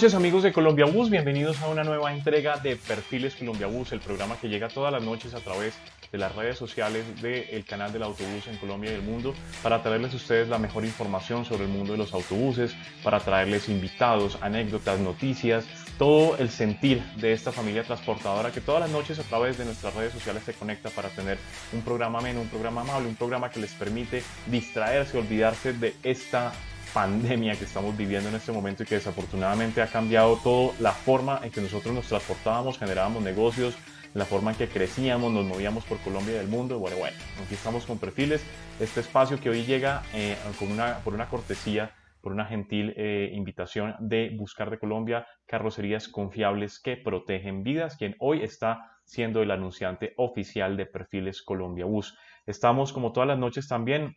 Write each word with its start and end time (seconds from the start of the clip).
Noches 0.00 0.14
amigos 0.14 0.42
de 0.42 0.54
Colombia 0.54 0.86
Bus, 0.86 1.10
bienvenidos 1.10 1.60
a 1.60 1.68
una 1.68 1.84
nueva 1.84 2.10
entrega 2.10 2.56
de 2.56 2.74
Perfiles 2.74 3.34
Colombia 3.34 3.66
Bus, 3.66 3.92
el 3.92 4.00
programa 4.00 4.38
que 4.40 4.48
llega 4.48 4.68
todas 4.68 4.90
las 4.90 5.02
noches 5.02 5.34
a 5.34 5.40
través 5.40 5.74
de 6.10 6.16
las 6.16 6.34
redes 6.34 6.56
sociales 6.56 7.04
del 7.20 7.66
canal 7.66 7.92
del 7.92 8.04
autobús 8.04 8.46
en 8.46 8.56
Colombia 8.56 8.90
y 8.90 8.94
el 8.94 9.02
mundo 9.02 9.34
para 9.62 9.82
traerles 9.82 10.14
a 10.14 10.16
ustedes 10.16 10.48
la 10.48 10.58
mejor 10.58 10.86
información 10.86 11.44
sobre 11.44 11.64
el 11.64 11.68
mundo 11.68 11.92
de 11.92 11.98
los 11.98 12.14
autobuses, 12.14 12.74
para 13.04 13.20
traerles 13.20 13.68
invitados, 13.68 14.38
anécdotas, 14.40 14.98
noticias, 15.00 15.66
todo 15.98 16.38
el 16.38 16.48
sentir 16.48 17.02
de 17.16 17.34
esta 17.34 17.52
familia 17.52 17.84
transportadora 17.84 18.52
que 18.52 18.62
todas 18.62 18.80
las 18.80 18.90
noches 18.90 19.18
a 19.18 19.22
través 19.24 19.58
de 19.58 19.66
nuestras 19.66 19.94
redes 19.94 20.14
sociales 20.14 20.44
se 20.44 20.54
conecta 20.54 20.88
para 20.88 21.10
tener 21.10 21.36
un 21.74 21.82
programa 21.82 22.20
ameno, 22.20 22.40
un 22.40 22.48
programa 22.48 22.80
amable, 22.80 23.06
un 23.06 23.16
programa 23.16 23.50
que 23.50 23.60
les 23.60 23.74
permite 23.74 24.22
distraerse, 24.46 25.18
olvidarse 25.18 25.74
de 25.74 25.94
esta 26.04 26.54
pandemia 26.92 27.56
que 27.56 27.64
estamos 27.64 27.96
viviendo 27.96 28.28
en 28.28 28.34
este 28.34 28.52
momento 28.52 28.82
y 28.82 28.86
que 28.86 28.96
desafortunadamente 28.96 29.82
ha 29.82 29.86
cambiado 29.86 30.36
toda 30.36 30.72
la 30.80 30.92
forma 30.92 31.40
en 31.42 31.50
que 31.50 31.60
nosotros 31.60 31.94
nos 31.94 32.06
transportábamos, 32.06 32.78
generábamos 32.78 33.22
negocios, 33.22 33.76
la 34.14 34.24
forma 34.24 34.50
en 34.52 34.56
que 34.56 34.68
crecíamos, 34.68 35.32
nos 35.32 35.44
movíamos 35.44 35.84
por 35.84 35.98
Colombia 35.98 36.34
y 36.34 36.38
el 36.38 36.48
mundo. 36.48 36.78
Bueno, 36.78 36.96
bueno, 36.96 37.16
aquí 37.44 37.54
estamos 37.54 37.86
con 37.86 37.98
perfiles. 37.98 38.44
Este 38.80 39.00
espacio 39.00 39.38
que 39.40 39.50
hoy 39.50 39.64
llega 39.64 40.02
eh, 40.14 40.36
con 40.58 40.70
una, 40.72 40.98
por 40.98 41.14
una 41.14 41.28
cortesía, 41.28 41.92
por 42.20 42.32
una 42.32 42.44
gentil 42.44 42.92
eh, 42.96 43.30
invitación 43.32 43.94
de 44.00 44.34
Buscar 44.36 44.70
de 44.70 44.78
Colombia, 44.78 45.26
carrocerías 45.46 46.08
confiables 46.08 46.80
que 46.80 46.96
protegen 46.96 47.62
vidas, 47.62 47.96
quien 47.96 48.16
hoy 48.18 48.42
está 48.42 48.98
siendo 49.04 49.42
el 49.42 49.50
anunciante 49.50 50.12
oficial 50.16 50.76
de 50.76 50.86
Perfiles 50.86 51.42
Colombia 51.42 51.84
Bus. 51.84 52.16
Estamos 52.46 52.92
como 52.92 53.12
todas 53.12 53.28
las 53.28 53.38
noches 53.38 53.68
también 53.68 54.16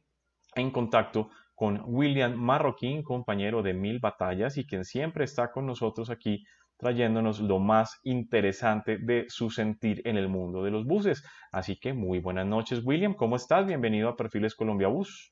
en 0.56 0.72
contacto 0.72 1.30
con 1.64 1.82
William 1.86 2.36
Marroquín, 2.36 3.04
compañero 3.04 3.64
de 3.64 3.74
Mil 3.74 4.00
Batallas 4.00 4.58
y 4.58 4.68
quien 4.68 4.84
siempre 4.84 5.24
está 5.24 5.50
con 5.50 5.66
nosotros 5.66 6.10
aquí 6.10 6.44
trayéndonos 6.76 7.40
lo 7.40 7.58
más 7.58 8.02
interesante 8.04 8.98
de 8.98 9.28
su 9.30 9.50
sentir 9.50 10.02
en 10.04 10.18
el 10.18 10.28
mundo 10.28 10.62
de 10.62 10.72
los 10.72 10.86
buses. 10.86 11.24
Así 11.54 11.80
que 11.80 11.94
muy 11.94 12.20
buenas 12.20 12.46
noches, 12.46 12.82
William. 12.84 13.14
¿Cómo 13.14 13.38
estás? 13.38 13.66
Bienvenido 13.66 14.10
a 14.10 14.18
Perfiles 14.18 14.56
Colombia 14.56 14.90
Bus. 14.90 15.32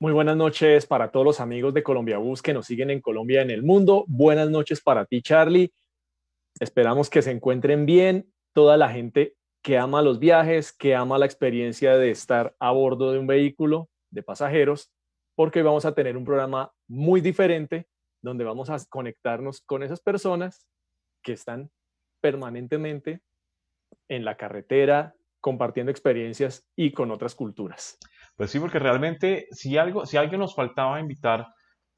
Muy 0.00 0.10
buenas 0.12 0.36
noches 0.36 0.86
para 0.86 1.12
todos 1.12 1.24
los 1.24 1.38
amigos 1.38 1.72
de 1.72 1.84
Colombia 1.84 2.18
Bus 2.18 2.42
que 2.42 2.52
nos 2.52 2.66
siguen 2.66 2.90
en 2.90 3.00
Colombia 3.00 3.38
y 3.38 3.44
en 3.44 3.50
el 3.52 3.62
mundo. 3.62 4.06
Buenas 4.08 4.50
noches 4.50 4.80
para 4.80 5.04
ti, 5.04 5.22
Charlie. 5.22 5.72
Esperamos 6.58 7.08
que 7.10 7.22
se 7.22 7.30
encuentren 7.30 7.86
bien 7.86 8.28
toda 8.52 8.76
la 8.76 8.88
gente 8.88 9.36
que 9.62 9.78
ama 9.78 10.02
los 10.02 10.18
viajes, 10.18 10.72
que 10.72 10.96
ama 10.96 11.16
la 11.16 11.26
experiencia 11.26 11.96
de 11.96 12.10
estar 12.10 12.56
a 12.58 12.72
bordo 12.72 13.12
de 13.12 13.20
un 13.20 13.28
vehículo 13.28 13.88
de 14.10 14.24
pasajeros 14.24 14.90
porque 15.38 15.62
vamos 15.62 15.84
a 15.84 15.94
tener 15.94 16.16
un 16.16 16.24
programa 16.24 16.72
muy 16.88 17.20
diferente 17.20 17.86
donde 18.20 18.42
vamos 18.42 18.70
a 18.70 18.76
conectarnos 18.90 19.60
con 19.60 19.84
esas 19.84 20.00
personas 20.00 20.66
que 21.22 21.32
están 21.32 21.70
permanentemente 22.20 23.22
en 24.08 24.24
la 24.24 24.36
carretera, 24.36 25.14
compartiendo 25.40 25.92
experiencias 25.92 26.66
y 26.74 26.90
con 26.90 27.12
otras 27.12 27.36
culturas. 27.36 27.98
Pues 28.34 28.50
sí, 28.50 28.58
porque 28.58 28.80
realmente 28.80 29.46
si 29.52 29.78
algo, 29.78 30.06
si 30.06 30.16
algo 30.16 30.36
nos 30.38 30.56
faltaba 30.56 30.98
invitar 30.98 31.46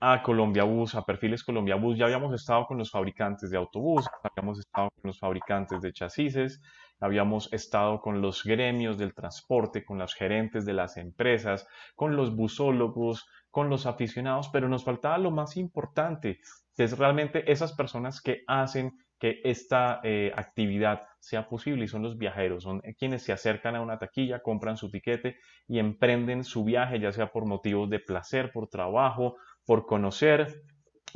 a 0.01 0.23
Colombia 0.23 0.65
Bus, 0.65 0.95
a 0.95 1.03
Perfiles 1.07 1.43
Colombia 1.43 1.77
Bus, 1.77 1.97
ya 1.97 2.05
habíamos 2.05 2.35
estado 2.35 2.67
con 2.67 2.77
los 2.77 2.91
fabricantes 2.91 3.49
de 3.49 3.57
autobús, 3.57 4.05
habíamos 4.23 4.59
estado 4.59 4.91
con 4.91 5.09
los 5.09 5.19
fabricantes 5.19 5.81
de 5.81 5.95
chasis, 5.95 6.61
habíamos 7.01 7.53
estado 7.53 8.01
con 8.01 8.21
los 8.21 8.45
gremios 8.45 8.99
del 8.99 9.15
transporte, 9.15 9.85
con 9.85 9.99
los 9.99 10.15
gerentes 10.15 10.65
de 10.65 10.75
las 10.75 10.97
empresas, 10.97 11.67
con 11.97 12.15
los 12.15 12.37
busólogos, 12.37 13.27
con 13.51 13.69
los 13.69 13.87
aficionados, 13.87 14.49
pero 14.51 14.69
nos 14.69 14.85
faltaba 14.85 15.19
lo 15.19 15.31
más 15.31 15.57
importante, 15.57 16.39
que 16.77 16.85
es 16.85 16.97
realmente 16.97 17.51
esas 17.51 17.73
personas 17.73 18.21
que 18.21 18.43
hacen 18.47 18.93
que 19.19 19.41
esta 19.45 20.01
eh, 20.03 20.33
actividad 20.35 21.03
sea 21.19 21.47
posible 21.47 21.85
y 21.85 21.89
son 21.89 22.03
los 22.03 22.17
viajeros, 22.17 22.63
son 22.63 22.81
quienes 22.99 23.23
se 23.23 23.33
acercan 23.33 23.77
a 23.77 23.83
una 23.83 23.99
taquilla, 23.99 24.41
compran 24.41 24.79
su 24.79 24.91
tiquete 24.91 25.37
y 25.69 25.79
emprenden 25.79 26.43
su 26.43 26.65
viaje, 26.65 26.99
ya 26.99 27.13
sea 27.13 27.31
por 27.31 27.45
motivos 27.45 27.91
de 27.91 28.01
placer, 28.01 28.51
por 28.51 28.69
trabajo, 28.69 29.37
por 29.67 29.85
conocer, 29.85 30.63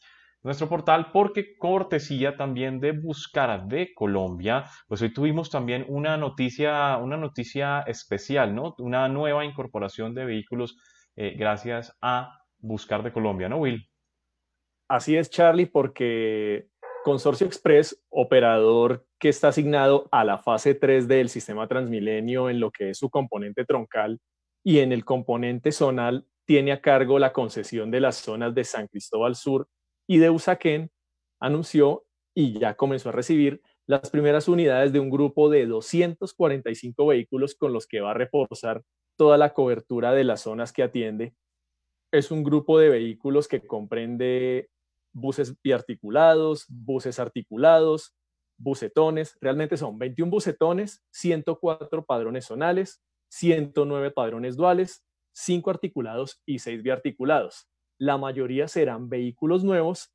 nuestro 0.45 0.69
portal 0.69 1.11
porque 1.11 1.57
cortesía 1.57 2.37
también 2.37 2.79
de 2.79 2.93
Buscar 2.93 3.67
de 3.67 3.93
Colombia, 3.95 4.67
pues 4.87 5.01
hoy 5.01 5.13
tuvimos 5.13 5.51
también 5.51 5.87
una 5.89 6.17
noticia, 6.19 6.99
una 6.99 7.17
noticia 7.17 7.81
especial, 7.81 8.55
¿no? 8.55 8.75
Una 8.79 9.09
nueva 9.09 9.45
incorporación 9.45 10.15
de 10.15 10.27
vehículos 10.27 10.77
eh, 11.17 11.35
gracias 11.37 11.97
a 12.03 12.39
Buscar 12.59 13.03
de 13.03 13.13
Colombia, 13.13 13.49
¿no, 13.49 13.57
Will? 13.57 13.89
Así 14.89 15.17
es, 15.17 15.31
Charlie, 15.31 15.67
porque 15.67 16.69
Consorcio 17.05 17.47
Express, 17.47 18.05
operador 18.11 19.07
que 19.19 19.31
está 19.31 19.49
asignado 19.49 20.09
a 20.13 20.25
la 20.25 20.39
fase 20.39 20.75
3 20.75 21.09
del 21.09 21.31
sistema 21.31 21.67
Transmilenio 21.67 22.51
en 22.51 22.61
lo 22.61 22.71
que 22.71 22.91
es 22.91 22.99
su 22.99 23.09
componente 23.09 23.65
troncal 23.65 24.21
y 24.63 24.81
en 24.81 24.93
el 24.93 25.07
componente 25.07 25.73
zonal, 25.73 26.27
tiene 26.47 26.73
a 26.73 26.83
cargo 26.83 27.19
la 27.19 27.33
concesión 27.33 27.91
de 27.91 28.01
las 28.01 28.17
zonas 28.17 28.55
de 28.55 28.65
San 28.65 28.89
Cristóbal 28.89 29.35
Sur 29.35 29.69
y 30.07 30.19
de 30.19 30.31
Usaquén 30.31 30.91
anunció 31.41 32.05
y 32.35 32.59
ya 32.59 32.75
comenzó 32.75 33.11
a 33.11 33.13
recibir 33.13 33.63
las 33.87 34.11
primeras 34.11 34.49
unidades 34.49 34.93
de 34.93 35.01
un 35.01 35.11
grupo 35.11 35.49
de 35.51 35.67
245 35.67 37.07
vehículos 37.07 37.55
con 37.55 37.73
los 37.73 37.87
que 37.87 38.01
va 38.01 38.13
a 38.13 38.15
reforzar 38.15 38.83
toda 39.17 39.39
la 39.39 39.53
cobertura 39.53 40.13
de 40.13 40.25
las 40.25 40.43
zonas 40.43 40.73
que 40.73 40.83
atiende. 40.83 41.35
Es 42.13 42.31
un 42.31 42.43
grupo 42.43 42.79
de 42.79 42.89
vehículos 42.89 43.47
que 43.47 43.61
comprende 43.61 44.69
buses 45.13 45.55
biarticulados, 45.63 46.67
buses 46.69 47.19
articulados, 47.19 48.15
bucetones. 48.57 49.37
Realmente 49.41 49.77
son 49.77 49.99
21 49.99 50.31
bucetones, 50.31 51.05
104 51.13 52.05
padrones 52.05 52.47
zonales, 52.47 53.03
109 53.29 54.11
padrones 54.11 54.57
duales, 54.57 55.05
5 55.35 55.71
articulados 55.71 56.41
y 56.47 56.59
6 56.59 56.83
biarticulados 56.83 57.69
la 57.99 58.19
mayoría 58.19 58.69
serán 58.69 59.09
vehículos 59.09 59.65
nuevos 59.65 60.13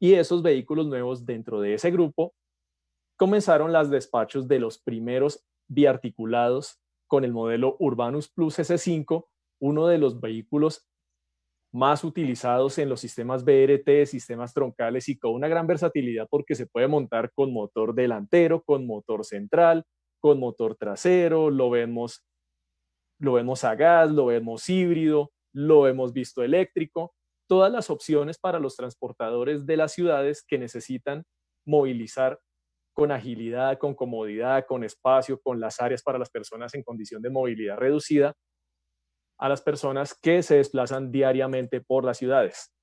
y 0.00 0.14
esos 0.14 0.42
vehículos 0.42 0.86
nuevos 0.86 1.24
dentro 1.24 1.60
de 1.60 1.74
ese 1.74 1.90
grupo 1.90 2.34
comenzaron 3.16 3.72
las 3.72 3.90
despachos 3.90 4.46
de 4.48 4.58
los 4.58 4.78
primeros 4.78 5.44
biarticulados 5.68 6.80
con 7.06 7.24
el 7.24 7.32
modelo 7.32 7.76
Urbanus 7.78 8.28
Plus 8.28 8.58
S5, 8.58 9.26
uno 9.60 9.86
de 9.86 9.98
los 9.98 10.20
vehículos 10.20 10.86
más 11.72 12.04
utilizados 12.04 12.78
en 12.78 12.88
los 12.88 13.00
sistemas 13.00 13.44
BRT, 13.44 14.06
sistemas 14.06 14.54
troncales 14.54 15.08
y 15.08 15.18
con 15.18 15.34
una 15.34 15.48
gran 15.48 15.66
versatilidad 15.66 16.26
porque 16.30 16.54
se 16.54 16.66
puede 16.66 16.88
montar 16.88 17.32
con 17.34 17.52
motor 17.52 17.94
delantero, 17.94 18.62
con 18.62 18.86
motor 18.86 19.24
central, 19.24 19.84
con 20.20 20.40
motor 20.40 20.76
trasero, 20.76 21.50
lo 21.50 21.70
vemos, 21.70 22.24
lo 23.18 23.34
vemos 23.34 23.64
a 23.64 23.74
gas, 23.74 24.10
lo 24.10 24.26
vemos 24.26 24.68
híbrido, 24.68 25.32
lo 25.56 25.88
hemos 25.88 26.12
visto 26.12 26.42
eléctrico, 26.42 27.14
todas 27.48 27.72
las 27.72 27.88
opciones 27.88 28.36
para 28.38 28.60
los 28.60 28.76
transportadores 28.76 29.64
de 29.64 29.78
las 29.78 29.92
ciudades 29.92 30.44
que 30.46 30.58
necesitan 30.58 31.24
movilizar 31.64 32.38
con 32.92 33.10
agilidad, 33.10 33.78
con 33.78 33.94
comodidad, 33.94 34.66
con 34.66 34.84
espacio, 34.84 35.40
con 35.40 35.58
las 35.58 35.80
áreas 35.80 36.02
para 36.02 36.18
las 36.18 36.28
personas 36.28 36.74
en 36.74 36.82
condición 36.82 37.22
de 37.22 37.30
movilidad 37.30 37.78
reducida, 37.78 38.34
a 39.38 39.48
las 39.48 39.62
personas 39.62 40.18
que 40.20 40.42
se 40.42 40.56
desplazan 40.56 41.10
diariamente 41.10 41.80
por 41.80 42.04
las 42.04 42.18
ciudades. 42.18 42.74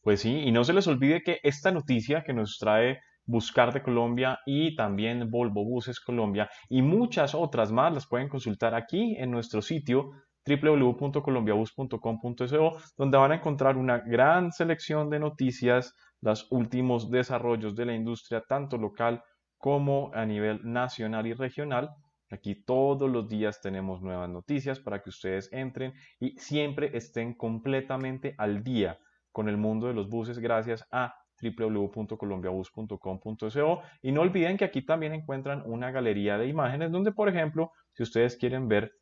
Pues 0.00 0.20
sí, 0.20 0.40
y 0.44 0.52
no 0.52 0.62
se 0.62 0.72
les 0.72 0.86
olvide 0.86 1.22
que 1.22 1.40
esta 1.42 1.72
noticia 1.72 2.22
que 2.22 2.32
nos 2.32 2.58
trae 2.58 3.00
Buscar 3.26 3.72
de 3.72 3.82
Colombia 3.82 4.38
y 4.44 4.76
también 4.76 5.30
Volvo 5.30 5.64
Buses 5.64 5.98
Colombia 5.98 6.48
y 6.68 6.82
muchas 6.82 7.34
otras 7.34 7.72
más 7.72 7.92
las 7.92 8.06
pueden 8.06 8.28
consultar 8.28 8.74
aquí 8.74 9.16
en 9.16 9.30
nuestro 9.30 9.62
sitio 9.62 10.10
www.colombiabus.com.co, 10.46 12.76
donde 12.96 13.18
van 13.18 13.32
a 13.32 13.36
encontrar 13.36 13.76
una 13.76 13.98
gran 13.98 14.52
selección 14.52 15.10
de 15.10 15.18
noticias, 15.18 15.94
los 16.20 16.46
últimos 16.50 17.10
desarrollos 17.10 17.74
de 17.74 17.86
la 17.86 17.94
industria, 17.94 18.44
tanto 18.46 18.78
local 18.78 19.24
como 19.58 20.12
a 20.14 20.24
nivel 20.26 20.60
nacional 20.62 21.26
y 21.26 21.32
regional. 21.32 21.90
Aquí 22.30 22.64
todos 22.64 23.10
los 23.10 23.28
días 23.28 23.60
tenemos 23.60 24.00
nuevas 24.02 24.28
noticias 24.28 24.78
para 24.80 25.02
que 25.02 25.10
ustedes 25.10 25.48
entren 25.52 25.94
y 26.18 26.36
siempre 26.38 26.96
estén 26.96 27.34
completamente 27.34 28.34
al 28.38 28.64
día 28.64 28.98
con 29.32 29.48
el 29.48 29.56
mundo 29.56 29.86
de 29.86 29.94
los 29.94 30.08
buses 30.08 30.38
gracias 30.38 30.84
a 30.90 31.14
www.colombiabus.com.co 31.42 33.82
y 34.02 34.12
no 34.12 34.20
olviden 34.22 34.56
que 34.56 34.64
aquí 34.64 34.82
también 34.82 35.12
encuentran 35.12 35.62
una 35.66 35.90
galería 35.90 36.38
de 36.38 36.46
imágenes 36.46 36.92
donde, 36.92 37.12
por 37.12 37.28
ejemplo, 37.28 37.72
si 37.92 38.02
ustedes 38.02 38.36
quieren 38.36 38.68
ver 38.68 38.92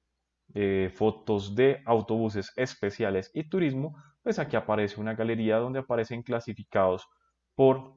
eh, 0.55 0.91
fotos 0.95 1.55
de 1.55 1.83
autobuses 1.87 2.53
especiales 2.57 3.31
y 3.35 3.49
turismo, 3.49 3.97
pues 4.23 4.39
aquí 4.39 4.57
aparece 4.57 5.01
una 5.01 5.15
galería 5.15 5.57
donde 5.57 5.81
aparecen 5.81 6.23
clasificados 6.23 7.07
por 7.55 7.95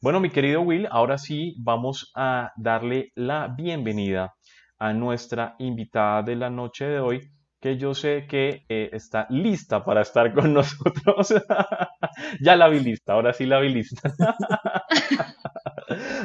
Bueno, 0.02 0.20
mi 0.20 0.30
querido 0.30 0.60
Will, 0.60 0.86
ahora 0.92 1.18
sí 1.18 1.56
vamos 1.60 2.12
a 2.14 2.52
darle 2.58 3.14
la 3.16 3.48
bienvenida 3.48 4.36
a 4.80 4.92
nuestra 4.92 5.56
invitada 5.60 6.24
de 6.24 6.36
la 6.36 6.50
noche 6.50 6.84
de 6.84 7.00
hoy, 7.00 7.22
que 7.62 7.78
yo 7.78 7.94
sé 7.94 8.28
que 8.28 8.66
eh, 8.68 8.90
está 8.92 9.26
lista 9.30 9.86
para 9.86 10.02
estar 10.02 10.34
con 10.34 10.54
nosotros. 10.54 11.34
ya 12.42 12.58
la 12.58 12.68
vi 12.68 12.82
lista, 12.82 13.14
ahora 13.14 13.32
sí 13.32 13.46
la 13.46 13.62
vi 13.62 13.70
lista. 13.70 14.14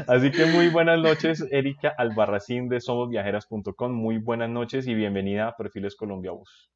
Así 0.07 0.31
que 0.31 0.47
muy 0.47 0.69
buenas 0.69 0.99
noches, 1.01 1.45
Erika 1.51 1.95
Albarracín 1.97 2.69
de 2.69 2.81
somosviajeras.com. 2.81 3.93
Muy 3.93 4.19
buenas 4.19 4.51
noches 4.51 4.87
y 4.87 4.95
bienvenida 4.95 5.49
a 5.49 5.57
Perfiles 5.57 5.97
Colombia 5.97 6.33
Bus. 6.33 6.71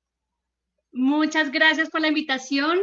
Muchas 0.92 1.50
gracias 1.50 1.90
por 1.90 2.00
la 2.00 2.08
invitación. 2.08 2.80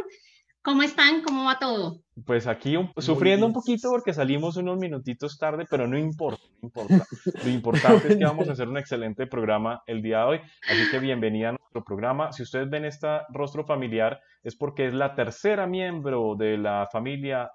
¿Cómo 0.62 0.82
están? 0.82 1.22
¿Cómo 1.22 1.44
va 1.44 1.58
todo? 1.58 2.02
Pues 2.26 2.46
aquí 2.46 2.76
sufriendo 2.98 3.46
un 3.46 3.54
poquito 3.54 3.88
porque 3.88 4.12
salimos 4.12 4.58
unos 4.58 4.78
minutitos 4.78 5.38
tarde, 5.38 5.64
pero 5.70 5.86
no 5.86 5.96
importa, 5.96 6.42
no 6.60 6.66
importa. 6.66 7.06
Lo 7.42 7.50
importante 7.50 8.08
es 8.08 8.16
que 8.18 8.24
vamos 8.24 8.46
a 8.46 8.52
hacer 8.52 8.68
un 8.68 8.76
excelente 8.76 9.26
programa 9.26 9.82
el 9.86 10.02
día 10.02 10.18
de 10.18 10.24
hoy. 10.24 10.40
Así 10.68 10.90
que 10.90 10.98
bienvenida 10.98 11.48
a 11.48 11.52
nuestro 11.52 11.82
programa. 11.82 12.30
Si 12.32 12.42
ustedes 12.42 12.68
ven 12.68 12.84
este 12.84 13.08
rostro 13.30 13.64
familiar, 13.64 14.20
es 14.42 14.54
porque 14.54 14.86
es 14.86 14.92
la 14.92 15.14
tercera 15.14 15.66
miembro 15.66 16.36
de 16.36 16.58
la 16.58 16.86
familia, 16.92 17.50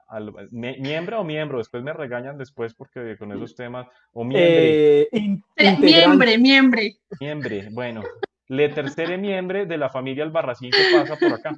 miembro 0.52 1.22
o 1.22 1.24
miembro, 1.24 1.60
después 1.60 1.84
me 1.84 1.94
regañan 1.94 2.40
después 2.40 2.74
porque 2.74 3.18
con 3.20 3.32
esos 3.32 3.56
temas, 3.56 3.86
o 4.14 4.24
miembre. 4.24 5.02
Eh, 5.12 5.40
miembre, 5.80 6.38
miembre. 6.40 6.98
Miembre, 7.20 7.70
bueno, 7.72 8.02
le 8.48 8.70
tercera 8.70 9.16
miembro 9.16 9.64
de 9.64 9.78
la 9.78 9.90
familia 9.90 10.24
Albarracín 10.24 10.72
que 10.72 10.92
pasa 10.92 11.16
por 11.18 11.34
acá. 11.34 11.56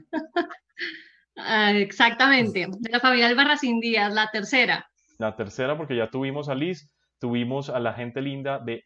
Ah, 1.38 1.72
exactamente, 1.72 2.66
de 2.68 2.89
la 2.89 3.00
familia 3.00 3.28
Albarracín 3.28 3.80
Díaz, 3.80 4.13
la 4.13 4.30
tercera. 4.31 4.89
La 5.19 5.36
tercera, 5.36 5.78
porque 5.78 5.95
ya 5.95 6.10
tuvimos 6.10 6.50
a 6.50 6.56
Liz, 6.56 6.89
tuvimos 7.19 7.69
a 7.69 7.80
la 7.80 7.94
gente 7.94 8.22
linda 8.22 8.60
de, 8.60 8.84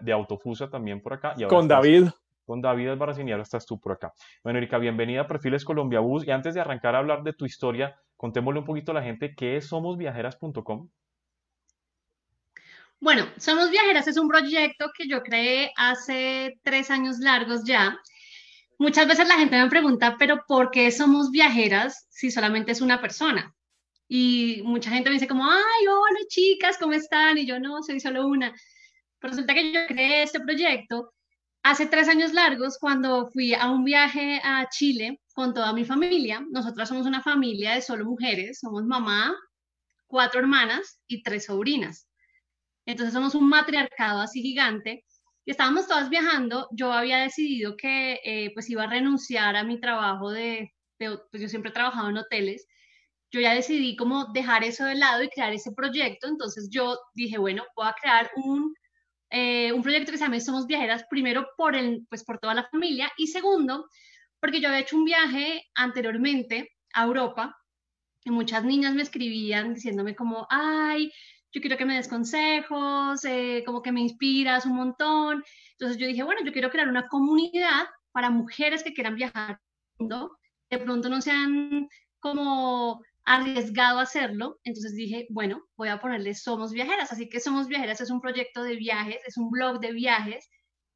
de 0.00 0.12
Autofusa 0.12 0.70
también 0.70 1.00
por 1.02 1.14
acá. 1.14 1.34
Y 1.36 1.44
con 1.44 1.68
David. 1.68 2.08
Con 2.44 2.62
David 2.62 2.88
Albarracín 2.88 3.28
y 3.28 3.32
ahora 3.32 3.42
estás 3.42 3.66
tú 3.66 3.78
por 3.78 3.92
acá. 3.92 4.14
Bueno, 4.42 4.58
Erika, 4.58 4.78
bienvenida 4.78 5.20
a 5.20 5.26
Perfiles 5.26 5.66
Colombia 5.66 6.00
Bus. 6.00 6.26
Y 6.26 6.30
antes 6.30 6.54
de 6.54 6.62
arrancar 6.62 6.94
a 6.94 6.98
hablar 6.98 7.22
de 7.22 7.34
tu 7.34 7.44
historia, 7.44 7.94
contémosle 8.16 8.60
un 8.60 8.64
poquito 8.64 8.92
a 8.92 8.94
la 8.94 9.02
gente 9.02 9.34
qué 9.36 9.58
es 9.58 9.66
somosviajeras.com. 9.66 10.88
Bueno, 13.00 13.26
Somos 13.36 13.70
Viajeras 13.70 14.08
es 14.08 14.16
un 14.16 14.28
proyecto 14.28 14.86
que 14.96 15.06
yo 15.06 15.22
creé 15.22 15.72
hace 15.76 16.58
tres 16.62 16.90
años 16.90 17.18
largos 17.18 17.64
ya 17.64 17.98
muchas 18.78 19.06
veces 19.06 19.28
la 19.28 19.36
gente 19.36 19.60
me 19.60 19.68
pregunta, 19.68 20.16
pero 20.18 20.44
¿por 20.46 20.70
qué 20.70 20.90
somos 20.90 21.30
viajeras 21.30 22.06
si 22.10 22.30
solamente 22.30 22.72
es 22.72 22.80
una 22.80 23.00
persona? 23.00 23.54
Y 24.08 24.62
mucha 24.64 24.90
gente 24.90 25.10
me 25.10 25.14
dice 25.14 25.28
como, 25.28 25.44
ay, 25.44 25.86
hola 25.86 26.20
chicas, 26.28 26.78
¿cómo 26.78 26.94
están? 26.94 27.36
Y 27.36 27.46
yo 27.46 27.60
no, 27.60 27.82
soy 27.82 28.00
solo 28.00 28.26
una. 28.26 28.54
Pero 29.18 29.32
resulta 29.32 29.52
que 29.54 29.72
yo 29.72 29.80
creé 29.86 30.22
este 30.22 30.40
proyecto 30.40 31.12
hace 31.62 31.86
tres 31.86 32.08
años 32.08 32.32
largos 32.32 32.78
cuando 32.78 33.28
fui 33.28 33.52
a 33.52 33.70
un 33.70 33.84
viaje 33.84 34.40
a 34.42 34.68
Chile 34.70 35.20
con 35.34 35.52
toda 35.52 35.72
mi 35.72 35.84
familia. 35.84 36.46
Nosotras 36.50 36.88
somos 36.88 37.06
una 37.06 37.22
familia 37.22 37.74
de 37.74 37.82
solo 37.82 38.06
mujeres, 38.06 38.60
somos 38.60 38.84
mamá, 38.84 39.36
cuatro 40.06 40.40
hermanas 40.40 41.00
y 41.06 41.22
tres 41.22 41.46
sobrinas. 41.46 42.08
Entonces 42.86 43.12
somos 43.12 43.34
un 43.34 43.48
matriarcado 43.48 44.20
así 44.20 44.40
gigante 44.40 45.04
y 45.48 45.50
estábamos 45.50 45.88
todas 45.88 46.10
viajando, 46.10 46.68
yo 46.72 46.92
había 46.92 47.20
decidido 47.20 47.74
que 47.74 48.20
eh, 48.22 48.50
pues 48.52 48.68
iba 48.68 48.82
a 48.82 48.86
renunciar 48.86 49.56
a 49.56 49.64
mi 49.64 49.80
trabajo 49.80 50.30
de, 50.30 50.74
pues 50.98 51.40
yo 51.40 51.48
siempre 51.48 51.70
he 51.70 51.72
trabajado 51.72 52.10
en 52.10 52.18
hoteles, 52.18 52.66
yo 53.32 53.40
ya 53.40 53.54
decidí 53.54 53.96
como 53.96 54.26
dejar 54.34 54.62
eso 54.62 54.84
de 54.84 54.96
lado 54.96 55.22
y 55.22 55.30
crear 55.30 55.54
ese 55.54 55.72
proyecto, 55.72 56.28
entonces 56.28 56.68
yo 56.70 56.98
dije, 57.14 57.38
bueno, 57.38 57.64
voy 57.74 57.86
a 57.88 57.94
crear 57.98 58.30
un, 58.36 58.74
eh, 59.30 59.72
un 59.72 59.82
proyecto 59.82 60.12
que 60.12 60.18
se 60.18 60.24
llama 60.24 60.38
Somos 60.38 60.66
Viajeras, 60.66 61.06
primero 61.08 61.48
por, 61.56 61.74
el, 61.74 62.06
pues 62.10 62.24
por 62.24 62.38
toda 62.38 62.52
la 62.52 62.68
familia 62.68 63.10
y 63.16 63.28
segundo, 63.28 63.88
porque 64.40 64.60
yo 64.60 64.68
había 64.68 64.80
hecho 64.80 64.98
un 64.98 65.06
viaje 65.06 65.64
anteriormente 65.74 66.72
a 66.92 67.04
Europa 67.04 67.56
y 68.22 68.30
muchas 68.30 68.64
niñas 68.64 68.94
me 68.94 69.00
escribían 69.00 69.72
diciéndome 69.72 70.14
como, 70.14 70.46
ay, 70.50 71.10
yo 71.52 71.60
quiero 71.60 71.76
que 71.76 71.84
me 71.86 71.96
des 71.96 72.08
consejos, 72.08 73.24
eh, 73.24 73.62
como 73.64 73.82
que 73.82 73.92
me 73.92 74.00
inspiras 74.00 74.66
un 74.66 74.76
montón. 74.76 75.44
Entonces 75.72 75.96
yo 75.98 76.06
dije, 76.06 76.22
bueno, 76.22 76.42
yo 76.44 76.52
quiero 76.52 76.70
crear 76.70 76.88
una 76.88 77.08
comunidad 77.08 77.86
para 78.12 78.30
mujeres 78.30 78.82
que 78.82 78.92
quieran 78.92 79.16
viajar 79.16 79.60
mundo, 79.98 80.38
de 80.70 80.78
pronto 80.78 81.08
no 81.08 81.20
se 81.20 81.30
han 81.30 81.88
como 82.20 83.02
arriesgado 83.24 83.98
a 83.98 84.02
hacerlo, 84.02 84.58
entonces 84.64 84.94
dije, 84.94 85.26
bueno, 85.30 85.62
voy 85.76 85.88
a 85.88 86.00
ponerle 86.00 86.34
Somos 86.34 86.72
Viajeras, 86.72 87.12
así 87.12 87.28
que 87.28 87.40
Somos 87.40 87.68
Viajeras 87.68 88.00
es 88.00 88.10
un 88.10 88.20
proyecto 88.20 88.62
de 88.62 88.76
viajes, 88.76 89.18
es 89.26 89.36
un 89.36 89.50
blog 89.50 89.80
de 89.80 89.92
viajes 89.92 90.48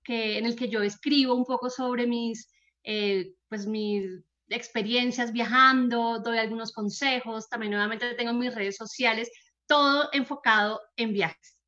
que, 0.02 0.38
en 0.38 0.47
el 0.47 0.56
que 0.56 0.68
yo 0.68 0.82
escribo 0.82 1.35
un 1.35 1.44
poco 1.44 1.68
sobre 1.68 2.06
mis, 2.06 2.50
eh, 2.85 3.35
pues 3.49 3.66
mis 3.66 4.06
experiencias 4.49 5.32
viajando, 5.32 6.21
doy 6.21 6.38
algunos 6.38 6.73
consejos, 6.73 7.49
también 7.49 7.73
nuevamente 7.73 8.14
tengo 8.14 8.32
mis 8.32 8.54
redes 8.54 8.76
sociales 8.76 9.30
todo 9.66 10.09
enfocado 10.12 10.81
en 10.97 11.12
viajes. 11.12 11.59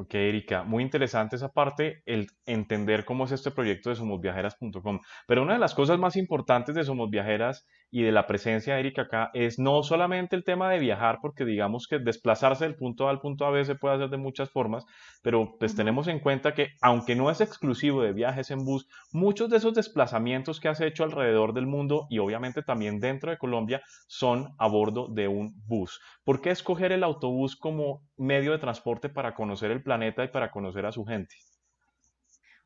Ok, 0.00 0.14
Erika, 0.14 0.62
muy 0.62 0.84
interesante 0.84 1.34
esa 1.34 1.52
parte, 1.52 2.02
el 2.06 2.28
entender 2.46 3.04
cómo 3.04 3.24
es 3.24 3.32
este 3.32 3.50
proyecto 3.50 3.90
de 3.90 3.96
somosviajeras.com. 3.96 5.00
Pero 5.26 5.42
una 5.42 5.54
de 5.54 5.58
las 5.58 5.74
cosas 5.74 5.98
más 5.98 6.14
importantes 6.14 6.76
de 6.76 6.84
Somos 6.84 7.10
Viajeras 7.10 7.66
y 7.90 8.02
de 8.02 8.12
la 8.12 8.26
presencia 8.26 8.74
de 8.74 8.80
Erika 8.80 9.02
acá 9.02 9.30
es 9.32 9.58
no 9.58 9.82
solamente 9.82 10.36
el 10.36 10.44
tema 10.44 10.70
de 10.70 10.78
viajar, 10.78 11.18
porque 11.22 11.44
digamos 11.44 11.86
que 11.86 11.98
desplazarse 11.98 12.64
del 12.64 12.76
punto 12.76 13.06
A 13.06 13.10
al 13.10 13.20
punto 13.20 13.46
A 13.46 13.64
se 13.64 13.74
puede 13.74 13.94
hacer 13.94 14.10
de 14.10 14.18
muchas 14.18 14.50
formas, 14.50 14.84
pero 15.22 15.56
pues 15.58 15.74
tenemos 15.74 16.06
en 16.08 16.20
cuenta 16.20 16.54
que 16.54 16.68
aunque 16.80 17.14
no 17.14 17.30
es 17.30 17.40
exclusivo 17.40 18.02
de 18.02 18.12
viajes 18.12 18.50
en 18.50 18.64
bus, 18.64 18.88
muchos 19.12 19.48
de 19.48 19.56
esos 19.56 19.74
desplazamientos 19.74 20.60
que 20.60 20.68
has 20.68 20.80
hecho 20.80 21.04
alrededor 21.04 21.54
del 21.54 21.66
mundo 21.66 22.06
y 22.10 22.18
obviamente 22.18 22.62
también 22.62 23.00
dentro 23.00 23.30
de 23.30 23.38
Colombia 23.38 23.82
son 24.06 24.54
a 24.58 24.68
bordo 24.68 25.08
de 25.08 25.28
un 25.28 25.54
bus. 25.66 26.00
¿Por 26.24 26.40
qué 26.40 26.50
escoger 26.50 26.92
el 26.92 27.04
autobús 27.04 27.56
como 27.56 28.02
medio 28.16 28.52
de 28.52 28.58
transporte 28.58 29.08
para 29.08 29.34
conocer 29.34 29.70
el 29.70 29.82
planeta 29.82 30.24
y 30.24 30.28
para 30.28 30.50
conocer 30.50 30.84
a 30.84 30.92
su 30.92 31.04
gente? 31.04 31.36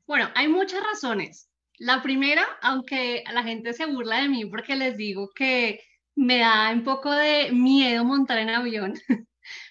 Bueno, 0.06 0.28
hay 0.34 0.48
muchas 0.48 0.82
razones. 0.82 1.51
La 1.82 2.00
primera, 2.00 2.46
aunque 2.60 3.24
la 3.32 3.42
gente 3.42 3.72
se 3.72 3.86
burla 3.86 4.22
de 4.22 4.28
mí 4.28 4.44
porque 4.46 4.76
les 4.76 4.96
digo 4.96 5.30
que 5.34 5.80
me 6.14 6.38
da 6.38 6.70
un 6.70 6.84
poco 6.84 7.10
de 7.10 7.50
miedo 7.50 8.04
montar 8.04 8.38
en 8.38 8.50
avión. 8.50 8.94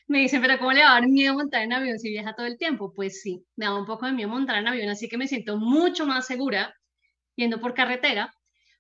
me 0.08 0.20
dicen, 0.20 0.42
pero 0.42 0.58
¿cómo 0.60 0.74
le 0.74 0.84
va 0.84 0.92
a 0.92 0.94
dar 0.96 1.08
miedo 1.08 1.34
montar 1.36 1.62
en 1.62 1.72
avión 1.72 1.98
si 2.00 2.10
viaja 2.10 2.36
todo 2.36 2.48
el 2.48 2.58
tiempo? 2.58 2.94
Pues 2.94 3.22
sí, 3.22 3.46
me 3.56 3.66
da 3.66 3.76
un 3.80 3.86
poco 3.86 4.08
de 4.08 4.12
miedo 4.12 4.28
montar 4.28 4.58
en 4.58 4.68
avión, 4.68 4.90
así 4.90 5.08
que 5.08 5.18
me 5.18 5.26
siento 5.26 5.56
mucho 5.56 6.06
más 6.06 6.28
segura 6.28 6.76
yendo 7.38 7.62
por 7.62 7.74
carretera. 7.74 8.34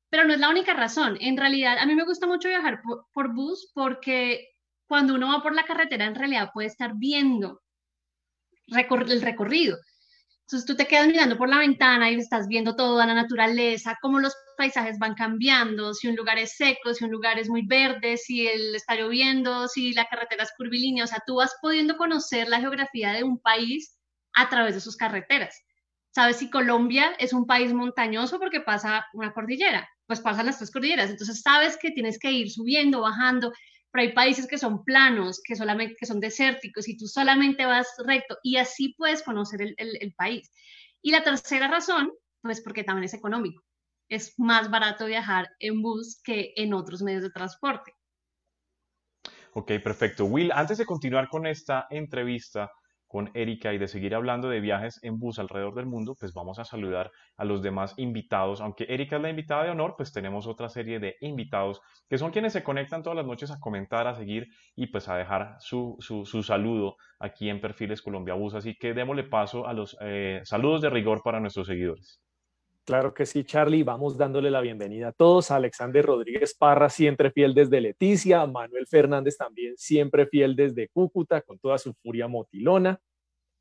Pero 0.10 0.26
no 0.26 0.34
es 0.34 0.40
la 0.42 0.50
única 0.50 0.74
razón. 0.74 1.18
En 1.22 1.38
realidad, 1.38 1.78
a 1.78 1.86
mí 1.86 1.96
me 1.96 2.04
gusta 2.04 2.28
mucho 2.28 2.50
viajar 2.50 2.82
por 3.14 3.34
bus 3.34 3.72
porque 3.74 4.50
cuando 4.88 5.16
uno 5.16 5.30
va 5.30 5.42
por 5.42 5.56
la 5.56 5.64
carretera, 5.64 6.06
en 6.06 6.16
realidad 6.16 6.52
puede 6.54 6.68
estar 6.68 6.96
viendo 6.98 7.62
el 8.68 9.22
recorrido. 9.22 9.78
Entonces 10.52 10.68
tú 10.68 10.76
te 10.76 10.86
quedas 10.86 11.08
mirando 11.08 11.38
por 11.38 11.48
la 11.48 11.60
ventana 11.60 12.12
y 12.12 12.16
estás 12.16 12.50
viendo 12.50 12.76
toda 12.76 13.06
la 13.06 13.14
naturaleza, 13.14 13.98
cómo 14.02 14.20
los 14.20 14.36
paisajes 14.58 15.00
van 15.00 15.14
cambiando, 15.14 15.94
si 15.94 16.10
un 16.10 16.18
lugar 16.18 16.38
es 16.38 16.58
seco, 16.58 16.94
si 16.94 17.06
un 17.06 17.12
lugar 17.12 17.40
es 17.40 17.48
muy 17.48 17.66
verde, 17.66 18.18
si 18.18 18.50
el, 18.50 18.76
está 18.76 18.96
lloviendo, 18.96 19.70
si 19.70 19.94
la 19.94 20.08
carretera 20.08 20.44
es 20.44 20.52
curvilínea. 20.58 21.06
O 21.06 21.08
sea, 21.08 21.24
tú 21.26 21.36
vas 21.36 21.56
pudiendo 21.62 21.96
conocer 21.96 22.50
la 22.50 22.60
geografía 22.60 23.14
de 23.14 23.24
un 23.24 23.40
país 23.40 23.98
a 24.34 24.50
través 24.50 24.76
de 24.76 24.82
sus 24.82 24.98
carreteras. 24.98 25.58
¿Sabes 26.10 26.36
si 26.36 26.50
Colombia 26.50 27.14
es 27.18 27.32
un 27.32 27.46
país 27.46 27.72
montañoso 27.72 28.38
porque 28.38 28.60
pasa 28.60 29.06
una 29.14 29.32
cordillera? 29.32 29.88
Pues 30.06 30.20
pasan 30.20 30.48
las 30.48 30.58
tres 30.58 30.70
cordilleras. 30.70 31.10
Entonces 31.10 31.40
sabes 31.42 31.78
que 31.78 31.92
tienes 31.92 32.20
que 32.20 32.30
ir 32.30 32.52
subiendo, 32.52 33.00
bajando. 33.00 33.54
Pero 33.92 34.04
hay 34.04 34.14
países 34.14 34.48
que 34.48 34.58
son 34.58 34.84
planos, 34.84 35.42
que 35.44 35.56
solamente 35.56 36.06
son 36.06 36.20
desérticos 36.20 36.88
y 36.88 36.98
tú 36.98 37.08
solamente 37.08 37.66
vas 37.66 37.88
recto 38.06 38.38
y 38.44 38.58
así 38.58 38.94
puedes 38.98 39.24
conocer 39.24 39.62
el, 39.62 39.76
el 39.78 40.14
país. 40.14 40.52
Y 41.02 41.12
la 41.12 41.24
tercera 41.24 41.68
razón, 41.68 42.12
pues 42.42 42.62
porque 42.62 42.84
también 42.84 43.06
es 43.06 43.14
económico. 43.14 43.64
Es 44.10 44.38
más 44.38 44.70
barato 44.70 45.06
viajar 45.06 45.50
en 45.60 45.82
bus 45.82 46.22
que 46.24 46.54
en 46.56 46.74
otros 46.74 47.02
medios 47.02 47.24
de 47.24 47.32
transporte. 47.32 47.94
Ok, 49.54 49.72
perfecto. 49.84 50.26
Will, 50.26 50.52
antes 50.54 50.78
de 50.78 50.86
continuar 50.86 51.28
con 51.28 51.46
esta 51.46 51.88
entrevista, 51.90 52.72
con 53.12 53.30
Erika 53.34 53.74
y 53.74 53.78
de 53.78 53.90
seguir 53.90 54.16
hablando 54.16 54.48
de 54.48 54.62
viajes 54.62 54.98
en 55.04 55.20
bus 55.20 55.38
alrededor 55.38 55.76
del 55.76 55.86
mundo, 55.86 56.16
pues 56.18 56.32
vamos 56.32 56.60
a 56.60 56.64
saludar 56.64 57.12
a 57.36 57.44
los 57.44 57.62
demás 57.62 57.94
invitados. 57.98 58.62
Aunque 58.62 58.86
Erika 58.88 59.18
es 59.18 59.22
la 59.22 59.30
invitada 59.30 59.66
de 59.66 59.72
honor, 59.72 59.96
pues 59.98 60.14
tenemos 60.14 60.48
otra 60.48 60.70
serie 60.70 61.00
de 61.00 61.18
invitados 61.20 61.82
que 62.08 62.18
son 62.18 62.32
quienes 62.32 62.54
se 62.54 62.64
conectan 62.64 63.04
todas 63.04 63.18
las 63.18 63.26
noches 63.26 63.52
a 63.52 63.60
comentar, 63.60 64.08
a 64.08 64.16
seguir 64.16 64.48
y 64.78 64.88
pues 64.88 65.10
a 65.10 65.18
dejar 65.18 65.58
su, 65.60 65.98
su, 66.00 66.42
saludo 66.42 66.96
aquí 67.20 67.50
en 67.50 67.60
Perfiles 67.60 68.02
Colombia 68.02 68.34
Bus. 68.34 68.54
Así 68.54 68.76
que 68.80 68.94
démosle 68.94 69.26
paso 69.26 69.68
a 69.68 69.74
los 69.74 69.98
eh, 70.00 70.40
saludos 70.46 70.82
de 70.82 70.90
rigor 70.90 71.22
para 71.22 71.42
nuestros 71.42 71.68
seguidores. 71.68 72.22
Claro 72.86 73.14
que 73.14 73.28
sí, 73.28 73.44
Charlie. 73.44 73.84
Vamos 73.84 74.18
dándole 74.18 74.50
la 74.50 74.60
bienvenida 74.60 75.10
a 75.10 75.12
todos. 75.12 75.52
Alexander 75.52 76.04
Rodríguez 76.04 76.56
Parra, 76.56 76.90
siempre 76.90 77.32
fiel 77.32 77.54
desde 77.54 77.80
Leticia. 77.80 78.46
Manuel 78.48 78.88
Fernández 78.88 79.38
también, 79.38 79.78
siempre 79.78 80.26
fiel 80.26 80.56
desde 80.56 80.90
Cúcuta, 80.90 81.42
con 81.42 81.60
toda 81.60 81.78
su 81.78 81.94
furia 81.94 82.28
motilona. 82.28 83.00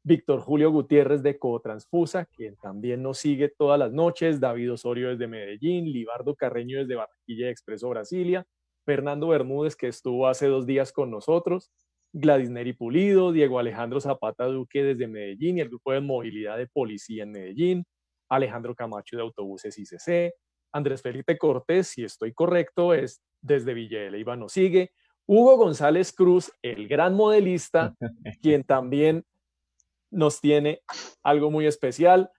Víctor 0.03 0.41
Julio 0.41 0.71
Gutiérrez 0.71 1.23
de 1.23 1.39
Cotransfusa, 1.39 2.25
quien 2.25 2.57
también 2.57 3.03
nos 3.03 3.19
sigue 3.19 3.51
todas 3.51 3.79
las 3.79 3.93
noches. 3.93 4.41
David 4.41 4.73
Osorio 4.73 5.11
desde 5.11 5.29
Medellín. 5.29 5.93
Libardo 5.93 6.35
Carreño 6.35 6.79
desde 6.79 6.95
Barranquilla 6.95 7.51
Expreso 7.51 7.91
Brasilia. 7.91 8.47
Fernando 8.87 9.29
Bermúdez, 9.29 9.77
que 9.77 9.89
estuvo 9.89 10.27
hace 10.29 10.47
dos 10.47 10.65
días 10.65 10.93
con 10.93 11.11
nosotros. 11.11 11.71
Gladys 12.13 12.49
Neri 12.51 12.73
Pulido, 12.73 13.33
Diego 13.33 13.59
Alejandro 13.59 14.01
Zapata 14.01 14.47
Duque 14.47 14.83
desde 14.83 15.07
Medellín 15.07 15.59
y 15.59 15.61
el 15.61 15.69
grupo 15.69 15.93
de 15.93 16.01
movilidad 16.01 16.57
de 16.57 16.67
policía 16.67 17.25
en 17.25 17.33
Medellín. 17.33 17.85
Alejandro 18.31 18.75
Camacho 18.75 19.17
de 19.17 19.23
Autobuses 19.23 19.77
ICC, 19.77 20.33
Andrés 20.73 21.03
Felipe 21.03 21.37
Cortés, 21.37 21.89
si 21.89 22.05
estoy 22.05 22.33
correcto, 22.33 22.95
es 22.95 23.23
desde 23.43 23.75
Villa 23.75 24.01
de 24.01 24.25
nos 24.37 24.53
sigue, 24.53 24.93
Hugo 25.27 25.57
González 25.57 26.13
Cruz, 26.13 26.53
el 26.63 26.89
gran 26.89 27.15
modelista, 27.15 27.95
quien 28.43 28.65
también 28.65 29.25
nos 30.11 30.41
tiene 30.41 30.81
algo 31.23 31.51
muy 31.51 31.67
especial. 31.67 32.31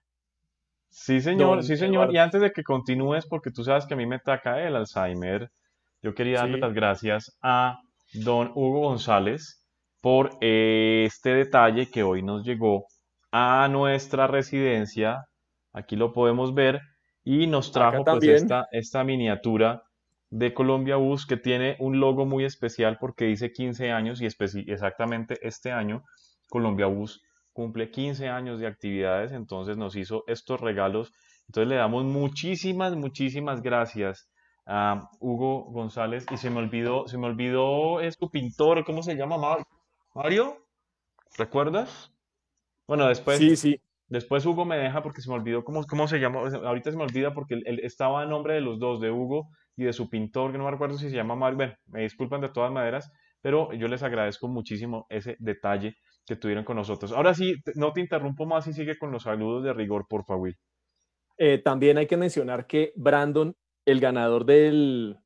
Sí, 0.88 1.20
señor, 1.20 1.62
sí, 1.62 1.76
señor. 1.76 2.12
Y 2.12 2.18
antes 2.18 2.40
de 2.42 2.52
que 2.52 2.62
continúes, 2.62 3.26
porque 3.26 3.50
tú 3.50 3.64
sabes 3.64 3.86
que 3.86 3.94
a 3.94 3.96
mí 3.96 4.06
me 4.06 4.16
ataca 4.16 4.62
el 4.62 4.76
Alzheimer, 4.76 5.50
yo 6.02 6.14
quería 6.14 6.40
darle 6.40 6.58
las 6.58 6.74
gracias 6.74 7.38
a 7.40 7.78
don 8.12 8.50
Hugo 8.54 8.80
González 8.80 9.66
por 10.02 10.36
este 10.40 11.30
detalle 11.30 11.90
que 11.90 12.02
hoy 12.02 12.22
nos 12.22 12.44
llegó 12.44 12.86
a 13.30 13.68
nuestra 13.68 14.26
residencia 14.26 15.24
Aquí 15.72 15.96
lo 15.96 16.12
podemos 16.12 16.54
ver 16.54 16.80
y 17.24 17.46
nos 17.46 17.72
trajo 17.72 18.04
pues 18.04 18.24
esta, 18.24 18.68
esta 18.72 19.04
miniatura 19.04 19.84
de 20.30 20.54
Colombia 20.54 20.96
Bus 20.96 21.26
que 21.26 21.36
tiene 21.36 21.76
un 21.78 22.00
logo 22.00 22.24
muy 22.26 22.44
especial 22.44 22.96
porque 22.98 23.26
dice 23.26 23.52
15 23.52 23.92
años 23.92 24.20
y 24.20 24.26
exactamente 24.26 25.38
este 25.46 25.70
año 25.72 26.04
Colombia 26.48 26.86
Bus 26.86 27.22
cumple 27.52 27.90
15 27.90 28.28
años 28.28 28.58
de 28.60 28.66
actividades, 28.66 29.32
entonces 29.32 29.76
nos 29.76 29.94
hizo 29.96 30.24
estos 30.26 30.60
regalos. 30.60 31.12
Entonces 31.48 31.68
le 31.68 31.76
damos 31.76 32.04
muchísimas, 32.04 32.94
muchísimas 32.96 33.62
gracias 33.62 34.30
a 34.64 35.10
Hugo 35.20 35.64
González 35.64 36.24
y 36.30 36.36
se 36.36 36.50
me 36.50 36.58
olvidó, 36.58 37.06
se 37.08 37.18
me 37.18 37.26
olvidó, 37.26 38.00
es 38.00 38.16
tu 38.16 38.30
pintor, 38.30 38.84
¿cómo 38.84 39.02
se 39.02 39.16
llama? 39.16 39.36
Mario, 40.14 40.56
¿recuerdas? 41.36 42.10
Bueno, 42.86 43.06
después, 43.06 43.38
sí, 43.38 43.56
sí. 43.56 43.80
Después 44.12 44.44
Hugo 44.44 44.66
me 44.66 44.76
deja 44.76 45.02
porque 45.02 45.22
se 45.22 45.30
me 45.30 45.36
olvidó 45.36 45.64
cómo, 45.64 45.84
cómo 45.84 46.06
se 46.06 46.18
llama. 46.20 46.40
Ahorita 46.40 46.90
se 46.90 46.98
me 46.98 47.02
olvida 47.02 47.32
porque 47.32 47.62
estaba 47.82 48.20
a 48.20 48.26
nombre 48.26 48.52
de 48.52 48.60
los 48.60 48.78
dos, 48.78 49.00
de 49.00 49.10
Hugo 49.10 49.48
y 49.74 49.84
de 49.84 49.94
su 49.94 50.10
pintor, 50.10 50.52
que 50.52 50.58
no 50.58 50.64
me 50.64 50.70
recuerdo 50.70 50.98
si 50.98 51.08
se 51.08 51.16
llama 51.16 51.34
Mario. 51.34 51.56
Bueno, 51.56 51.74
me 51.86 52.02
disculpan 52.02 52.42
de 52.42 52.50
todas 52.50 52.70
maneras, 52.70 53.10
pero 53.40 53.72
yo 53.72 53.88
les 53.88 54.02
agradezco 54.02 54.48
muchísimo 54.48 55.06
ese 55.08 55.36
detalle 55.38 55.96
que 56.26 56.36
tuvieron 56.36 56.62
con 56.62 56.76
nosotros. 56.76 57.10
Ahora 57.12 57.32
sí, 57.32 57.54
no 57.74 57.94
te 57.94 58.02
interrumpo 58.02 58.44
más 58.44 58.66
y 58.66 58.74
sigue 58.74 58.98
con 58.98 59.12
los 59.12 59.22
saludos 59.22 59.64
de 59.64 59.72
rigor, 59.72 60.04
por 60.06 60.26
favor. 60.26 60.52
Eh, 61.38 61.62
también 61.64 61.96
hay 61.96 62.06
que 62.06 62.18
mencionar 62.18 62.66
que 62.66 62.92
Brandon, 62.96 63.56
el 63.86 63.98
ganador 63.98 64.44
del, 64.44 65.16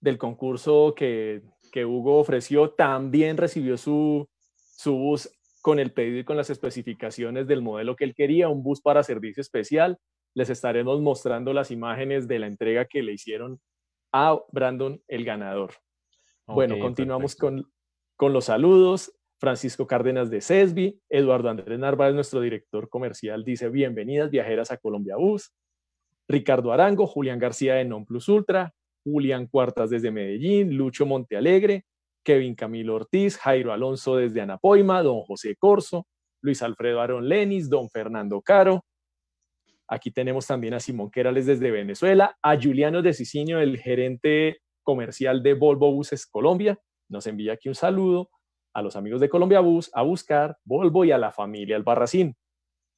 del 0.00 0.18
concurso 0.18 0.94
que, 0.96 1.42
que, 1.70 1.84
Hugo 1.84 2.18
ofreció, 2.18 2.70
también 2.70 3.36
recibió 3.36 3.76
su, 3.76 4.28
su 4.56 4.96
bus 4.96 5.30
con 5.62 5.78
el 5.78 5.92
pedido 5.92 6.18
y 6.18 6.24
con 6.24 6.36
las 6.36 6.50
especificaciones 6.50 7.46
del 7.46 7.62
modelo 7.62 7.96
que 7.96 8.04
él 8.04 8.14
quería, 8.14 8.48
un 8.48 8.62
bus 8.62 8.82
para 8.82 9.02
servicio 9.02 9.40
especial. 9.40 9.96
Les 10.34 10.50
estaremos 10.50 11.00
mostrando 11.00 11.52
las 11.52 11.70
imágenes 11.70 12.26
de 12.26 12.40
la 12.40 12.48
entrega 12.48 12.84
que 12.86 13.02
le 13.02 13.12
hicieron 13.12 13.60
a 14.12 14.38
Brandon, 14.50 15.00
el 15.08 15.24
ganador. 15.24 15.72
bueno, 16.46 16.78
continuamos 16.78 17.36
con, 17.36 17.70
con 18.16 18.32
los 18.32 18.46
saludos. 18.46 19.14
Francisco 19.38 19.88
Cárdenas 19.88 20.30
de 20.30 20.40
CESBI, 20.40 21.00
Eduardo 21.08 21.48
Andrés 21.48 21.78
Narváez, 21.78 22.14
nuestro 22.14 22.40
director 22.40 22.88
comercial, 22.88 23.44
dice 23.44 23.68
bienvenidas 23.68 24.30
viajeras 24.30 24.70
a 24.70 24.76
Colombia 24.76 25.16
Bus. 25.16 25.52
Ricardo 26.28 26.72
Arango, 26.72 27.06
Julián 27.06 27.40
García 27.40 27.74
de 27.74 27.84
Non 27.84 28.06
Plus 28.06 28.28
Ultra, 28.28 28.72
Julián 29.04 29.48
Cuartas 29.48 29.90
desde 29.90 30.12
Medellín, 30.12 30.76
Lucho 30.76 31.06
Montealegre, 31.06 31.84
Kevin 32.22 32.54
Camilo 32.54 32.94
Ortiz, 32.94 33.36
Jairo 33.38 33.72
Alonso 33.72 34.16
desde 34.16 34.40
Anapoima, 34.40 35.02
don 35.02 35.22
José 35.22 35.56
Corso, 35.56 36.06
Luis 36.42 36.62
Alfredo 36.62 37.00
Aaron 37.00 37.28
Lenis, 37.28 37.68
don 37.68 37.88
Fernando 37.90 38.40
Caro. 38.42 38.84
Aquí 39.88 40.10
tenemos 40.10 40.46
también 40.46 40.74
a 40.74 40.80
Simón 40.80 41.10
Querales 41.10 41.46
desde 41.46 41.70
Venezuela, 41.70 42.36
a 42.42 42.60
Juliano 42.60 43.02
de 43.02 43.12
Cicinio, 43.12 43.60
el 43.60 43.78
gerente 43.78 44.58
comercial 44.82 45.42
de 45.42 45.54
Volvo 45.54 45.92
Buses 45.92 46.26
Colombia. 46.26 46.78
Nos 47.08 47.26
envía 47.26 47.54
aquí 47.54 47.68
un 47.68 47.74
saludo 47.74 48.30
a 48.74 48.82
los 48.82 48.96
amigos 48.96 49.20
de 49.20 49.28
Colombia 49.28 49.60
Bus, 49.60 49.90
a 49.92 50.02
buscar 50.02 50.56
Volvo 50.64 51.04
y 51.04 51.12
a 51.12 51.18
la 51.18 51.30
familia 51.30 51.76
Albarracín. 51.76 52.34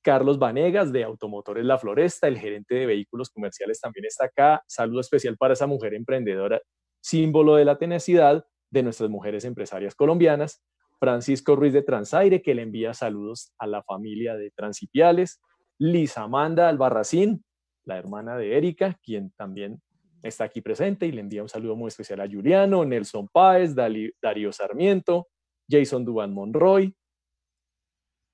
Carlos 0.02 0.38
Vanegas 0.38 0.92
de 0.92 1.02
Automotores 1.02 1.64
La 1.64 1.78
Floresta, 1.78 2.28
el 2.28 2.38
gerente 2.38 2.74
de 2.74 2.86
vehículos 2.86 3.30
comerciales 3.30 3.80
también 3.80 4.04
está 4.04 4.26
acá. 4.26 4.62
Saludo 4.66 5.00
especial 5.00 5.36
para 5.36 5.54
esa 5.54 5.66
mujer 5.66 5.94
emprendedora, 5.94 6.60
símbolo 7.02 7.56
de 7.56 7.64
la 7.64 7.78
tenacidad 7.78 8.44
de 8.74 8.82
nuestras 8.82 9.08
mujeres 9.08 9.44
empresarias 9.44 9.94
colombianas, 9.94 10.60
Francisco 10.98 11.54
Ruiz 11.54 11.72
de 11.72 11.82
Transaire, 11.82 12.42
que 12.42 12.54
le 12.54 12.62
envía 12.62 12.92
saludos 12.92 13.52
a 13.58 13.66
la 13.66 13.82
familia 13.84 14.34
de 14.34 14.50
Transipiales, 14.50 15.40
Lisa 15.78 16.22
Amanda 16.22 16.68
Albarracín, 16.68 17.44
la 17.84 17.96
hermana 17.98 18.36
de 18.36 18.56
Erika, 18.56 18.98
quien 19.02 19.30
también 19.36 19.80
está 20.22 20.44
aquí 20.44 20.60
presente 20.60 21.06
y 21.06 21.12
le 21.12 21.20
envía 21.20 21.42
un 21.42 21.48
saludo 21.48 21.76
muy 21.76 21.88
especial 21.88 22.20
a 22.20 22.28
Juliano, 22.28 22.84
Nelson 22.84 23.28
Páez, 23.28 23.74
Darío 23.74 24.52
Sarmiento, 24.52 25.28
Jason 25.68 26.04
Duban 26.04 26.32
Monroy. 26.34 26.92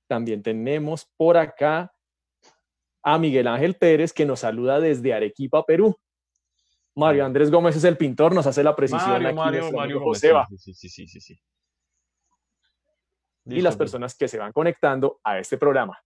También 0.09 0.43
tenemos 0.43 1.07
por 1.17 1.37
acá 1.37 1.93
a 3.03 3.19
Miguel 3.19 3.47
Ángel 3.47 3.75
Pérez, 3.75 4.13
que 4.13 4.25
nos 4.25 4.41
saluda 4.41 4.81
desde 4.81 5.13
Arequipa, 5.13 5.65
Perú. 5.65 5.97
Mario 6.97 7.25
Andrés 7.25 7.51
Gómez 7.51 7.77
es 7.77 7.85
el 7.85 7.97
pintor, 7.97 8.35
nos 8.35 8.47
hace 8.47 8.63
la 8.63 8.75
precisión. 8.75 9.11
Mario, 9.11 9.35
Mario, 9.35 9.73
Mario 9.73 10.01
Joseba. 10.01 10.47
Sí, 10.57 10.75
sí, 10.75 10.89
sí, 10.89 11.07
sí, 11.07 11.21
sí. 11.21 11.41
Y 13.47 13.63
las 13.63 13.77
personas 13.77 14.17
que 14.17 14.29
se 14.29 14.39
van 14.39 14.53
conectando 14.53 15.21
a 15.25 15.39
este 15.39 15.57
programa. 15.57 15.99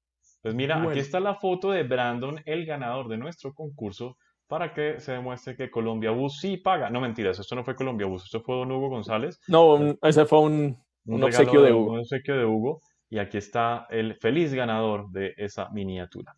Pues 0.43 0.55
mira, 0.55 0.83
aquí 0.83 0.99
está 0.99 1.21
la 1.21 1.35
foto 1.35 1.71
de 1.71 1.85
Brandon, 1.85 2.41
el 2.45 2.67
ganador 2.67 3.09
de 3.09 3.17
nuestro 3.17 3.55
concurso, 3.55 4.19
para 4.47 4.75
que 4.75 5.01
se 5.01 5.13
demuestre 5.13 5.57
que 5.57 5.71
Colombia 5.71 6.11
Bus 6.11 6.39
sí 6.39 6.59
paga. 6.59 6.91
No 6.91 7.01
mentiras, 7.01 7.39
esto 7.39 7.55
no 7.55 7.65
fue 7.65 7.75
Colombia 7.75 8.07
Bus, 8.07 8.25
esto 8.25 8.43
fue 8.43 8.57
Don 8.57 8.71
Hugo 8.71 8.91
González. 8.91 9.41
No, 9.49 9.97
ese 10.03 10.27
fue 10.27 10.41
un, 10.41 10.79
obsequio 11.09 11.63
de 11.63 11.73
Hugo. 11.73 11.93
Un 11.93 12.01
obsequio 12.01 12.37
de 12.37 12.45
Hugo. 12.45 12.81
Y 13.09 13.19
aquí 13.19 13.39
está 13.39 13.87
el 13.91 14.17
feliz 14.17 14.53
ganador 14.53 15.11
de 15.11 15.35
esa 15.39 15.71
miniatura. 15.71 16.37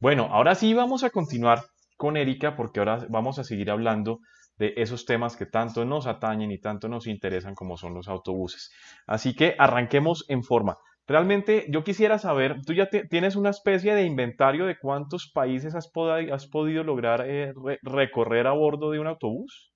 Bueno, 0.00 0.28
ahora 0.30 0.54
sí 0.54 0.74
vamos 0.74 1.02
a 1.02 1.10
continuar 1.10 1.62
con 1.96 2.16
Erika 2.16 2.56
porque 2.56 2.80
ahora 2.80 3.06
vamos 3.08 3.38
a 3.38 3.44
seguir 3.44 3.70
hablando 3.70 4.20
de 4.58 4.74
esos 4.76 5.04
temas 5.04 5.36
que 5.36 5.46
tanto 5.46 5.84
nos 5.84 6.06
atañen 6.06 6.50
y 6.50 6.58
tanto 6.58 6.88
nos 6.88 7.06
interesan 7.06 7.54
como 7.54 7.76
son 7.76 7.94
los 7.94 8.08
autobuses. 8.08 8.70
Así 9.06 9.34
que 9.34 9.54
arranquemos 9.58 10.24
en 10.28 10.42
forma. 10.42 10.78
Realmente 11.06 11.66
yo 11.68 11.84
quisiera 11.84 12.18
saber, 12.18 12.62
tú 12.66 12.72
ya 12.72 12.88
tienes 12.88 13.36
una 13.36 13.50
especie 13.50 13.94
de 13.94 14.04
inventario 14.04 14.66
de 14.66 14.76
cuántos 14.76 15.30
países 15.32 15.74
has, 15.76 15.88
podido 15.88 16.82
lograr 16.82 17.24
eh, 17.26 17.52
recorrer 17.82 18.48
a 18.48 18.52
bordo 18.52 18.90
de 18.90 18.98
un 18.98 19.06
autobús. 19.06 19.72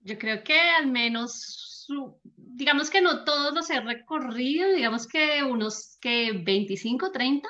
Yo 0.00 0.18
creo 0.18 0.42
que 0.42 0.58
al 0.60 0.88
menos, 0.88 1.86
digamos 2.36 2.90
que 2.90 3.00
no 3.00 3.24
todos 3.24 3.54
los 3.54 3.70
he 3.70 3.80
recorrido, 3.80 4.70
digamos 4.74 5.06
que 5.06 5.42
unos 5.44 5.96
que 6.00 6.32
25, 6.32 7.10
30. 7.10 7.48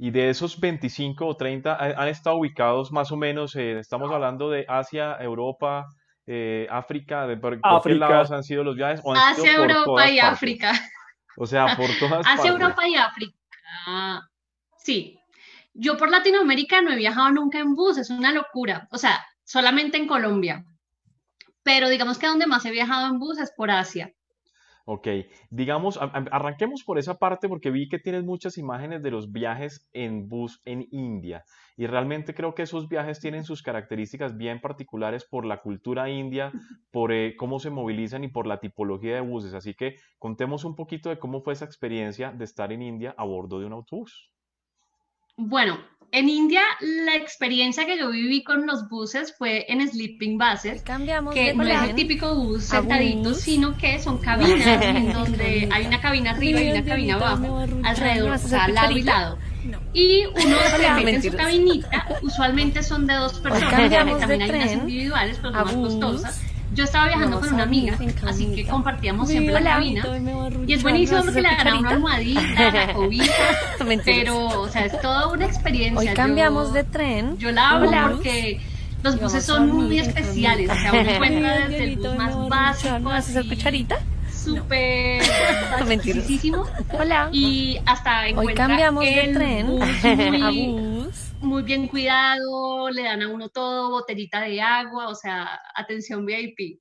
Y 0.00 0.12
de 0.12 0.30
esos 0.30 0.60
25 0.60 1.26
o 1.26 1.36
30 1.36 1.74
han 1.74 2.08
estado 2.08 2.36
ubicados 2.36 2.92
más 2.92 3.10
o 3.10 3.16
menos, 3.16 3.56
eh, 3.56 3.80
estamos 3.80 4.10
hablando 4.12 4.48
de 4.48 4.64
Asia, 4.68 5.16
Europa, 5.18 5.88
eh, 6.30 6.68
África? 6.70 7.26
De, 7.26 7.36
¿Por, 7.36 7.60
qué 7.60 7.94
lados 7.94 8.30
han 8.30 8.44
sido 8.44 8.62
los 8.62 8.76
viajes? 8.76 9.00
Hacia 9.02 9.54
Europa 9.54 10.08
y 10.08 10.20
África. 10.20 10.72
O 11.36 11.46
sea, 11.46 11.74
por 11.76 11.88
todas 11.98 12.24
Hacia 12.26 12.50
Europa 12.50 12.86
y 12.86 12.94
África. 12.94 13.38
Sí. 14.76 15.18
Yo 15.72 15.96
por 15.96 16.10
Latinoamérica 16.10 16.82
no 16.82 16.92
he 16.92 16.96
viajado 16.96 17.30
nunca 17.30 17.58
en 17.58 17.74
bus, 17.74 17.98
es 17.98 18.10
una 18.10 18.32
locura. 18.32 18.88
O 18.90 18.98
sea, 18.98 19.24
solamente 19.42 19.96
en 19.96 20.06
Colombia. 20.06 20.64
Pero 21.62 21.88
digamos 21.88 22.18
que 22.18 22.26
donde 22.26 22.46
más 22.46 22.64
he 22.66 22.70
viajado 22.70 23.06
en 23.06 23.18
bus 23.18 23.38
es 23.38 23.52
por 23.56 23.70
Asia. 23.70 24.12
Ok, 24.90 25.06
digamos, 25.50 25.98
arranquemos 26.00 26.82
por 26.82 26.98
esa 26.98 27.18
parte 27.18 27.46
porque 27.46 27.70
vi 27.70 27.90
que 27.90 27.98
tienes 27.98 28.24
muchas 28.24 28.56
imágenes 28.56 29.02
de 29.02 29.10
los 29.10 29.32
viajes 29.32 29.86
en 29.92 30.30
bus 30.30 30.62
en 30.64 30.88
India 30.90 31.44
y 31.76 31.86
realmente 31.86 32.32
creo 32.32 32.54
que 32.54 32.62
esos 32.62 32.88
viajes 32.88 33.20
tienen 33.20 33.44
sus 33.44 33.62
características 33.62 34.38
bien 34.38 34.62
particulares 34.62 35.26
por 35.26 35.44
la 35.44 35.60
cultura 35.60 36.08
india, 36.08 36.52
por 36.90 37.12
eh, 37.12 37.36
cómo 37.36 37.58
se 37.58 37.68
movilizan 37.68 38.24
y 38.24 38.28
por 38.28 38.46
la 38.46 38.60
tipología 38.60 39.16
de 39.16 39.20
buses. 39.20 39.52
Así 39.52 39.74
que 39.74 39.96
contemos 40.18 40.64
un 40.64 40.74
poquito 40.74 41.10
de 41.10 41.18
cómo 41.18 41.42
fue 41.42 41.52
esa 41.52 41.66
experiencia 41.66 42.32
de 42.32 42.44
estar 42.44 42.72
en 42.72 42.80
India 42.80 43.14
a 43.18 43.24
bordo 43.24 43.60
de 43.60 43.66
un 43.66 43.74
autobús. 43.74 44.32
Bueno, 45.36 45.76
en 46.10 46.28
India 46.28 46.62
la 46.80 47.14
experiencia 47.16 47.84
que 47.84 47.98
yo 47.98 48.10
viví 48.10 48.42
con 48.42 48.66
los 48.66 48.88
buses 48.88 49.34
fue 49.36 49.66
en 49.68 49.86
sleeping 49.86 50.38
buses, 50.38 50.82
que 51.32 51.54
no 51.54 51.62
es 51.62 51.82
el 51.90 51.94
típico 51.94 52.34
bus 52.34 52.64
sentadito, 52.64 53.34
sino 53.34 53.76
que 53.76 53.98
son 53.98 54.18
cabinas 54.18 54.82
en 54.82 55.12
donde 55.12 55.68
hay 55.70 55.86
una 55.86 56.00
cabina 56.00 56.30
arriba 56.30 56.60
y 56.60 56.70
una 56.70 56.84
cabina 56.84 57.14
abajo, 57.14 57.66
alrededor, 57.84 58.32
o 58.32 58.38
sea, 58.38 58.68
lado 58.68 58.96
y 58.96 59.02
lado. 59.02 59.38
Y 59.92 60.24
uno 60.26 60.56
se 60.76 61.04
mete 61.04 61.14
en 61.16 61.22
su 61.22 61.36
cabinita, 61.36 62.06
usualmente 62.22 62.82
son 62.82 63.06
de 63.06 63.14
dos 63.14 63.38
personas, 63.40 63.90
también 63.90 64.42
hay 64.42 64.50
unas 64.50 64.72
individuales, 64.72 65.38
pero 65.42 65.52
son 65.52 65.64
más 65.64 65.74
costosas 65.74 66.42
yo 66.78 66.84
estaba 66.84 67.08
viajando 67.08 67.40
con 67.40 67.54
una 67.54 67.64
amiga, 67.64 67.98
así 68.24 68.46
que 68.54 68.64
compartíamos 68.64 69.28
siempre 69.28 69.60
la 69.60 69.72
cabina. 69.72 70.06
Y 70.64 70.72
es 70.74 70.82
buenísimo 70.84 71.24
porque 71.24 71.42
le 71.42 71.48
dan 71.48 71.76
una 71.76 71.90
almohadita, 71.90 72.70
la 72.70 72.92
cobija, 72.94 73.32
pero, 74.04 74.46
o 74.46 74.68
sea, 74.68 74.86
es 74.86 75.00
toda 75.00 75.26
una 75.26 75.46
experiencia. 75.46 75.98
Hoy 75.98 76.16
cambiamos 76.16 76.72
de 76.72 76.84
tren. 76.84 77.36
Yo 77.38 77.50
la 77.50 77.70
amo 77.70 77.90
porque 78.12 78.60
los 79.02 79.20
buses 79.20 79.44
son 79.44 79.68
muy 79.70 79.98
especiales. 79.98 80.70
O 80.70 80.74
sea, 80.74 80.92
uno 80.92 81.10
encuentra 81.10 81.66
desde 81.66 81.84
el 81.84 81.96
bus 81.96 82.16
más 82.16 82.48
básico. 82.48 83.00
¿Vas 83.00 83.26
a 83.26 83.30
hacer 83.30 83.48
cucharita? 83.48 83.98
Súper 84.32 85.20
basiquísimo. 85.80 86.64
Hola. 86.92 87.28
Y 87.32 87.80
hasta 87.86 88.28
encuentra 88.28 88.52
Hoy 88.52 88.68
cambiamos 88.68 89.04
de 89.04 89.32
tren 89.34 89.66
muy, 89.66 89.82
a 89.82 91.02
bus 91.02 91.27
muy 91.40 91.62
bien 91.62 91.88
cuidado, 91.88 92.90
le 92.90 93.02
dan 93.02 93.22
a 93.22 93.28
uno 93.28 93.48
todo, 93.48 93.90
botellita 93.90 94.40
de 94.40 94.60
agua, 94.60 95.08
o 95.08 95.14
sea, 95.14 95.60
atención 95.74 96.26
VIP. 96.26 96.80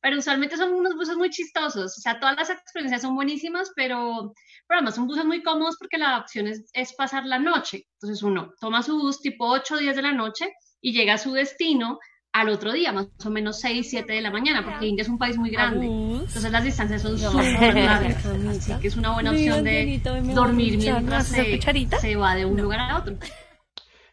Pero 0.00 0.18
usualmente 0.18 0.56
son 0.56 0.72
unos 0.72 0.94
buses 0.94 1.16
muy 1.16 1.30
chistosos, 1.30 1.96
o 1.98 2.00
sea, 2.00 2.20
todas 2.20 2.36
las 2.36 2.50
experiencias 2.50 3.02
son 3.02 3.14
buenísimas, 3.14 3.72
pero, 3.74 4.32
pero 4.66 4.78
además 4.78 4.94
son 4.94 5.06
buses 5.06 5.24
muy 5.24 5.42
cómodos 5.42 5.76
porque 5.78 5.98
la 5.98 6.18
opción 6.18 6.46
es, 6.46 6.68
es 6.72 6.94
pasar 6.94 7.24
la 7.24 7.38
noche. 7.38 7.86
Entonces 7.94 8.22
uno 8.22 8.52
toma 8.60 8.82
su 8.82 8.98
bus 8.98 9.20
tipo 9.20 9.46
8 9.48 9.74
o 9.74 9.78
10 9.78 9.96
de 9.96 10.02
la 10.02 10.12
noche 10.12 10.52
y 10.80 10.92
llega 10.92 11.14
a 11.14 11.18
su 11.18 11.32
destino 11.32 11.98
al 12.32 12.50
otro 12.50 12.72
día, 12.72 12.92
más 12.92 13.08
o 13.24 13.30
menos 13.30 13.60
6, 13.60 13.88
7 13.88 14.12
de 14.12 14.20
la 14.20 14.30
mañana, 14.30 14.62
porque 14.62 14.86
India 14.86 15.02
es 15.02 15.08
un 15.08 15.16
país 15.16 15.38
muy 15.38 15.50
grande. 15.50 15.86
Entonces 15.86 16.52
las 16.52 16.64
distancias 16.64 17.00
son 17.00 17.18
súper 17.18 17.74
largas. 17.74 18.26
Así 18.26 18.72
que 18.78 18.88
es 18.88 18.96
una 18.96 19.12
buena 19.12 19.30
opción 19.30 19.64
de 19.64 20.00
dormir 20.34 20.76
mientras 20.76 21.28
se, 21.28 21.58
se 21.98 22.16
va 22.16 22.34
de 22.34 22.44
un 22.44 22.60
lugar 22.60 22.80
a 22.80 22.98
otro. 22.98 23.16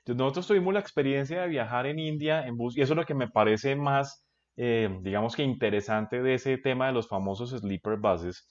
Nosotros 0.06 0.48
tuvimos 0.48 0.74
la 0.74 0.80
experiencia 0.82 1.42
de 1.42 1.48
viajar 1.48 1.86
en 1.86 2.00
India 2.00 2.46
en 2.46 2.58
bus 2.58 2.78
y 2.78 2.82
eso 2.82 2.94
es 2.94 2.98
lo 2.98 3.06
que 3.06 3.14
me 3.14 3.30
parece 3.30 3.76
más, 3.76 4.26
eh, 4.58 4.90
digamos 5.02 5.36
que 5.36 5.44
interesante 5.44 6.22
de 6.22 6.34
ese 6.34 6.58
tema 6.58 6.88
de 6.88 6.94
los 6.94 7.08
famosos 7.08 7.52
sleeper 7.52 7.98
buses. 7.98 8.50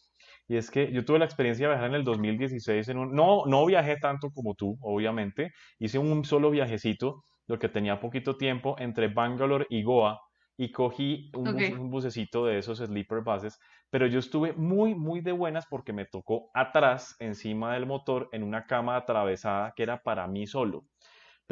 Y 0.48 0.56
es 0.56 0.70
que 0.70 0.90
yo 0.92 1.04
tuve 1.04 1.18
la 1.18 1.24
experiencia 1.24 1.66
de 1.66 1.74
viajar 1.74 1.90
en 1.90 1.96
el 1.96 2.04
2016 2.04 2.88
en 2.88 2.98
un... 2.98 3.14
No, 3.14 3.44
no 3.46 3.64
viajé 3.66 3.96
tanto 3.96 4.30
como 4.30 4.54
tú, 4.54 4.76
obviamente. 4.80 5.52
Hice 5.78 5.98
un 5.98 6.24
solo 6.24 6.50
viajecito, 6.50 7.24
lo 7.46 7.58
que 7.58 7.68
tenía 7.68 8.00
poquito 8.00 8.36
tiempo, 8.36 8.76
entre 8.78 9.08
Bangalore 9.08 9.66
y 9.70 9.82
Goa. 9.82 10.20
Y 10.56 10.70
cogí 10.70 11.30
un, 11.34 11.48
un 11.78 11.90
bucecito 11.90 12.44
de 12.44 12.58
esos 12.58 12.78
sleeper 12.78 13.22
buses. 13.22 13.58
Pero 13.90 14.06
yo 14.06 14.18
estuve 14.18 14.52
muy, 14.52 14.94
muy 14.94 15.20
de 15.20 15.32
buenas 15.32 15.66
porque 15.68 15.92
me 15.92 16.06
tocó 16.06 16.50
atrás, 16.54 17.16
encima 17.18 17.74
del 17.74 17.86
motor, 17.86 18.28
en 18.32 18.42
una 18.42 18.66
cama 18.66 18.96
atravesada 18.96 19.72
que 19.76 19.82
era 19.84 20.02
para 20.02 20.26
mí 20.28 20.46
solo. 20.46 20.84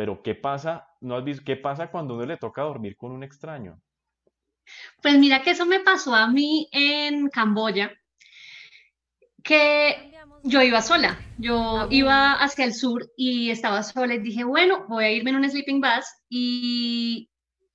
Pero 0.00 0.22
¿qué 0.22 0.34
pasa? 0.34 0.88
¿No 1.02 1.14
has 1.14 1.24
visto 1.24 1.44
qué 1.44 1.56
pasa 1.56 1.90
cuando 1.90 2.14
uno 2.14 2.24
le 2.24 2.38
toca 2.38 2.62
dormir 2.62 2.96
con 2.96 3.12
un 3.12 3.22
extraño? 3.22 3.82
Pues 5.02 5.18
mira 5.18 5.42
que 5.42 5.50
eso 5.50 5.66
me 5.66 5.80
pasó 5.80 6.14
a 6.14 6.26
mí 6.26 6.70
en 6.72 7.28
Camboya, 7.28 7.92
que 9.44 10.10
yo 10.42 10.62
iba 10.62 10.80
sola, 10.80 11.20
yo 11.36 11.86
iba 11.90 12.32
hacia 12.32 12.64
el 12.64 12.72
sur 12.72 13.12
y 13.14 13.50
estaba 13.50 13.82
sola 13.82 14.14
y 14.14 14.20
dije, 14.20 14.42
bueno, 14.42 14.86
voy 14.88 15.04
a 15.04 15.12
irme 15.12 15.32
en 15.32 15.36
un 15.36 15.50
sleeping 15.50 15.82
bus 15.82 16.06
y 16.30 17.28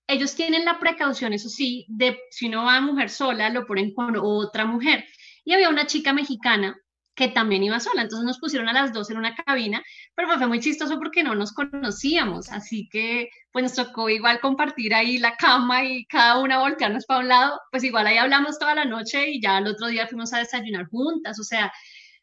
ellos 0.08 0.34
tienen 0.34 0.66
la 0.66 0.80
precaución, 0.80 1.32
eso 1.32 1.50
sí, 1.50 1.86
de 1.90 2.18
si 2.32 2.50
no 2.50 2.66
va 2.66 2.82
mujer 2.82 3.12
sola, 3.12 3.52
lo 3.52 3.68
ponen 3.68 3.94
con 3.94 4.16
otra 4.20 4.66
mujer. 4.66 5.06
Y 5.44 5.54
había 5.54 5.70
una 5.70 5.86
chica 5.86 6.12
mexicana 6.12 6.76
que 7.16 7.30
también 7.30 7.64
iba 7.64 7.80
sola. 7.80 8.02
Entonces 8.04 8.26
nos 8.26 8.40
pusieron 8.40 8.68
a 8.70 8.74
las 8.74 8.94
dos 8.94 9.10
en 9.10 9.18
una 9.18 9.36
cabina, 9.36 9.84
pero 10.16 10.30
fue 10.38 10.48
muy 10.48 10.60
chistoso 10.60 10.98
porque 11.00 11.24
no 11.24 11.36
nos 11.36 11.54
conocíamos, 11.54 12.52
así 12.52 12.90
que 12.92 13.30
pues 13.52 13.64
nos 13.64 13.74
tocó 13.74 14.10
igual 14.10 14.40
compartir 14.42 14.94
ahí 14.94 15.18
la 15.18 15.36
cama 15.38 15.84
y 15.86 16.06
cada 16.06 16.40
una 16.40 16.60
voltearnos 16.60 17.06
para 17.06 17.22
un 17.22 17.30
lado, 17.30 17.60
pues 17.72 17.84
igual 17.84 18.08
ahí 18.08 18.18
hablamos 18.18 18.60
toda 18.60 18.76
la 18.76 18.86
noche 18.86 19.30
y 19.30 19.42
ya 19.42 19.58
el 19.60 19.68
otro 19.68 19.88
día 19.88 20.08
fuimos 20.08 20.34
a 20.34 20.40
desayunar 20.40 20.88
juntas, 20.90 21.40
o 21.40 21.44
sea, 21.44 21.72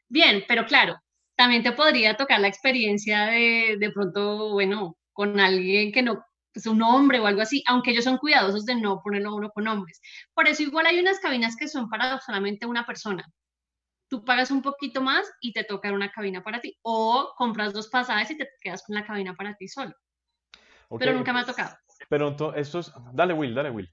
bien, 0.09 0.45
pero 0.49 0.67
claro, 0.67 0.97
también 1.37 1.63
te 1.63 1.73
podría 1.73 2.17
tocar 2.17 2.41
la 2.41 2.49
experiencia 2.49 3.27
de 3.27 3.77
de 3.81 3.91
pronto, 3.91 4.53
bueno, 4.53 4.97
con 5.13 5.41
alguien 5.41 5.93
que 5.93 6.03
no 6.03 6.25
pues 6.53 6.67
un 6.67 6.83
hombre 6.83 7.19
o 7.21 7.27
algo 7.27 7.41
así, 7.43 7.63
aunque 7.67 7.93
ellos 7.93 8.05
son 8.05 8.19
cuidadosos 8.19 8.67
de 8.67 8.75
no 8.75 9.01
ponerlo 9.03 9.35
uno 9.35 9.51
con 9.51 9.67
hombres. 9.69 10.01
Por 10.35 10.49
eso 10.49 10.63
igual 10.63 10.87
hay 10.87 10.99
unas 11.01 11.19
cabinas 11.19 11.57
que 11.57 11.69
son 11.69 11.89
para 11.89 12.21
solamente 12.21 12.67
una 12.67 12.85
persona, 12.87 13.25
tú 14.13 14.23
pagas 14.27 14.51
un 14.51 14.61
poquito 14.61 15.01
más 15.01 15.27
y 15.41 15.55
te 15.55 15.65
toca 15.65 15.91
una 15.91 16.13
cabina 16.13 16.45
para 16.45 16.61
ti. 16.61 16.77
O 16.83 17.33
compras 17.35 17.73
dos 17.73 17.89
pasajes 17.89 18.31
y 18.31 18.37
te 18.37 18.47
quedas 18.61 18.83
con 18.83 18.95
la 18.95 19.07
cabina 19.07 19.35
para 19.35 19.57
ti 19.57 19.67
solo. 19.69 19.95
Pero 20.99 21.15
nunca 21.15 21.33
me 21.33 21.41
ha 21.41 21.47
tocado. 21.47 21.75
Pero 22.11 22.37
esto 22.55 22.81
es... 22.81 22.93
Dale, 23.15 23.33
Will, 23.33 23.55
dale, 23.55 23.71
Will. 23.71 23.91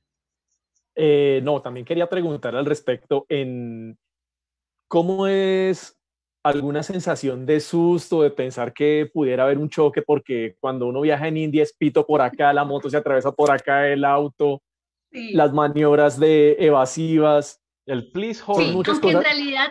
Eh, 0.94 1.40
no, 1.42 1.62
también 1.62 1.86
quería 1.86 2.10
preguntar 2.10 2.54
al 2.54 2.66
respecto 2.66 3.26
en 3.30 3.98
cómo 4.90 5.26
es 5.26 5.98
alguna 6.44 6.84
sensación 6.84 7.46
de 7.46 7.62
susto, 7.62 8.22
de 8.22 8.32
pensar 8.32 8.74
que 8.74 9.10
pudiera 9.14 9.44
haber 9.44 9.58
un 9.58 9.70
choque, 9.70 10.02
porque 10.02 10.58
cuando 10.60 10.88
uno 10.88 11.00
viaja 11.00 11.30
en 11.30 11.38
India 11.38 11.64
es 11.64 11.72
pito 11.72 12.06
por 12.06 12.22
acá, 12.22 12.52
la 12.52 12.66
moto 12.66 12.90
se 12.90 12.98
atraviesa 12.98 13.32
por 13.32 13.52
acá, 13.52 13.88
el 13.88 14.04
auto, 14.04 14.62
las 15.12 15.54
maniobras 15.54 16.20
de 16.20 16.58
evasivas. 16.60 17.64
El 17.86 18.12
please 18.12 18.44
hold. 18.46 18.86
Sí, 18.86 18.92
aunque 18.92 19.12
en 19.12 19.24
realidad 19.24 19.70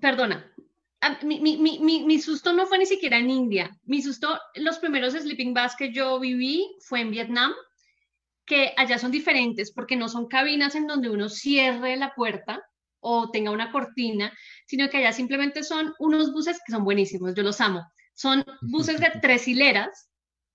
perdona, 0.00 0.52
mi, 1.22 1.40
mi, 1.40 1.56
mi, 1.58 2.04
mi, 2.04 2.20
susto 2.20 2.52
no 2.52 2.66
fue 2.66 2.78
ni 2.78 2.86
siquiera 2.86 3.18
en 3.18 3.30
India. 3.30 3.70
Mi 3.84 4.02
susto, 4.02 4.38
los 4.54 4.78
primeros 4.78 5.14
sleeping 5.14 5.54
bags 5.54 5.76
que 5.76 5.92
yo 5.92 6.18
viví 6.18 6.66
fue 6.80 7.00
en 7.00 7.10
Vietnam, 7.10 7.52
que 8.44 8.72
allá 8.76 8.98
son 8.98 9.10
diferentes 9.10 9.72
porque 9.72 9.96
no 9.96 10.08
son 10.08 10.28
cabinas 10.28 10.74
en 10.74 10.86
donde 10.86 11.10
uno 11.10 11.28
cierre 11.28 11.96
la 11.96 12.14
puerta 12.14 12.62
o 13.00 13.30
tenga 13.30 13.50
una 13.50 13.70
cortina, 13.70 14.32
sino 14.66 14.88
que 14.88 14.98
allá 14.98 15.12
simplemente 15.12 15.62
son 15.62 15.94
unos 15.98 16.32
buses 16.32 16.60
que 16.64 16.72
son 16.72 16.84
buenísimos, 16.84 17.34
yo 17.34 17.42
los 17.42 17.60
amo. 17.60 17.84
Son 18.14 18.44
buses 18.62 19.00
de 19.00 19.12
tres 19.20 19.46
hileras 19.46 20.08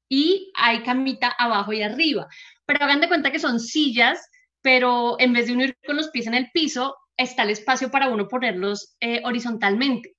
y 0.09 0.51
hay 0.55 0.83
camita 0.83 1.29
abajo 1.29 1.73
y 1.73 1.83
arriba. 1.83 2.27
Pero 2.65 2.83
hagan 2.83 3.01
de 3.01 3.07
cuenta 3.07 3.31
que 3.31 3.39
son 3.39 3.59
sillas, 3.59 4.19
pero 4.61 5.15
en 5.19 5.33
vez 5.33 5.47
de 5.47 5.53
uno 5.53 5.63
ir 5.63 5.77
con 5.85 5.95
los 5.95 6.09
pies 6.09 6.27
en 6.27 6.33
el 6.33 6.49
piso, 6.51 6.95
está 7.17 7.43
el 7.43 7.49
espacio 7.51 7.91
para 7.91 8.09
uno 8.09 8.27
ponerlos 8.27 8.95
eh, 8.99 9.21
horizontalmente. 9.23 10.15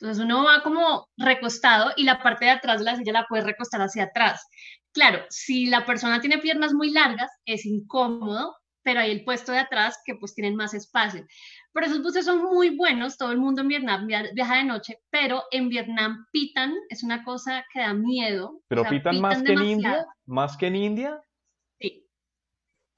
Entonces 0.00 0.24
uno 0.24 0.44
va 0.44 0.62
como 0.62 1.08
recostado 1.16 1.92
y 1.96 2.04
la 2.04 2.22
parte 2.22 2.46
de 2.46 2.50
atrás 2.52 2.80
de 2.80 2.84
la 2.84 2.96
silla 2.96 3.12
la 3.12 3.26
puede 3.26 3.44
recostar 3.44 3.80
hacia 3.80 4.04
atrás. 4.04 4.46
Claro, 4.92 5.24
si 5.30 5.66
la 5.66 5.84
persona 5.84 6.20
tiene 6.20 6.38
piernas 6.38 6.72
muy 6.72 6.90
largas, 6.90 7.30
es 7.44 7.64
incómodo, 7.64 8.54
pero 8.82 9.00
hay 9.00 9.10
el 9.10 9.24
puesto 9.24 9.50
de 9.50 9.58
atrás 9.58 9.98
que 10.04 10.14
pues 10.14 10.34
tienen 10.34 10.54
más 10.56 10.74
espacio. 10.74 11.26
Pero 11.72 11.86
esos 11.86 12.02
buses 12.02 12.24
son 12.24 12.42
muy 12.44 12.76
buenos, 12.76 13.16
todo 13.16 13.32
el 13.32 13.38
mundo 13.38 13.62
en 13.62 13.68
Vietnam 13.68 14.06
viaja 14.06 14.56
de 14.56 14.64
noche, 14.64 14.98
pero 15.10 15.42
en 15.50 15.68
Vietnam 15.68 16.26
pitan, 16.30 16.74
es 16.88 17.02
una 17.02 17.24
cosa 17.24 17.64
que 17.72 17.80
da 17.80 17.94
miedo. 17.94 18.60
¿Pero 18.68 18.84
pitan, 18.84 19.20
más 19.20 19.42
que 19.42 19.52
en 19.52 19.64
India? 19.64 20.06
¿Más 20.26 20.56
que 20.56 20.66
en 20.66 20.76
India? 20.76 21.20
Sí, 21.80 22.06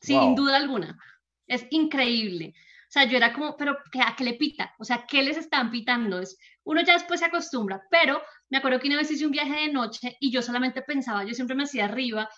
sin 0.00 0.34
duda 0.34 0.56
alguna. 0.56 0.98
Es 1.46 1.66
increíble. 1.70 2.52
O 2.88 2.90
sea, 2.90 3.04
yo 3.04 3.16
era 3.16 3.32
como, 3.32 3.56
pero 3.56 3.76
¿a 4.04 4.16
qué 4.16 4.24
le 4.24 4.34
pita? 4.34 4.74
O 4.78 4.84
sea, 4.84 5.06
¿qué 5.08 5.22
les 5.22 5.36
están 5.36 5.70
pitando? 5.70 6.20
Es, 6.20 6.38
uno 6.64 6.82
ya 6.82 6.94
después 6.94 7.20
se 7.20 7.26
acostumbra, 7.26 7.82
pero 7.90 8.22
me 8.48 8.58
acuerdo 8.58 8.78
que 8.78 8.86
una 8.86 8.96
vez 8.96 9.10
hice 9.10 9.26
un 9.26 9.32
viaje 9.32 9.54
de 9.54 9.72
noche 9.72 10.16
y 10.20 10.30
yo 10.30 10.40
solamente 10.40 10.82
pensaba, 10.82 11.24
yo 11.24 11.34
siempre 11.34 11.56
me 11.56 11.64
hacía 11.64 11.86
arriba 11.86 12.28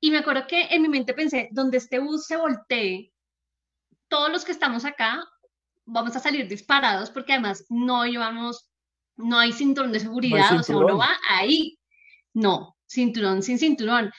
Y 0.00 0.10
me 0.10 0.18
acuerdo 0.18 0.46
que 0.46 0.62
en 0.70 0.82
mi 0.82 0.88
mente 0.88 1.12
pensé, 1.12 1.48
donde 1.52 1.76
este 1.76 1.98
bus 1.98 2.24
se 2.26 2.36
voltee, 2.36 3.12
todos 4.08 4.30
los 4.30 4.44
que 4.44 4.52
estamos 4.52 4.84
acá 4.84 5.22
vamos 5.84 6.16
a 6.16 6.20
salir 6.20 6.48
disparados 6.48 7.10
porque 7.10 7.34
además 7.34 7.66
no 7.68 8.06
llevamos, 8.06 8.70
no 9.16 9.38
hay 9.38 9.52
cinturón 9.52 9.92
de 9.92 10.00
seguridad, 10.00 10.58
o 10.58 10.62
sea, 10.62 10.76
uno 10.76 10.96
va 10.96 11.16
ahí. 11.28 11.78
No, 12.32 12.76
cinturón 12.86 13.42
sin 13.42 13.58
cinturón. 13.58 14.10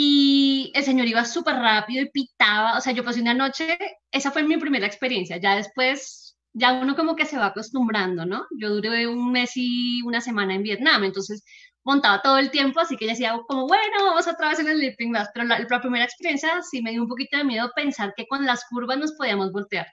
Y 0.00 0.70
el 0.76 0.84
señor 0.84 1.08
iba 1.08 1.24
súper 1.24 1.56
rápido 1.56 2.04
y 2.04 2.10
pitaba, 2.10 2.78
o 2.78 2.80
sea, 2.80 2.92
yo 2.92 3.02
pasé 3.02 3.20
una 3.20 3.34
noche, 3.34 3.76
esa 4.12 4.30
fue 4.30 4.44
mi 4.44 4.56
primera 4.56 4.86
experiencia, 4.86 5.38
ya 5.38 5.56
después, 5.56 6.38
ya 6.52 6.74
uno 6.74 6.94
como 6.94 7.16
que 7.16 7.24
se 7.24 7.36
va 7.36 7.46
acostumbrando, 7.46 8.24
¿no? 8.24 8.46
Yo 8.60 8.68
duré 8.70 9.08
un 9.08 9.32
mes 9.32 9.56
y 9.56 10.00
una 10.02 10.20
semana 10.20 10.54
en 10.54 10.62
Vietnam, 10.62 11.02
entonces 11.02 11.44
montaba 11.82 12.22
todo 12.22 12.38
el 12.38 12.52
tiempo, 12.52 12.78
así 12.78 12.96
que 12.96 13.08
decía 13.08 13.36
como, 13.48 13.66
bueno, 13.66 14.04
vamos 14.04 14.28
otra 14.28 14.50
vez 14.50 14.60
en 14.60 14.68
el 14.68 14.78
Sleeping 14.78 15.10
Bus, 15.10 15.26
pero 15.34 15.46
la, 15.46 15.66
la 15.68 15.80
primera 15.80 16.04
experiencia 16.04 16.62
sí 16.62 16.80
me 16.80 16.92
dio 16.92 17.02
un 17.02 17.08
poquito 17.08 17.36
de 17.36 17.42
miedo 17.42 17.68
pensar 17.74 18.14
que 18.16 18.28
con 18.28 18.46
las 18.46 18.66
curvas 18.66 18.98
nos 18.98 19.14
podíamos 19.14 19.50
voltear. 19.50 19.88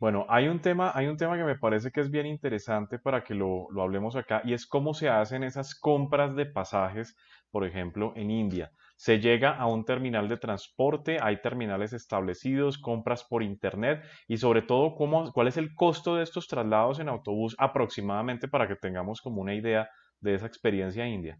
Bueno, 0.00 0.26
hay 0.28 0.48
un 0.48 0.60
tema, 0.60 0.90
hay 0.92 1.06
un 1.06 1.16
tema 1.16 1.36
que 1.36 1.44
me 1.44 1.56
parece 1.56 1.92
que 1.92 2.00
es 2.00 2.10
bien 2.10 2.26
interesante 2.26 2.98
para 2.98 3.22
que 3.22 3.34
lo, 3.34 3.68
lo 3.70 3.82
hablemos 3.82 4.16
acá 4.16 4.42
y 4.44 4.52
es 4.52 4.66
cómo 4.66 4.94
se 4.94 5.08
hacen 5.08 5.44
esas 5.44 5.76
compras 5.76 6.34
de 6.34 6.46
pasajes, 6.46 7.16
por 7.52 7.64
ejemplo, 7.64 8.12
en 8.16 8.32
India. 8.32 8.72
Se 8.96 9.20
llega 9.20 9.50
a 9.54 9.66
un 9.66 9.84
terminal 9.84 10.26
de 10.26 10.38
transporte, 10.38 11.18
hay 11.20 11.42
terminales 11.42 11.92
establecidos, 11.92 12.78
compras 12.78 13.24
por 13.24 13.42
internet 13.42 14.02
y 14.26 14.38
sobre 14.38 14.62
todo 14.62 14.94
cuál 14.94 15.48
es 15.48 15.58
el 15.58 15.74
costo 15.74 16.16
de 16.16 16.22
estos 16.22 16.48
traslados 16.48 16.98
en 16.98 17.10
autobús 17.10 17.54
aproximadamente 17.58 18.48
para 18.48 18.66
que 18.66 18.76
tengamos 18.76 19.20
como 19.20 19.42
una 19.42 19.54
idea 19.54 19.88
de 20.20 20.34
esa 20.34 20.46
experiencia 20.46 21.06
india. 21.06 21.38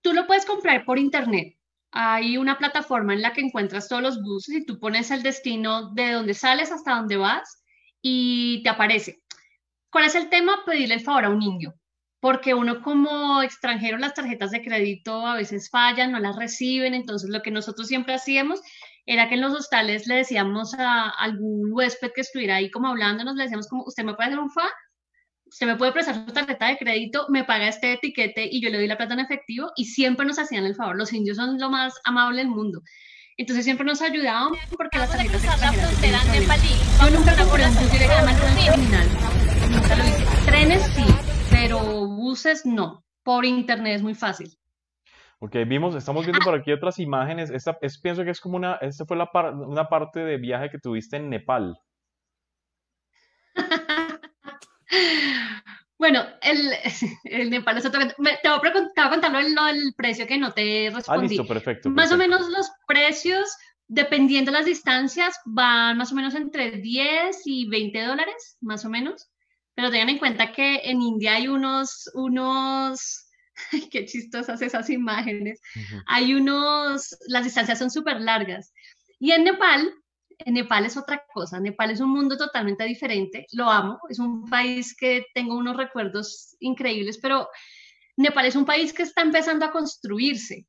Tú 0.00 0.14
lo 0.14 0.26
puedes 0.26 0.46
comprar 0.46 0.86
por 0.86 0.98
internet. 0.98 1.54
Hay 1.92 2.38
una 2.38 2.56
plataforma 2.56 3.12
en 3.12 3.20
la 3.20 3.34
que 3.34 3.42
encuentras 3.42 3.86
todos 3.86 4.02
los 4.02 4.22
buses 4.22 4.56
y 4.56 4.64
tú 4.64 4.80
pones 4.80 5.10
el 5.10 5.22
destino 5.22 5.92
de 5.92 6.12
donde 6.12 6.32
sales 6.32 6.72
hasta 6.72 6.96
donde 6.96 7.18
vas 7.18 7.62
y 8.00 8.62
te 8.62 8.70
aparece. 8.70 9.22
¿Cuál 9.90 10.06
es 10.06 10.14
el 10.14 10.30
tema? 10.30 10.62
Pedirle 10.64 10.94
el 10.94 11.02
favor 11.02 11.26
a 11.26 11.28
un 11.28 11.38
niño 11.38 11.74
porque 12.24 12.54
uno 12.54 12.80
como 12.80 13.42
extranjero 13.42 13.98
las 13.98 14.14
tarjetas 14.14 14.50
de 14.50 14.62
crédito 14.62 15.26
a 15.26 15.36
veces 15.36 15.68
fallan, 15.68 16.10
no 16.10 16.18
las 16.20 16.36
reciben, 16.36 16.94
entonces 16.94 17.28
lo 17.28 17.42
que 17.42 17.50
nosotros 17.50 17.86
siempre 17.86 18.14
hacíamos 18.14 18.62
era 19.04 19.28
que 19.28 19.34
en 19.34 19.42
los 19.42 19.52
hostales 19.52 20.06
le 20.06 20.14
decíamos 20.14 20.72
a 20.72 21.10
algún 21.10 21.70
huésped 21.70 22.12
que 22.14 22.22
estuviera 22.22 22.56
ahí 22.56 22.70
como 22.70 22.88
hablándonos, 22.88 23.34
le 23.34 23.42
decíamos 23.42 23.68
como, 23.68 23.84
usted 23.84 24.04
me 24.04 24.14
puede 24.14 24.28
hacer 24.28 24.38
un 24.38 24.50
fa, 24.50 24.66
usted 25.44 25.66
me 25.66 25.76
puede 25.76 25.92
prestar 25.92 26.14
su 26.14 26.32
tarjeta 26.32 26.68
de 26.68 26.78
crédito, 26.78 27.26
me 27.28 27.44
paga 27.44 27.68
este 27.68 27.92
etiquete 27.92 28.48
y 28.50 28.62
yo 28.62 28.70
le 28.70 28.78
doy 28.78 28.86
la 28.86 28.96
plata 28.96 29.12
en 29.12 29.20
efectivo 29.20 29.72
y 29.76 29.84
siempre 29.84 30.24
nos 30.24 30.38
hacían 30.38 30.64
el 30.64 30.76
favor, 30.76 30.96
los 30.96 31.12
indios 31.12 31.36
son 31.36 31.58
lo 31.58 31.68
más 31.68 31.92
amable 32.04 32.38
del 32.38 32.48
mundo. 32.48 32.80
Entonces 33.36 33.66
siempre 33.66 33.84
nos 33.84 34.00
ayudaban 34.00 34.52
porque 34.78 34.96
las 34.96 35.10
tarjetas 35.10 35.42
de 35.42 35.48
la 35.48 35.72
frontera 35.72 36.20
Yo 37.02 37.10
nunca 37.18 37.36
compré 37.36 37.66
un 37.66 37.90
directamente 37.90 38.42
lo 39.94 40.04
hice. 40.08 40.24
Trenes 40.46 40.82
sí, 40.94 41.04
pero 41.54 42.06
buses 42.08 42.66
no. 42.66 43.04
Por 43.22 43.44
internet 43.44 43.96
es 43.96 44.02
muy 44.02 44.14
fácil. 44.14 44.50
Ok, 45.38 45.56
vimos, 45.66 45.94
estamos 45.94 46.26
viendo 46.26 46.44
por 46.44 46.54
aquí 46.54 46.72
otras 46.72 46.98
imágenes. 46.98 47.50
Esta 47.50 47.78
es, 47.80 48.00
pienso 48.00 48.24
que 48.24 48.30
es 48.30 48.40
como 48.40 48.56
una, 48.56 48.74
esta 48.76 49.06
fue 49.06 49.16
la 49.16 49.30
una 49.66 49.88
parte 49.88 50.20
de 50.20 50.36
viaje 50.36 50.70
que 50.70 50.78
tuviste 50.78 51.16
en 51.16 51.30
Nepal. 51.30 51.78
bueno, 55.98 56.24
el, 56.42 56.72
el, 57.24 57.50
Nepal 57.50 57.78
es 57.78 57.86
otro. 57.86 58.00
te 58.00 58.14
voy 58.48 58.68
a 58.68 58.72
contar 59.10 59.34
el, 59.36 59.94
precio 59.96 60.26
que 60.26 60.38
no 60.38 60.52
te 60.52 60.90
respondí. 60.92 61.26
Ah, 61.26 61.28
listo, 61.28 61.46
perfecto. 61.46 61.90
Más 61.90 62.10
o 62.12 62.16
menos 62.16 62.48
los 62.48 62.70
precios, 62.86 63.56
dependiendo 63.86 64.50
de 64.50 64.58
las 64.58 64.66
distancias, 64.66 65.38
van 65.44 65.98
más 65.98 66.10
o 66.12 66.14
menos 66.14 66.34
entre 66.34 66.72
10 66.72 67.42
y 67.46 67.68
20 67.68 68.02
dólares, 68.02 68.56
más 68.60 68.84
o 68.84 68.90
menos. 68.90 69.30
Pero 69.74 69.90
tengan 69.90 70.10
en 70.10 70.18
cuenta 70.18 70.52
que 70.52 70.76
en 70.84 71.02
India 71.02 71.34
hay 71.34 71.48
unos, 71.48 72.10
unos, 72.14 73.28
qué 73.90 74.04
chistosas 74.04 74.62
esas 74.62 74.88
imágenes, 74.90 75.60
hay 76.06 76.34
unos, 76.34 77.16
las 77.26 77.44
distancias 77.44 77.78
son 77.78 77.90
súper 77.90 78.20
largas. 78.20 78.72
Y 79.18 79.32
en 79.32 79.44
Nepal, 79.44 79.92
en 80.38 80.54
Nepal 80.54 80.86
es 80.86 80.96
otra 80.96 81.24
cosa, 81.32 81.60
Nepal 81.60 81.90
es 81.90 82.00
un 82.00 82.10
mundo 82.10 82.36
totalmente 82.36 82.84
diferente, 82.84 83.46
lo 83.52 83.70
amo, 83.70 83.98
es 84.08 84.18
un 84.18 84.48
país 84.48 84.96
que 84.96 85.26
tengo 85.34 85.56
unos 85.56 85.76
recuerdos 85.76 86.56
increíbles, 86.60 87.18
pero 87.18 87.48
Nepal 88.16 88.46
es 88.46 88.56
un 88.56 88.64
país 88.64 88.92
que 88.92 89.02
está 89.02 89.22
empezando 89.22 89.64
a 89.64 89.72
construirse. 89.72 90.66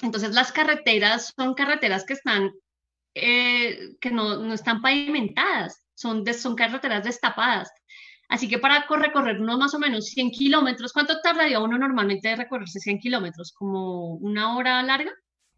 Entonces 0.00 0.34
las 0.34 0.52
carreteras 0.52 1.32
son 1.36 1.54
carreteras 1.54 2.04
que 2.04 2.14
están, 2.14 2.50
eh, 3.14 3.94
que 4.00 4.10
no, 4.10 4.38
no, 4.38 4.52
están 4.52 4.82
pavimentadas, 4.82 5.86
son, 5.94 6.24
son 6.34 6.56
carreteras 6.56 7.04
destapadas. 7.04 7.70
Así 8.32 8.48
que 8.48 8.58
para 8.58 8.86
recorrer 8.88 9.38
uno 9.42 9.58
más 9.58 9.74
o 9.74 9.78
menos 9.78 10.06
100 10.06 10.30
kilómetros, 10.30 10.94
¿cuánto 10.94 11.20
tardaría 11.20 11.60
uno 11.60 11.76
normalmente 11.76 12.28
de 12.28 12.36
recorrerse 12.36 12.80
100 12.80 12.98
kilómetros? 12.98 13.52
¿Como 13.52 14.14
una 14.14 14.56
hora 14.56 14.82
larga? 14.82 15.12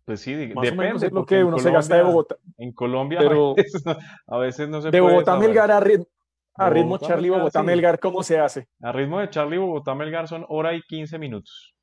Pues 0.05 0.23
sí, 0.23 0.35
más 0.53 0.65
depende. 0.65 1.09
lo 1.13 1.25
que 1.25 1.45
uno 1.45 1.57
se 1.61 1.71
gasta 1.71 1.99
de 1.99 2.03
Bogotá. 2.03 2.37
En 2.59 2.73
Colombia 2.73 3.21
pero 3.21 3.55
a, 4.27 4.39
veces 4.39 4.69
no, 4.69 4.83
se 4.83 4.91
de 4.91 5.01
Bogotá 5.01 5.37
Melgar 5.37 5.71
a 5.71 5.79
ritmo, 5.79 6.09
a 6.57 6.69
ritmo 6.69 6.99
Charlie 6.99 7.31
Bogotá 7.31 7.63
Melgar, 7.63 8.01
¿cómo 8.01 8.25
se 8.25 8.41
hace? 8.41 8.67
A 8.83 8.91
ritmo 8.91 9.21
de 9.21 9.31
Charlie 9.31 9.59
Bogotá 9.59 9.95
Melgar 9.95 10.27
son 10.27 10.45
hora 10.49 10.75
y 10.75 10.83
15 10.83 11.17
minutos. 11.17 11.77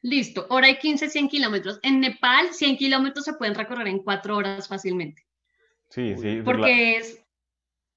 Listo, 0.00 0.46
hora 0.48 0.70
y 0.70 0.78
15, 0.78 1.10
100 1.10 1.28
kilómetros. 1.28 1.78
En 1.82 2.00
Nepal, 2.00 2.54
100 2.54 2.78
kilómetros 2.78 3.26
se 3.26 3.34
pueden 3.34 3.54
recorrer 3.54 3.88
en 3.88 3.98
4 3.98 4.34
horas 4.34 4.66
fácilmente. 4.66 5.26
Sí, 5.90 6.16
sí. 6.16 6.40
Porque 6.42 6.96
es 6.96 7.25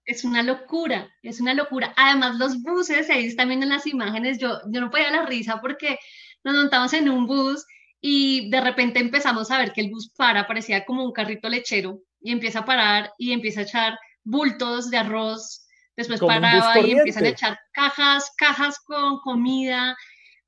es 0.10 0.24
una 0.24 0.42
locura, 0.42 1.08
es 1.22 1.40
una 1.40 1.54
locura. 1.54 1.94
Además, 1.96 2.38
los 2.38 2.64
buses, 2.64 3.10
ahí 3.12 3.28
están 3.28 3.50
viendo 3.50 3.68
las 3.68 3.86
imágenes, 3.86 4.40
yo, 4.40 4.60
yo 4.72 4.82
no 4.82 4.90
podía 4.90 5.12
la 5.12 5.26
risa 5.28 5.62
porque 5.62 6.00
nos 6.44 6.56
montamos 6.56 6.94
en 6.94 7.10
un 7.10 7.28
bus 7.28 7.64
y 8.02 8.50
de 8.50 8.60
repente 8.60 9.00
empezamos 9.00 9.52
a 9.52 9.60
ver 9.60 9.72
que 9.72 9.82
el 9.82 9.92
bus 9.92 10.12
para, 10.18 10.48
parecía 10.48 10.84
como 10.84 11.06
un 11.06 11.12
carrito 11.12 11.48
lechero 11.48 12.02
y 12.22 12.32
empieza 12.32 12.60
a 12.60 12.66
parar 12.66 13.14
y 13.20 13.34
empieza 13.34 13.60
a 13.60 13.64
echar 13.64 14.00
bultos 14.24 14.90
de 14.90 14.98
arroz, 14.98 15.68
después 15.96 16.20
paraba 16.20 16.80
y 16.80 16.94
empiezan 16.94 17.26
a 17.26 17.30
echar 17.30 17.60
cajas, 17.72 18.32
cajas 18.36 18.80
con 18.80 19.20
comida, 19.20 19.96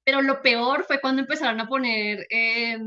pero 0.04 0.24
lo 0.24 0.42
peor 0.42 0.86
fue 0.88 1.00
cuando 1.00 1.22
empezaron 1.22 1.62
a 1.62 1.68
poner 1.68 2.26
eh, 2.32 2.80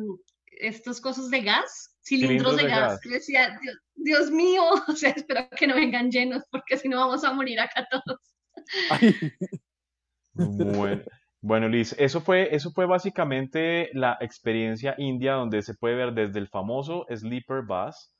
estos 0.46 1.00
cosas 1.00 1.30
de 1.30 1.40
gas, 1.42 1.94
cilindros, 2.02 2.56
de, 2.56 2.66
gas. 2.66 2.98
decía, 3.04 3.56
Dios, 3.62 3.76
mío, 3.96 4.62
o 4.88 4.92
sea, 4.92 5.11
espero 5.11 5.48
que 5.57 5.66
no 5.66 5.74
vengan 5.74 6.11
llenos, 6.11 6.44
porque 6.50 6.76
si 6.76 6.88
no 6.88 6.98
vamos 6.98 7.24
a 7.24 7.33
morir 7.33 7.61
acá 7.61 7.87
todos. 7.90 8.20
Bueno, 10.35 11.02
bueno, 11.40 11.68
Liz, 11.68 11.94
eso 11.98 12.20
fue, 12.20 12.54
eso 12.54 12.72
fue 12.72 12.87
básicamente 12.87 13.90
la 13.92 14.16
experiencia 14.20 14.94
india 14.98 15.35
donde 15.35 15.62
se 15.62 15.74
puede 15.74 15.94
ver 15.94 16.14
desde 16.14 16.38
el 16.38 16.48
famoso 16.48 17.07
sleeper 17.14 17.62
bus 17.62 18.14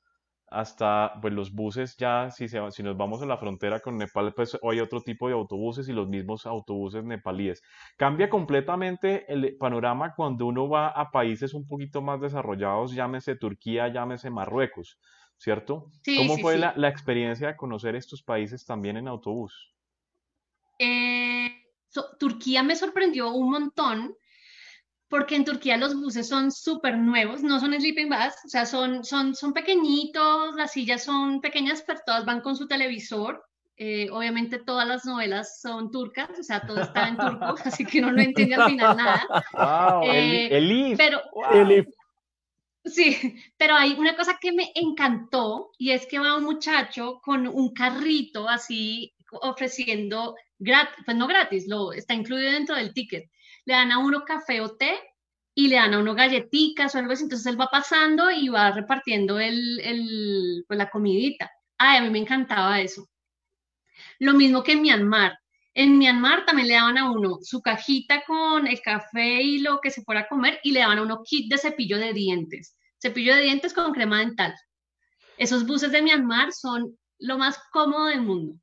hasta 0.55 1.15
pues, 1.21 1.33
los 1.33 1.53
buses 1.53 1.97
ya, 1.97 2.31
si, 2.31 2.49
se, 2.49 2.61
si 2.71 2.83
nos 2.83 2.97
vamos 2.97 3.23
a 3.23 3.27
la 3.27 3.37
frontera 3.37 3.81
con 3.81 3.97
Nepal, 3.97 4.33
pues 4.35 4.59
hay 4.63 4.81
otro 4.81 5.01
tipo 5.01 5.27
de 5.29 5.35
autobuses 5.35 5.89
y 5.89 5.93
los 5.93 6.09
mismos 6.09 6.47
autobuses 6.47 7.03
nepalíes. 7.05 7.63
Cambia 7.97 8.29
completamente 8.29 9.25
el 9.33 9.57
panorama 9.57 10.15
cuando 10.15 10.47
uno 10.47 10.69
va 10.69 10.89
a 10.89 11.11
países 11.11 11.55
un 11.55 11.67
poquito 11.67 12.03
más 12.03 12.21
desarrollados, 12.21 12.95
llámese 12.95 13.37
Turquía, 13.37 13.89
llámese 13.89 14.31
Marruecos, 14.31 14.99
¿cierto? 15.45 15.91
¿Cómo 16.17 16.39
fue 16.39 16.57
La, 16.57 16.73
la, 16.75 16.89
experiencia 16.89 17.49
de 17.49 17.57
conocer 17.57 17.95
estos 17.97 18.23
países 18.23 18.65
también 18.65 18.97
en 18.97 19.09
autobús? 19.09 19.75
Eh, 20.79 21.51
Turquía 22.19 22.63
me 22.63 22.75
sorprendió 22.75 23.31
un 23.31 23.51
montón 23.51 24.17
porque 25.09 25.37
en 25.37 25.45
Turquía 25.45 25.77
los 25.77 25.95
buses 25.95 26.27
son 26.27 26.51
súper 26.51 26.97
nuevos, 26.97 27.43
no 27.43 27.61
son 27.61 27.75
sleeping 27.75 28.09
bus, 28.09 28.35
o 28.47 28.49
sea, 28.49 28.65
son, 28.65 29.05
son, 29.05 29.35
son 29.35 29.53
pequeñitos, 29.53 30.57
las 30.57 30.73
sillas 30.73 31.05
son 31.05 31.43
pequeñas, 31.43 31.85
pero 31.87 32.01
todas 32.07 32.25
van 32.25 32.41
con 32.41 32.57
su 32.57 32.67
televisor. 32.67 33.45
Eh, 33.77 34.09
obviamente 34.11 34.61
todas 34.61 34.89
las 34.89 35.05
novelas 35.05 35.61
son 35.61 35.91
turcas, 35.91 36.31
o 36.39 36.43
sea, 36.43 36.65
todo 36.67 36.81
está 36.81 37.09
en 37.09 37.19
turco, 37.19 37.55
así 37.65 37.85
que 37.85 37.99
uno 37.99 38.13
no 38.13 38.23
entiende 38.23 38.55
al 38.55 38.71
final 38.71 38.97
nada. 38.97 39.27
Wow, 40.01 40.05
eh, 40.05 40.57
Elif. 40.57 40.97
Pero, 40.97 41.21
Sí, 42.85 43.16
pero 43.59 43.75
hay 43.75 43.92
una 43.94 44.16
cosa 44.16 44.38
que 44.40 44.53
me 44.53 44.70
encantó 44.75 45.70
y 45.79 45.90
es 45.90 46.07
que 46.07 46.18
va 46.18 46.37
un 46.37 46.44
muchacho 46.44 47.20
con 47.23 47.47
un 47.47 47.73
carrito 47.73 48.49
así 48.49 49.14
ofreciendo 49.33 50.37
gratis, 50.59 51.05
pues 51.05 51.16
no 51.16 51.27
gratis, 51.27 51.66
lo 51.66 51.92
está 51.92 52.14
incluido 52.14 52.53
dentro 52.53 52.77
del 52.77 52.92
ticket 52.94 53.29
le 53.64 53.75
dan 53.75 53.92
a 53.92 53.99
uno 53.99 54.25
café 54.25 54.61
o 54.61 54.77
té 54.77 54.92
y 55.55 55.68
le 55.68 55.77
dan 55.77 55.94
a 55.94 55.99
uno 56.01 56.14
galletitas 56.14 56.94
o 56.94 56.99
algo 56.99 57.12
así, 57.12 57.25
entonces 57.25 57.47
él 57.47 57.61
va 57.61 57.68
pasando 57.70 58.31
y 58.31 58.49
va 58.49 58.73
repartiendo 58.73 59.38
el, 59.38 59.81
el, 59.81 60.64
pues 60.66 60.79
la 60.79 60.90
comidita. 60.90 61.51
Ay, 61.79 61.99
a 61.99 62.01
mí 62.03 62.11
me 62.11 62.18
encantaba 62.18 62.81
eso. 62.81 63.09
Lo 64.18 64.35
mismo 64.35 64.62
que 64.64 64.73
en 64.73 64.83
Myanmar. 64.83 65.38
En 65.77 65.99
Myanmar 65.99 66.47
también 66.47 66.69
le 66.69 66.75
daban 66.75 66.99
a 66.99 67.11
uno 67.11 67.39
su 67.43 67.61
cajita 67.61 68.23
con 68.25 68.69
el 68.69 68.81
café 68.81 69.43
y 69.43 69.59
lo 69.59 69.81
que 69.81 69.91
se 69.91 70.03
fuera 70.03 70.21
a 70.21 70.29
comer 70.29 70.61
y 70.63 70.71
le 70.71 70.81
daban 70.81 70.99
a 70.99 71.03
uno 71.03 71.23
kit 71.25 71.51
de 71.51 71.59
cepillo 71.59 71.99
de 71.99 72.13
dientes. 72.13 72.77
Cepillo 73.03 73.35
de 73.35 73.43
dientes 73.43 73.75
con 73.75 73.93
crema 73.93 74.21
dental. 74.21 74.55
Esos 75.37 75.67
buses 75.67 75.91
de 75.91 76.01
Myanmar 76.01 76.53
son 76.53 76.97
lo 77.19 77.39
más 77.39 77.61
cómodo 77.73 78.07
del 78.07 78.23
mundo. 78.23 78.55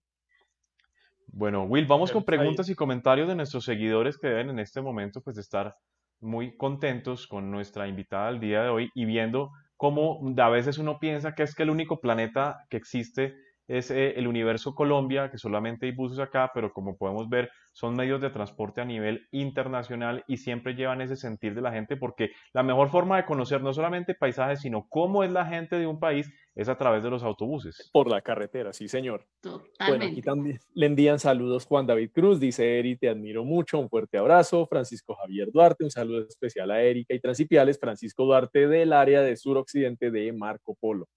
Bueno, 1.27 1.63
Will, 1.63 1.85
vamos 1.85 2.11
con 2.11 2.23
preguntas 2.23 2.69
y 2.69 2.75
comentarios 2.75 3.27
de 3.27 3.35
nuestros 3.35 3.65
seguidores 3.65 4.17
que 4.17 4.27
deben 4.27 4.49
en 4.49 4.59
este 4.59 4.81
momento 4.81 5.21
pues 5.21 5.37
estar 5.37 5.75
muy 6.21 6.55
contentos 6.55 7.27
con 7.27 7.51
nuestra 7.51 7.87
invitada 7.87 8.29
al 8.29 8.39
día 8.39 8.63
de 8.63 8.69
hoy 8.69 8.89
y 8.93 9.05
viendo 9.05 9.51
cómo 9.75 10.21
a 10.37 10.49
veces 10.49 10.77
uno 10.77 10.99
piensa 10.99 11.33
que 11.33 11.43
es 11.43 11.55
que 11.55 11.63
el 11.63 11.71
único 11.71 11.99
planeta 11.99 12.65
que 12.69 12.77
existe 12.77 13.35
es 13.71 13.89
eh, 13.89 14.13
el 14.17 14.27
universo 14.27 14.75
Colombia, 14.75 15.31
que 15.31 15.37
solamente 15.37 15.85
hay 15.85 15.93
buses 15.93 16.19
acá, 16.19 16.51
pero 16.53 16.73
como 16.73 16.97
podemos 16.97 17.29
ver, 17.29 17.49
son 17.71 17.95
medios 17.95 18.19
de 18.19 18.29
transporte 18.29 18.81
a 18.81 18.85
nivel 18.85 19.27
internacional 19.31 20.25
y 20.27 20.37
siempre 20.37 20.73
llevan 20.73 20.99
ese 20.99 21.15
sentir 21.15 21.55
de 21.55 21.61
la 21.61 21.71
gente, 21.71 21.95
porque 21.95 22.31
la 22.51 22.63
mejor 22.63 22.89
forma 22.89 23.15
de 23.15 23.25
conocer 23.25 23.61
no 23.61 23.73
solamente 23.73 24.13
paisajes, 24.13 24.59
sino 24.59 24.87
cómo 24.89 25.23
es 25.23 25.31
la 25.31 25.45
gente 25.45 25.77
de 25.77 25.87
un 25.87 26.01
país, 26.01 26.29
es 26.53 26.67
a 26.67 26.77
través 26.77 27.01
de 27.01 27.09
los 27.09 27.23
autobuses. 27.23 27.89
Por 27.93 28.09
la 28.09 28.21
carretera, 28.21 28.73
sí, 28.73 28.89
señor. 28.89 29.25
Totalmente. 29.39 29.85
Bueno, 29.87 30.05
aquí 30.05 30.21
también 30.21 30.59
le 30.73 30.85
envían 30.85 31.17
saludos 31.17 31.65
Juan 31.65 31.87
David 31.87 32.11
Cruz, 32.13 32.41
dice 32.41 32.77
Eri, 32.77 32.97
te 32.97 33.07
admiro 33.07 33.45
mucho, 33.45 33.79
un 33.79 33.89
fuerte 33.89 34.17
abrazo. 34.17 34.67
Francisco 34.67 35.15
Javier 35.15 35.49
Duarte, 35.49 35.85
un 35.85 35.91
saludo 35.91 36.27
especial 36.27 36.71
a 36.71 36.81
Erika 36.81 37.13
y 37.13 37.21
Transipiales, 37.21 37.79
Francisco 37.79 38.25
Duarte 38.25 38.67
del 38.67 38.91
área 38.91 39.21
de 39.21 39.37
suroccidente 39.37 40.11
de 40.11 40.33
Marco 40.33 40.75
Polo. 40.77 41.07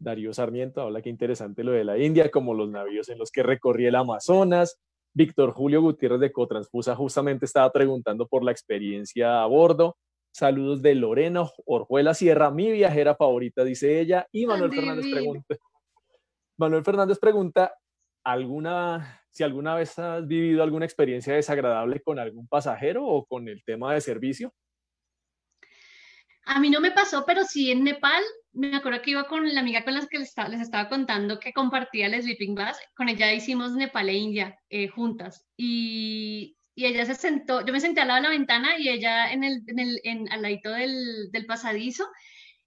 Darío 0.00 0.32
Sarmiento 0.32 0.80
habla 0.80 1.02
que 1.02 1.10
interesante 1.10 1.62
lo 1.62 1.72
de 1.72 1.84
la 1.84 1.98
India, 1.98 2.30
como 2.30 2.54
los 2.54 2.70
navíos 2.70 3.08
en 3.10 3.18
los 3.18 3.30
que 3.30 3.42
recorrí 3.42 3.86
el 3.86 3.94
Amazonas. 3.94 4.80
Víctor 5.12 5.52
Julio 5.52 5.82
Gutiérrez 5.82 6.20
de 6.20 6.32
Cotransfusa 6.32 6.96
justamente 6.96 7.44
estaba 7.44 7.70
preguntando 7.70 8.26
por 8.26 8.42
la 8.42 8.50
experiencia 8.50 9.42
a 9.42 9.46
bordo. 9.46 9.96
Saludos 10.32 10.80
de 10.80 10.94
Lorena 10.94 11.50
Orjuela 11.66 12.14
Sierra, 12.14 12.50
mi 12.50 12.70
viajera 12.70 13.14
favorita, 13.14 13.62
dice 13.62 14.00
ella. 14.00 14.26
Y 14.32 14.46
Manuel 14.46 14.72
Fernández 14.72 15.06
pregunta, 15.10 15.56
Manuel 16.56 16.84
Fernández 16.84 17.18
pregunta, 17.18 17.74
¿alguna, 18.24 19.22
si 19.30 19.42
alguna 19.42 19.74
vez 19.74 19.98
has 19.98 20.26
vivido 20.26 20.62
alguna 20.62 20.86
experiencia 20.86 21.34
desagradable 21.34 22.00
con 22.00 22.18
algún 22.18 22.46
pasajero 22.46 23.04
o 23.04 23.26
con 23.26 23.48
el 23.48 23.62
tema 23.64 23.92
de 23.92 24.00
servicio? 24.00 24.54
A 26.44 26.58
mí 26.58 26.70
no 26.70 26.80
me 26.80 26.90
pasó, 26.90 27.24
pero 27.26 27.44
sí 27.44 27.70
en 27.70 27.84
Nepal 27.84 28.22
me 28.52 28.76
acuerdo 28.76 29.02
que 29.02 29.12
iba 29.12 29.24
con 29.24 29.52
la 29.52 29.60
amiga 29.60 29.84
con 29.84 29.94
la 29.94 30.06
que 30.06 30.18
les 30.18 30.60
estaba, 30.60 30.88
contando 30.88 31.38
que 31.38 31.52
compartía 31.52 32.06
el 32.06 32.20
sleeping 32.20 32.54
bus, 32.54 32.76
con 32.94 33.08
ella 33.08 33.32
hicimos 33.32 33.72
Nepal 33.72 34.08
e 34.08 34.14
India 34.14 34.58
eh, 34.68 34.88
juntas. 34.88 35.46
Y, 35.56 36.56
y, 36.74 36.86
ella 36.86 37.04
se 37.06 37.14
sentó, 37.14 37.64
yo 37.64 37.72
me 37.72 37.80
senté 37.80 38.00
al 38.00 38.08
lado 38.08 38.22
de 38.22 38.28
la 38.28 38.30
ventana 38.30 38.78
y 38.78 38.88
ella 38.88 39.30
en 39.32 39.44
el, 39.44 39.62
en 39.66 39.78
el 39.78 40.00
en, 40.04 40.32
al 40.32 40.42
ladito 40.42 40.70
del, 40.70 41.30
del 41.30 41.46
pasadizo. 41.46 42.08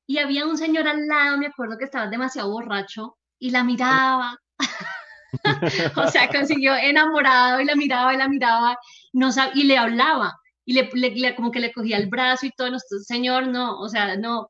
Y 0.05 0.17
había 0.19 0.45
un 0.45 0.57
señor 0.57 0.88
al 0.88 1.07
lado, 1.07 1.38
me 1.38 1.47
acuerdo 1.47 1.77
que 1.77 1.86
estaba 1.86 2.07
demasiado 2.07 2.51
borracho 2.51 3.17
y 3.39 3.51
la 3.51 3.63
miraba. 3.63 4.38
o 5.95 6.07
sea, 6.07 6.29
consiguió 6.29 6.75
enamorado 6.75 7.59
y 7.59 7.65
la 7.65 7.75
miraba 7.75 8.13
y 8.13 8.17
la 8.17 8.27
miraba. 8.27 8.77
No 9.13 9.29
y 9.53 9.63
le 9.63 9.77
hablaba 9.77 10.39
y 10.65 10.73
le, 10.73 10.89
le, 10.93 11.36
como 11.36 11.52
que 11.52 11.60
le 11.60 11.73
cogía 11.73 11.97
el 11.97 12.08
brazo 12.10 12.45
y 12.45 12.52
todo, 12.52 12.78
señor, 13.06 13.47
no, 13.47 13.80
o 13.80 13.89
sea, 13.89 14.15
no, 14.17 14.49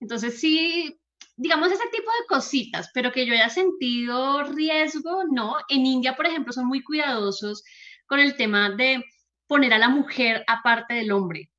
entonces 0.00 0.40
sí, 0.40 0.98
digamos 1.36 1.72
ese 1.72 1.88
tipo 1.92 2.10
de 2.10 2.26
cositas, 2.28 2.90
pero 2.94 3.12
que 3.12 3.26
yo 3.26 3.34
haya 3.34 3.48
sentido 3.48 4.44
riesgo, 4.44 5.24
no. 5.30 5.56
En 5.68 5.86
India, 5.86 6.14
por 6.16 6.26
ejemplo, 6.26 6.52
son 6.52 6.66
muy 6.66 6.82
cuidadosos 6.82 7.62
con 8.06 8.20
el 8.20 8.36
tema 8.36 8.70
de 8.70 9.02
poner 9.46 9.72
a 9.72 9.78
la 9.78 9.88
mujer 9.88 10.44
aparte 10.46 10.94
del 10.94 11.12
hombre. 11.12 11.50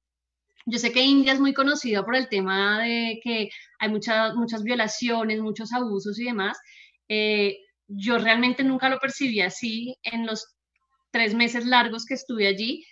Yo 0.65 0.79
sé 0.79 0.91
que 0.91 1.01
India 1.01 1.33
es 1.33 1.39
muy 1.39 1.53
conocida 1.53 2.03
por 2.03 2.15
el 2.15 2.27
tema 2.29 2.81
de 2.83 3.19
que 3.23 3.49
hay 3.79 3.89
muchas, 3.89 4.35
muchas 4.35 4.63
violaciones, 4.63 5.41
muchos 5.41 5.71
abusos 5.73 6.19
y 6.19 6.25
demás. 6.25 6.57
Eh, 7.07 7.57
yo 7.87 8.17
realmente 8.17 8.63
nunca 8.63 8.89
lo 8.89 8.99
percibí 8.99 9.41
así 9.41 9.95
en 10.03 10.25
los 10.25 10.55
tres 11.11 11.35
meses 11.35 11.65
largos 11.65 12.05
que 12.05 12.15
estuve 12.15 12.47
allí 12.47 12.85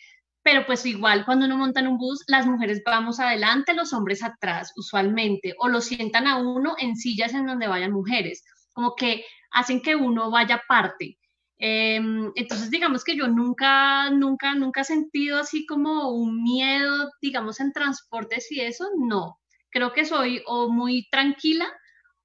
pero 0.43 0.65
pues 0.65 0.85
igual 0.85 1.25
cuando 1.25 1.45
uno 1.45 1.57
monta 1.57 1.79
en 1.79 1.87
un 1.87 1.97
bus, 1.97 2.23
las 2.27 2.45
mujeres 2.45 2.81
vamos 2.85 3.19
adelante, 3.19 3.73
los 3.73 3.93
hombres 3.93 4.21
atrás, 4.21 4.73
usualmente, 4.75 5.55
o 5.57 5.69
lo 5.69 5.79
sientan 5.79 6.27
a 6.27 6.37
uno 6.37 6.75
en 6.79 6.95
sillas 6.97 7.33
en 7.33 7.45
donde 7.47 7.67
vayan 7.67 7.93
mujeres, 7.93 8.43
como 8.73 8.93
que 8.95 9.23
hacen 9.51 9.81
que 9.81 9.95
uno 9.95 10.29
vaya 10.29 10.55
aparte. 10.55 11.17
Em, 11.57 12.31
entonces, 12.35 12.69
digamos 12.69 13.05
que 13.05 13.15
yo 13.15 13.27
nunca, 13.27 14.09
nunca, 14.09 14.53
nunca 14.53 14.81
he 14.81 14.83
sentido 14.83 15.39
así 15.39 15.65
como 15.65 16.09
un 16.09 16.43
miedo, 16.43 17.11
digamos, 17.21 17.61
en 17.61 17.71
transportes 17.71 18.51
y 18.51 18.59
eso, 18.59 18.89
no. 18.97 19.39
Creo 19.69 19.93
que 19.93 20.05
soy 20.05 20.43
o 20.45 20.69
muy 20.69 21.07
tranquila 21.09 21.67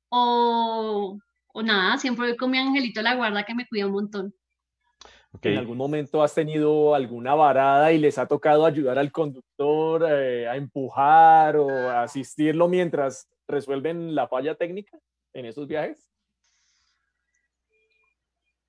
o, 0.09 1.19
o 1.55 1.63
nada, 1.63 1.99
siempre 1.99 2.29
voy 2.29 2.37
con 2.37 2.51
mi 2.51 2.59
angelito 2.59 3.01
la 3.01 3.15
guarda 3.15 3.45
que 3.45 3.55
me 3.55 3.69
cuida 3.69 3.87
un 3.87 3.93
montón. 3.93 4.35
¿En 5.43 5.59
algún 5.59 5.77
momento 5.77 6.23
has 6.23 6.35
tenido 6.35 6.95
alguna 6.95 7.35
varada 7.35 7.93
y 7.93 7.99
les 7.99 8.19
ha 8.19 8.27
tocado 8.27 8.65
ayudar 8.65 8.99
al 8.99 9.13
conductor 9.13 10.07
eh, 10.09 10.49
a 10.49 10.57
empujar 10.57 11.57
o 11.57 11.69
a 11.69 12.03
asistirlo 12.03 12.67
mientras 12.67 13.29
resuelven 13.47 14.15
la 14.15 14.27
falla 14.27 14.55
técnica 14.55 14.99
en 15.35 15.47
esos 15.47 15.69
viajes? 15.69 16.11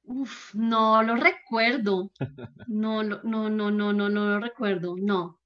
Uf, 0.03 0.53
no 0.55 1.01
lo 1.03 1.15
recuerdo. 1.15 2.11
No, 2.67 3.03
no, 3.03 3.19
no, 3.23 3.49
no, 3.49 3.71
no, 3.71 3.93
no, 3.93 4.09
no 4.09 4.25
lo 4.25 4.39
recuerdo. 4.39 4.95
No. 4.97 5.39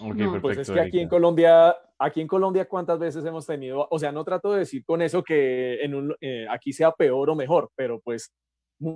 no. 0.00 0.40
pues 0.40 0.58
es 0.58 0.70
que 0.70 0.80
aquí 0.80 1.00
en 1.00 1.08
Colombia, 1.08 1.76
aquí 1.98 2.20
en 2.20 2.28
Colombia, 2.28 2.68
¿cuántas 2.68 2.98
veces 2.98 3.24
hemos 3.24 3.46
tenido? 3.46 3.86
O 3.90 3.98
sea, 3.98 4.12
no 4.12 4.24
trato 4.24 4.52
de 4.52 4.60
decir 4.60 4.84
con 4.84 5.02
eso 5.02 5.22
que 5.22 5.82
en 5.82 5.94
un, 5.94 6.16
eh, 6.20 6.46
aquí 6.48 6.72
sea 6.72 6.92
peor 6.92 7.30
o 7.30 7.34
mejor, 7.34 7.70
pero 7.74 8.00
pues 8.00 8.32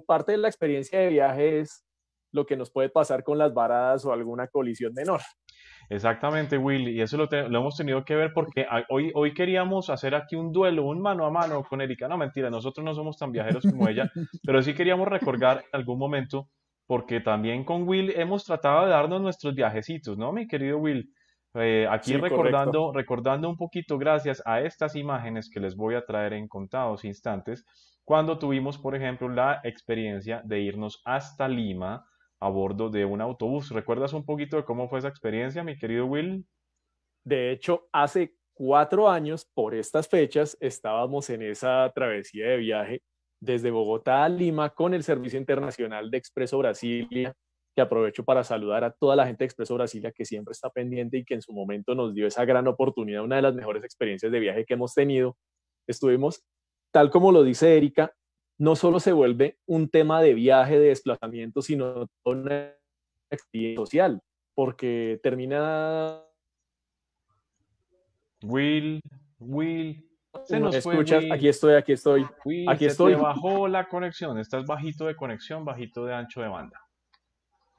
parte 0.06 0.32
de 0.32 0.38
la 0.38 0.48
experiencia 0.48 0.98
de 1.00 1.08
viaje 1.08 1.60
es 1.60 1.84
lo 2.32 2.46
que 2.46 2.56
nos 2.56 2.70
puede 2.70 2.88
pasar 2.88 3.22
con 3.22 3.38
las 3.38 3.52
varadas 3.52 4.04
o 4.04 4.12
alguna 4.12 4.48
colisión 4.48 4.92
menor. 4.94 5.20
Exactamente, 5.90 6.56
Will, 6.56 6.88
y 6.88 7.02
eso 7.02 7.16
lo, 7.16 7.28
hemos 7.30 7.76
tenido 7.76 8.04
que 8.04 8.14
ver 8.14 8.32
porque 8.32 8.66
hoy, 8.88 9.10
hoy 9.14 9.34
queríamos 9.34 9.90
hacer 9.90 10.14
aquí 10.14 10.36
un 10.36 10.52
duelo, 10.52 10.84
un 10.84 11.00
mano 11.00 11.26
a 11.26 11.30
mano 11.30 11.62
con 11.64 11.80
Erika. 11.80 12.08
No, 12.08 12.16
mentira, 12.16 12.48
nosotros 12.50 12.84
no 12.84 12.94
somos 12.94 13.18
tan 13.18 13.32
viajeros 13.32 13.64
como 13.64 13.88
ella, 13.88 14.10
pero 14.44 14.62
sí 14.62 14.74
queríamos 14.74 15.08
recordar 15.08 15.58
en 15.58 15.80
algún 15.80 15.98
momento, 15.98 16.48
porque 16.86 17.20
también 17.20 17.64
con 17.64 17.86
Will 17.86 18.10
hemos 18.16 18.44
tratado 18.44 18.84
de 18.84 18.90
darnos 18.90 19.20
nuestros 19.20 19.54
viajecitos, 19.54 20.16
¿no, 20.16 20.32
mi 20.32 20.46
querido 20.46 20.78
Will? 20.78 21.12
Eh, 21.54 21.86
aquí 21.90 22.16
recordando, 22.16 22.92
recordando 22.94 23.48
un 23.50 23.58
poquito, 23.58 23.98
gracias 23.98 24.42
a 24.46 24.62
estas 24.62 24.96
imágenes 24.96 25.50
que 25.50 25.60
les 25.60 25.76
voy 25.76 25.94
a 25.94 26.06
traer 26.06 26.32
en 26.32 26.48
contados 26.48 27.04
instantes, 27.04 27.66
cuando 28.04 28.38
tuvimos, 28.38 28.78
por 28.78 28.94
ejemplo, 28.94 29.28
la 29.28 29.60
experiencia 29.64 30.42
de 30.44 30.60
irnos 30.60 31.00
hasta 31.04 31.48
Lima 31.48 32.06
a 32.40 32.48
bordo 32.48 32.90
de 32.90 33.04
un 33.04 33.20
autobús. 33.20 33.70
¿Recuerdas 33.70 34.12
un 34.12 34.24
poquito 34.24 34.56
de 34.56 34.64
cómo 34.64 34.88
fue 34.88 34.98
esa 34.98 35.08
experiencia, 35.08 35.62
mi 35.62 35.76
querido 35.76 36.06
Will? 36.06 36.44
De 37.24 37.52
hecho, 37.52 37.88
hace 37.92 38.34
cuatro 38.52 39.08
años, 39.08 39.48
por 39.54 39.74
estas 39.74 40.08
fechas, 40.08 40.56
estábamos 40.60 41.30
en 41.30 41.42
esa 41.42 41.90
travesía 41.94 42.48
de 42.48 42.56
viaje 42.56 43.02
desde 43.40 43.70
Bogotá 43.70 44.24
a 44.24 44.28
Lima 44.28 44.70
con 44.70 44.94
el 44.94 45.04
Servicio 45.04 45.38
Internacional 45.38 46.10
de 46.10 46.18
Expreso 46.18 46.58
Brasilia, 46.58 47.32
que 47.74 47.80
aprovecho 47.80 48.24
para 48.24 48.44
saludar 48.44 48.84
a 48.84 48.90
toda 48.92 49.16
la 49.16 49.26
gente 49.26 49.44
de 49.44 49.46
Expreso 49.46 49.74
Brasilia 49.74 50.12
que 50.12 50.24
siempre 50.24 50.52
está 50.52 50.68
pendiente 50.70 51.18
y 51.18 51.24
que 51.24 51.34
en 51.34 51.42
su 51.42 51.52
momento 51.52 51.94
nos 51.94 52.12
dio 52.12 52.26
esa 52.26 52.44
gran 52.44 52.66
oportunidad, 52.66 53.22
una 53.22 53.36
de 53.36 53.42
las 53.42 53.54
mejores 53.54 53.84
experiencias 53.84 54.30
de 54.32 54.40
viaje 54.40 54.64
que 54.64 54.74
hemos 54.74 54.94
tenido. 54.94 55.36
Estuvimos 55.86 56.44
tal 56.92 57.10
como 57.10 57.32
lo 57.32 57.42
dice 57.42 57.76
Erika, 57.76 58.14
no 58.58 58.76
solo 58.76 59.00
se 59.00 59.12
vuelve 59.12 59.58
un 59.66 59.88
tema 59.88 60.22
de 60.22 60.34
viaje, 60.34 60.78
de 60.78 60.88
desplazamiento, 60.88 61.62
sino 61.62 62.08
una 62.24 62.72
experiencia 63.30 63.80
social, 63.80 64.22
porque 64.54 65.18
termina... 65.22 66.22
Will, 68.44 69.00
Will, 69.38 70.08
se 70.44 70.58
nos 70.58 70.74
escuchas, 70.74 71.24
aquí 71.30 71.48
estoy, 71.48 71.74
aquí 71.74 71.92
estoy. 71.92 72.26
aquí 72.68 72.86
estoy. 72.86 73.14
Te 73.14 73.20
bajó 73.20 73.68
la 73.68 73.88
conexión, 73.88 74.38
estás 74.38 74.64
bajito 74.66 75.06
de 75.06 75.14
conexión, 75.14 75.64
bajito 75.64 76.04
de 76.04 76.14
ancho 76.14 76.40
de 76.40 76.48
banda. 76.48 76.80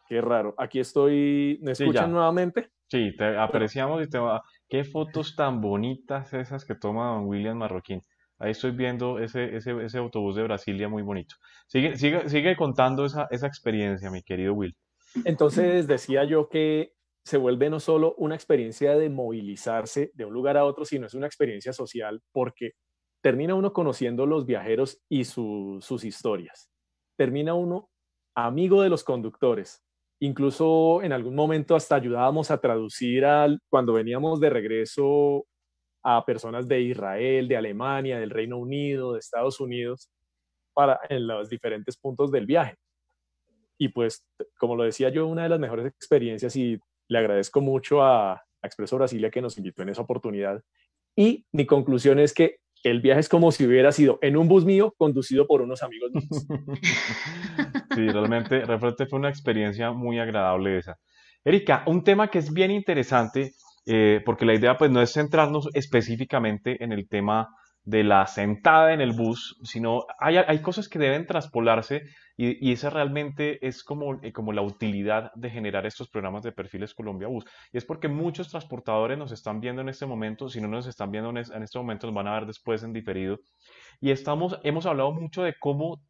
Qué 0.08 0.22
raro, 0.22 0.54
aquí 0.58 0.80
estoy, 0.80 1.60
¿me 1.62 1.72
escuchan 1.72 2.12
nuevamente? 2.12 2.70
Sí, 2.88 3.16
te 3.18 3.38
apreciamos 3.38 4.04
y 4.04 4.10
te 4.10 4.20
va. 4.20 4.44
Qué 4.70 4.84
fotos 4.84 5.36
tan 5.36 5.62
bonitas 5.62 6.34
esas 6.34 6.64
que 6.64 6.76
toma 6.76 7.08
don 7.14 7.26
William 7.26 7.58
Marroquín. 7.58 8.02
Ahí 8.44 8.52
estoy 8.52 8.72
viendo 8.72 9.20
ese, 9.20 9.56
ese, 9.56 9.86
ese 9.86 9.98
autobús 9.98 10.36
de 10.36 10.44
Brasilia 10.44 10.90
muy 10.90 11.02
bonito. 11.02 11.36
Sigue, 11.66 11.96
sigue, 11.96 12.28
sigue 12.28 12.58
contando 12.58 13.06
esa, 13.06 13.26
esa 13.32 13.48
experiencia, 13.48 14.12
mi 14.12 14.22
querido 14.22 14.54
Will. 14.54 14.76
Entonces 15.24 15.88
decía 15.88 16.26
yo 16.26 16.50
que 16.50 16.94
se 17.24 17.38
vuelve 17.38 17.70
no 17.70 17.80
solo 17.80 18.16
una 18.18 18.36
experiencia 18.36 18.98
de 18.98 19.10
movilizarse 19.10 20.12
de 20.14 20.26
un 20.26 20.34
lugar 20.34 20.58
a 20.58 20.66
otro, 20.66 20.84
sino 20.84 21.08
es 21.08 21.14
una 21.14 21.26
experiencia 21.26 21.72
social 21.72 22.22
porque 22.34 22.72
termina 23.22 23.56
uno 23.56 23.72
conociendo 23.72 24.26
los 24.26 24.46
viajeros 24.46 25.02
y 25.08 25.24
sus 25.24 26.04
historias. 26.04 26.70
termina 27.18 27.54
uno 27.54 27.90
amigo 28.36 28.82
de 28.82 28.90
los 28.90 29.06
conductores. 29.06 29.82
Incluso 30.20 31.02
en 31.02 31.14
algún 31.14 31.36
momento 31.36 31.76
hasta 31.76 31.96
ayudábamos 31.96 32.52
a 32.52 32.60
traducir 32.60 33.24
al, 33.24 33.62
cuando 33.70 33.94
veníamos 33.94 34.42
de 34.42 34.50
regreso 34.50 35.46
a 36.04 36.24
personas 36.26 36.68
de 36.68 36.82
Israel, 36.82 37.48
de 37.48 37.58
Alemania, 37.58 38.20
del 38.20 38.30
Reino 38.30 38.58
Unido, 38.58 39.14
de 39.14 39.20
Estados 39.20 39.60
Unidos, 39.60 40.10
para, 40.74 41.00
en 41.10 41.28
los 41.28 41.50
diferentes 41.50 41.98
puntos 41.98 42.32
del 42.32 42.46
viaje. 42.46 42.76
Y 43.78 43.90
pues, 43.90 44.26
como 44.58 44.76
lo 44.76 44.84
decía 44.84 45.10
yo, 45.10 45.28
una 45.28 45.44
de 45.44 45.50
las 45.50 45.60
mejores 45.60 45.86
experiencias 45.86 46.56
y 46.56 46.78
le 47.08 47.18
agradezco 47.18 47.62
mucho 47.62 48.04
a, 48.04 48.34
a 48.34 48.42
Expreso 48.64 48.98
Brasilia 48.98 49.32
que 49.32 49.42
nos 49.42 49.58
invitó 49.58 49.82
en 49.82 49.90
esa 49.90 50.02
oportunidad. 50.02 50.62
Y 51.16 51.46
mi 51.52 51.66
conclusión 51.66 52.20
es 52.20 52.34
que 52.34 52.58
el 52.84 53.02
viaje 53.02 53.22
es 53.22 53.30
como 53.30 53.52
si 53.52 53.66
hubiera 53.66 53.92
sido 53.92 54.20
en 54.22 54.36
un 54.36 54.48
bus 54.48 54.66
mío 54.66 54.94
conducido 54.98 55.48
por 55.48 55.62
unos 55.62 55.84
amigos 55.84 56.12
míos. 56.14 56.48
Sí, 57.96 58.08
realmente, 58.08 58.66
realmente 58.66 59.06
fue 59.06 59.20
una 59.20 59.30
experiencia 59.30 59.92
muy 59.92 60.18
agradable 60.18 60.80
esa. 60.80 60.98
Erika, 61.46 61.84
un 61.86 62.04
tema 62.04 62.28
que 62.28 62.40
es 62.40 62.52
bien 62.52 62.72
interesante, 62.72 63.54
eh, 63.86 64.22
porque 64.26 64.46
la 64.46 64.54
idea 64.56 64.78
pues 64.78 64.92
no 64.92 65.02
es 65.02 65.14
centrarnos 65.14 65.70
específicamente 65.74 66.84
en 66.84 66.92
el 66.92 67.08
tema 67.08 67.50
de 67.86 68.04
la 68.04 68.26
sentada 68.28 68.94
en 68.94 69.02
el 69.02 69.12
bus, 69.12 69.60
sino 69.64 70.06
hay, 70.18 70.38
hay 70.38 70.62
cosas 70.62 70.88
que 70.88 71.00
deben 71.00 71.28
traspolarse 71.28 72.04
y, 72.38 72.66
y 72.66 72.72
esa 72.72 72.90
realmente 72.90 73.66
es 73.66 73.84
como, 73.84 74.24
eh, 74.24 74.32
como 74.32 74.54
la 74.54 74.62
utilidad 74.62 75.32
de 75.36 75.50
generar 75.50 75.86
estos 75.86 76.10
programas 76.10 76.44
de 76.44 76.54
perfiles 76.54 76.94
Colombia 76.94 77.28
Bus. 77.28 77.44
Y 77.74 77.78
es 77.78 77.86
porque 77.86 78.08
muchos 78.08 78.50
transportadores 78.50 79.18
nos 79.18 79.34
están 79.34 79.60
viendo 79.60 79.82
en 79.82 79.90
este 79.90 80.06
momento, 80.06 80.48
si 80.48 80.62
no 80.62 80.70
nos 80.70 80.88
están 80.88 81.12
viendo 81.12 81.30
en, 81.32 81.38
en 81.38 81.64
este 81.64 81.78
momento, 81.78 82.08
nos 82.08 82.16
van 82.16 82.28
a 82.28 82.36
ver 82.36 82.46
después 82.46 82.84
en 82.84 82.94
diferido. 82.94 83.40
Y 84.00 84.12
estamos, 84.12 84.58
hemos 84.64 84.86
hablado 84.86 85.12
mucho 85.12 85.44
de 85.44 85.54
cómo 85.60 86.02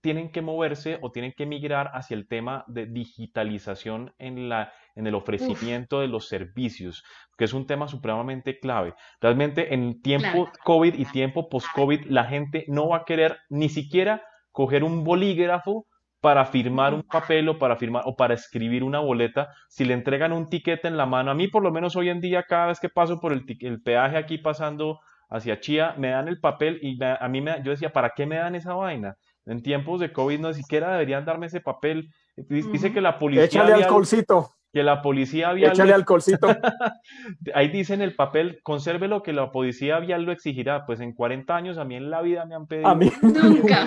tienen 0.00 0.30
que 0.30 0.42
moverse 0.42 0.98
o 1.02 1.10
tienen 1.10 1.32
que 1.36 1.46
migrar 1.46 1.90
hacia 1.92 2.16
el 2.16 2.28
tema 2.28 2.64
de 2.68 2.86
digitalización 2.86 4.14
en, 4.18 4.48
la, 4.48 4.72
en 4.96 5.06
el 5.06 5.14
ofrecimiento 5.14 6.00
de 6.00 6.08
los 6.08 6.26
servicios, 6.26 7.04
que 7.38 7.44
es 7.44 7.52
un 7.52 7.66
tema 7.66 7.86
supremamente 7.86 8.58
clave. 8.58 8.94
Realmente 9.20 9.72
en 9.74 10.00
tiempo 10.02 10.48
COVID 10.64 10.94
y 10.94 11.04
tiempo 11.04 11.48
post-COVID, 11.48 12.06
la 12.06 12.24
gente 12.24 12.64
no 12.66 12.88
va 12.88 12.98
a 12.98 13.04
querer 13.04 13.38
ni 13.48 13.68
siquiera 13.68 14.22
coger 14.50 14.82
un 14.82 15.04
bolígrafo 15.04 15.86
para 16.20 16.44
firmar 16.46 16.94
un 16.94 17.02
papel 17.02 17.48
o 17.50 17.58
para 17.58 17.76
firmar 17.76 18.02
o 18.06 18.16
para 18.16 18.34
escribir 18.34 18.82
una 18.82 18.98
boleta 18.98 19.48
si 19.68 19.84
le 19.84 19.94
entregan 19.94 20.32
un 20.32 20.48
tiquete 20.48 20.88
en 20.88 20.96
la 20.96 21.06
mano. 21.06 21.30
A 21.30 21.34
mí 21.34 21.46
por 21.46 21.62
lo 21.62 21.70
menos 21.70 21.94
hoy 21.94 22.08
en 22.08 22.20
día 22.20 22.42
cada 22.42 22.66
vez 22.66 22.80
que 22.80 22.88
paso 22.88 23.20
por 23.20 23.32
el, 23.32 23.44
el 23.60 23.82
peaje 23.82 24.16
aquí 24.16 24.38
pasando 24.38 24.98
hacia 25.28 25.60
Chía, 25.60 25.94
me 25.98 26.10
dan 26.10 26.28
el 26.28 26.40
papel 26.40 26.78
y 26.82 26.98
a 27.02 27.28
mí 27.28 27.40
me, 27.40 27.62
yo 27.62 27.70
decía, 27.70 27.92
¿para 27.92 28.10
qué 28.16 28.26
me 28.26 28.36
dan 28.36 28.54
esa 28.54 28.74
vaina? 28.74 29.16
En 29.44 29.62
tiempos 29.62 30.00
de 30.00 30.12
COVID 30.12 30.40
no 30.40 30.52
siquiera 30.52 30.92
deberían 30.92 31.24
darme 31.24 31.46
ese 31.46 31.60
papel. 31.60 32.08
Dice 32.36 32.92
que 32.92 33.00
la 33.00 33.18
policía. 33.18 33.44
Échale 33.44 33.74
alcoholcito. 33.74 34.55
Que 34.76 34.82
la 34.82 35.00
policía 35.00 35.48
había. 35.48 35.68
Échale 35.68 35.94
alcoholcito. 35.94 36.48
Ahí 37.54 37.68
dice 37.68 37.94
en 37.94 38.02
el 38.02 38.14
papel, 38.14 38.60
conserve 38.62 39.08
lo 39.08 39.22
que 39.22 39.32
la 39.32 39.50
policía 39.50 39.98
vial 40.00 40.24
lo 40.24 40.32
exigirá. 40.32 40.84
Pues 40.84 41.00
en 41.00 41.14
40 41.14 41.56
años 41.56 41.78
a 41.78 41.86
mí 41.86 41.94
en 41.94 42.10
la 42.10 42.20
vida 42.20 42.44
me 42.44 42.56
han 42.56 42.66
pedido. 42.66 42.86
A 42.86 42.94
mí 42.94 43.10
Nunca. 43.22 43.86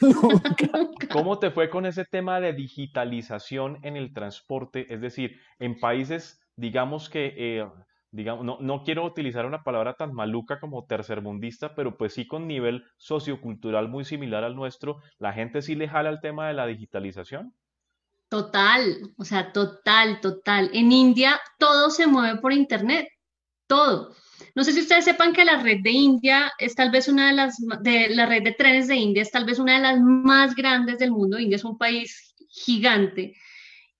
nunca. 0.00 0.68
¿Cómo 1.12 1.38
te 1.38 1.52
fue 1.52 1.70
con 1.70 1.86
ese 1.86 2.04
tema 2.04 2.40
de 2.40 2.52
digitalización 2.52 3.78
en 3.82 3.96
el 3.96 4.12
transporte? 4.12 4.92
Es 4.92 5.00
decir, 5.00 5.36
en 5.60 5.78
países, 5.78 6.42
digamos 6.56 7.08
que. 7.08 7.32
Eh, 7.36 7.68
digamos, 8.10 8.44
no, 8.44 8.58
no, 8.60 8.82
quiero 8.82 9.04
utilizar 9.04 9.46
una 9.46 9.62
palabra 9.62 9.94
tan 9.94 10.12
maluca 10.12 10.58
como 10.58 10.84
tercermundista, 10.84 11.76
pero 11.76 11.96
pues 11.96 12.12
sí 12.12 12.26
con 12.26 12.48
nivel 12.48 12.82
sociocultural 12.96 13.88
muy 13.88 14.04
similar 14.04 14.42
al 14.42 14.56
nuestro, 14.56 14.96
¿la 15.18 15.32
gente 15.32 15.62
sí 15.62 15.76
le 15.76 15.86
jala 15.86 16.10
el 16.10 16.20
tema 16.20 16.48
de 16.48 16.54
la 16.54 16.66
digitalización? 16.66 17.54
Total, 18.34 19.12
o 19.16 19.24
sea, 19.24 19.52
total, 19.52 20.20
total. 20.20 20.68
En 20.72 20.90
India 20.90 21.40
todo 21.56 21.88
se 21.88 22.08
mueve 22.08 22.40
por 22.40 22.52
Internet, 22.52 23.06
todo. 23.68 24.12
No 24.56 24.64
sé 24.64 24.72
si 24.72 24.80
ustedes 24.80 25.04
sepan 25.04 25.32
que 25.32 25.44
la 25.44 25.62
red 25.62 25.82
de 25.84 25.92
India 25.92 26.52
es 26.58 26.74
tal 26.74 26.90
vez 26.90 27.06
una 27.06 27.28
de 27.28 27.34
las, 27.34 27.56
de 27.82 28.08
la 28.08 28.26
red 28.26 28.42
de 28.42 28.50
trenes 28.50 28.88
de 28.88 28.96
India 28.96 29.22
es 29.22 29.30
tal 29.30 29.44
vez 29.44 29.60
una 29.60 29.74
de 29.74 29.82
las 29.82 30.00
más 30.00 30.56
grandes 30.56 30.98
del 30.98 31.12
mundo. 31.12 31.38
India 31.38 31.54
es 31.54 31.64
un 31.64 31.78
país 31.78 32.34
gigante 32.48 33.36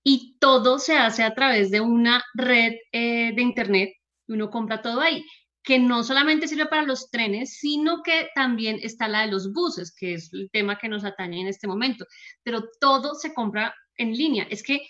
y 0.03 0.35
todo 0.37 0.79
se 0.79 0.97
hace 0.97 1.23
a 1.23 1.33
través 1.33 1.71
de 1.71 1.79
una 1.79 2.21
red 2.33 2.73
eh, 2.91 3.31
de 3.33 3.41
Internet 3.41 3.93
uno 4.27 4.49
compra 4.49 4.81
todo 4.81 4.99
ahí, 4.99 5.23
que 5.63 5.79
no 5.79 6.03
solamente 6.03 6.49
sirve 6.49 6.65
para 6.65 6.83
los 6.83 7.09
trenes, 7.09 7.57
sino 7.57 8.03
que 8.03 8.27
también 8.35 8.79
está 8.81 9.07
la 9.07 9.21
de 9.21 9.31
los 9.31 9.53
buses, 9.53 9.95
que 9.97 10.15
es 10.15 10.33
el 10.33 10.49
tema 10.51 10.77
que 10.77 10.89
nos 10.89 11.05
atañe 11.05 11.39
en 11.39 11.47
este 11.47 11.67
momento, 11.67 12.05
pero 12.43 12.65
todo 12.81 13.15
se 13.15 13.33
compra 13.33 13.73
en 13.97 14.13
línea. 14.13 14.47
Es 14.49 14.63
que 14.63 14.81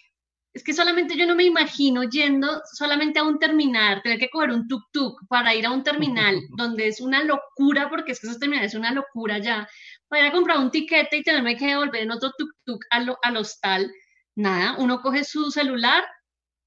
es 0.55 0.63
que 0.63 0.73
solamente 0.73 1.17
yo 1.17 1.27
no 1.27 1.35
me 1.35 1.43
imagino 1.43 2.03
yendo 2.03 2.61
solamente 2.73 3.19
a 3.19 3.23
un 3.23 3.39
terminal, 3.39 4.01
tener 4.01 4.17
que 4.17 4.29
coger 4.29 4.51
un 4.51 4.69
tuk-tuk 4.69 5.27
para 5.27 5.53
ir 5.53 5.65
a 5.65 5.71
un 5.71 5.83
terminal, 5.83 6.39
donde 6.57 6.87
es 6.87 7.01
una 7.01 7.23
locura, 7.23 7.89
porque 7.89 8.13
es 8.13 8.21
que 8.21 8.27
esos 8.27 8.39
terminales 8.39 8.71
es 8.71 8.79
una 8.79 8.93
locura 8.93 9.37
ya, 9.39 9.67
para 10.07 10.23
ir 10.23 10.29
a 10.29 10.31
comprar 10.31 10.59
un 10.59 10.71
tiquete 10.71 11.17
y 11.17 11.23
tenerme 11.23 11.57
que 11.57 11.67
devolver 11.67 12.03
en 12.03 12.11
otro 12.11 12.31
tuk-tuk 12.37 12.79
al, 12.89 13.13
al 13.21 13.37
hostal. 13.37 13.91
Nada, 14.35 14.77
uno 14.79 15.01
coge 15.01 15.25
su 15.25 15.51
celular, 15.51 16.05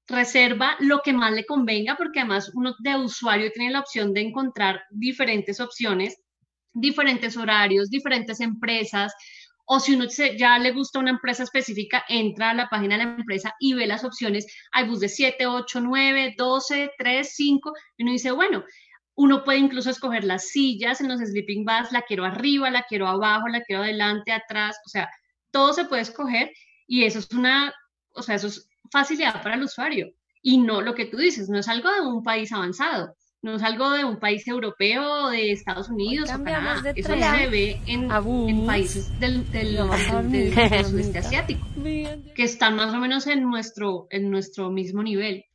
reserva 0.07 0.75
lo 0.79 1.01
que 1.01 1.13
más 1.13 1.33
le 1.33 1.45
convenga, 1.45 1.95
porque 1.97 2.19
además 2.19 2.51
uno 2.53 2.75
de 2.79 2.95
usuario 2.95 3.51
tiene 3.51 3.71
la 3.71 3.79
opción 3.79 4.13
de 4.13 4.21
encontrar 4.21 4.83
diferentes 4.91 5.59
opciones, 5.59 6.15
diferentes 6.73 7.35
horarios, 7.37 7.89
diferentes 7.89 8.39
empresas, 8.39 9.13
o 9.71 9.79
si 9.79 9.93
uno 9.93 10.05
ya 10.35 10.57
le 10.57 10.71
gusta 10.71 10.97
una 10.97 11.11
empresa 11.11 11.43
específica, 11.43 12.03
entra 12.09 12.49
a 12.49 12.53
la 12.55 12.69
página 12.69 12.97
de 12.97 13.03
la 13.03 13.15
empresa 13.17 13.53
y 13.59 13.75
ve 13.75 13.85
las 13.85 14.03
opciones. 14.03 14.47
Hay 14.71 14.87
bus 14.87 14.99
de 14.99 15.09
7, 15.09 15.45
8, 15.45 15.81
9, 15.81 16.33
12, 16.35 16.91
3, 16.97 17.29
5, 17.35 17.73
y 17.97 18.03
uno 18.03 18.11
dice, 18.11 18.31
bueno, 18.31 18.63
uno 19.13 19.43
puede 19.43 19.59
incluso 19.59 19.91
escoger 19.91 20.23
las 20.23 20.47
sillas 20.49 21.01
en 21.01 21.09
los 21.09 21.19
sleeping 21.19 21.65
bags, 21.65 21.91
la 21.91 22.01
quiero 22.01 22.25
arriba, 22.25 22.71
la 22.71 22.81
quiero 22.89 23.07
abajo, 23.07 23.47
la 23.47 23.61
quiero 23.61 23.83
adelante, 23.83 24.31
atrás, 24.31 24.75
o 24.87 24.89
sea, 24.89 25.07
todo 25.51 25.71
se 25.73 25.85
puede 25.85 26.01
escoger 26.01 26.51
y 26.87 27.03
eso 27.03 27.19
es 27.19 27.29
una, 27.31 27.71
o 28.15 28.23
sea, 28.23 28.35
eso 28.35 28.47
es 28.47 28.67
facilidad 28.91 29.43
para 29.43 29.53
el 29.53 29.61
usuario. 29.61 30.07
Y 30.41 30.57
no 30.57 30.81
lo 30.81 30.95
que 30.95 31.05
tú 31.05 31.17
dices, 31.17 31.47
no 31.47 31.59
es 31.59 31.67
algo 31.67 31.91
de 31.91 32.01
un 32.01 32.23
país 32.23 32.51
avanzado, 32.51 33.15
no 33.41 33.55
es 33.55 33.63
algo 33.63 33.91
de 33.91 34.03
un 34.03 34.19
país 34.19 34.47
europeo, 34.47 35.29
de 35.29 35.51
Estados 35.51 35.89
Unidos 35.89 36.29
o 36.33 36.43
Canadá. 36.43 36.81
De 36.81 36.99
Eso 36.99 37.13
se 37.13 37.47
ve 37.47 37.79
en, 37.87 38.09
en 38.11 38.65
países 38.65 39.19
del, 39.19 39.49
del, 39.51 39.77
del, 39.77 40.55
del 40.55 40.85
sudeste 40.85 41.19
asiático, 41.19 41.65
que 41.81 42.43
están 42.43 42.75
más 42.75 42.93
o 42.93 42.97
menos 42.99 43.27
en 43.27 43.43
nuestro, 43.43 44.07
en 44.09 44.29
nuestro 44.29 44.69
mismo 44.69 45.03
nivel. 45.03 45.45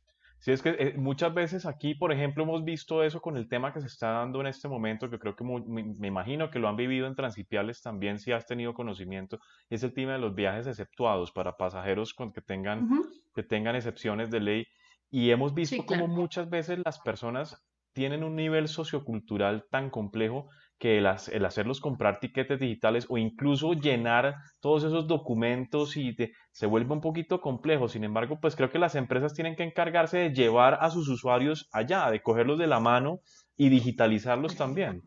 Sí, 0.45 0.51
es 0.51 0.61
que 0.61 0.75
eh, 0.77 0.93
muchas 0.95 1.33
veces 1.33 1.65
aquí, 1.65 1.95
por 1.95 2.11
ejemplo, 2.11 2.43
hemos 2.43 2.63
visto 2.63 3.01
eso 3.03 3.19
con 3.19 3.35
el 3.35 3.47
tema 3.47 3.73
que 3.73 3.81
se 3.81 3.87
está 3.87 4.11
dando 4.11 4.41
en 4.41 4.47
este 4.47 4.67
momento, 4.67 5.09
que 5.09 5.17
creo 5.17 5.35
que 5.35 5.43
me, 5.43 5.83
me, 5.83 6.07
imagino 6.07 6.51
que 6.51 6.59
lo 6.59 6.67
han 6.67 6.75
vivido 6.75 7.07
en 7.07 7.15
Transipiales 7.15 7.81
también, 7.81 8.19
si 8.19 8.31
has 8.31 8.45
tenido 8.45 8.75
conocimiento, 8.75 9.39
es 9.71 9.81
el 9.81 9.91
tema 9.91 10.13
de 10.13 10.19
los 10.19 10.35
viajes 10.35 10.67
exceptuados 10.67 11.31
para 11.31 11.57
pasajeros 11.57 12.13
con 12.13 12.31
que 12.31 12.41
tengan, 12.41 12.83
uh 12.83 12.87
-huh. 12.89 13.21
que 13.33 13.41
tengan 13.41 13.75
excepciones 13.75 14.29
de 14.29 14.39
ley. 14.39 14.67
Y 15.09 15.31
hemos 15.31 15.55
visto 15.55 15.77
sí, 15.77 15.81
claro. 15.81 16.03
como 16.03 16.15
muchas 16.15 16.47
veces 16.47 16.77
las 16.85 16.99
personas 16.99 17.65
tienen 17.95 18.25
un 18.25 18.35
nivel 18.35 18.67
sociocultural 18.67 19.65
tan 19.71 19.89
complejo 19.89 20.49
que 20.77 20.97
el, 20.97 21.05
hacerlos 21.07 21.79
comprar 21.79 22.19
tiquetes 22.19 22.59
digitales 22.59 23.05
o 23.07 23.17
incluso 23.17 23.71
llenar 23.73 24.35
todos 24.59 24.83
esos 24.83 25.07
documentos 25.07 25.95
y 25.95 26.11
de, 26.13 26.33
se 26.51 26.65
vuelve 26.65 26.91
un 26.91 26.99
poquito 26.99 27.39
complejo. 27.39 27.87
Sin 27.87 28.03
embargo, 28.03 28.37
pues 28.41 28.57
creo 28.57 28.69
que 28.69 28.79
las 28.79 28.95
empresas 28.95 29.33
tienen 29.33 29.55
que 29.55 29.63
encargarse 29.63 30.17
de 30.17 30.33
llevar 30.33 30.77
a 30.81 30.89
sus 30.89 31.07
usuarios 31.07 31.69
allá, 31.71 32.11
de 32.11 32.21
cogerlos 32.21 32.59
de 32.59 32.67
la 32.67 32.81
mano 32.81 33.21
y 33.55 33.69
digitalizarlos 33.69 34.57
también. 34.57 35.01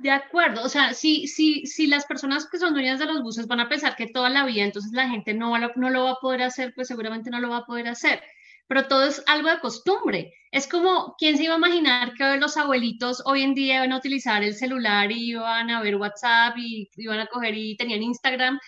De 0.00 0.12
acuerdo, 0.12 0.62
o 0.62 0.68
sea, 0.68 0.94
si, 0.94 1.26
si, 1.26 1.66
si 1.66 1.88
las 1.88 2.06
personas 2.06 2.48
que 2.48 2.58
son 2.58 2.72
dueñas 2.72 3.00
de 3.00 3.06
los 3.06 3.20
buses 3.20 3.48
van 3.48 3.58
a 3.58 3.68
pensar 3.68 3.96
que 3.96 4.06
toda 4.06 4.30
la 4.30 4.46
vida, 4.46 4.62
entonces 4.62 4.92
la 4.92 5.08
gente 5.08 5.34
no, 5.34 5.50
va, 5.50 5.72
no 5.74 5.90
lo 5.90 6.04
va 6.04 6.12
a 6.12 6.20
poder 6.20 6.42
hacer, 6.42 6.72
pues 6.76 6.86
seguramente 6.86 7.30
no 7.30 7.40
lo 7.40 7.50
va 7.50 7.58
a 7.58 7.66
poder 7.66 7.88
hacer 7.88 8.20
pero 8.68 8.86
todo 8.86 9.04
es 9.04 9.22
algo 9.26 9.48
de 9.48 9.58
costumbre. 9.58 10.34
Es 10.50 10.68
como, 10.68 11.14
¿quién 11.18 11.36
se 11.36 11.44
iba 11.44 11.54
a 11.54 11.58
imaginar 11.58 12.14
que 12.14 12.36
los 12.36 12.56
abuelitos 12.56 13.22
hoy 13.24 13.42
en 13.42 13.54
día 13.54 13.76
iban 13.76 13.92
a 13.92 13.98
utilizar 13.98 14.42
el 14.44 14.54
celular 14.54 15.10
y 15.10 15.30
iban 15.30 15.70
a 15.70 15.82
ver 15.82 15.96
WhatsApp 15.96 16.56
y 16.56 16.88
iban 16.96 17.20
a 17.20 17.26
coger 17.26 17.54
y 17.56 17.76
tenían 17.76 18.02
Instagram? 18.02 18.58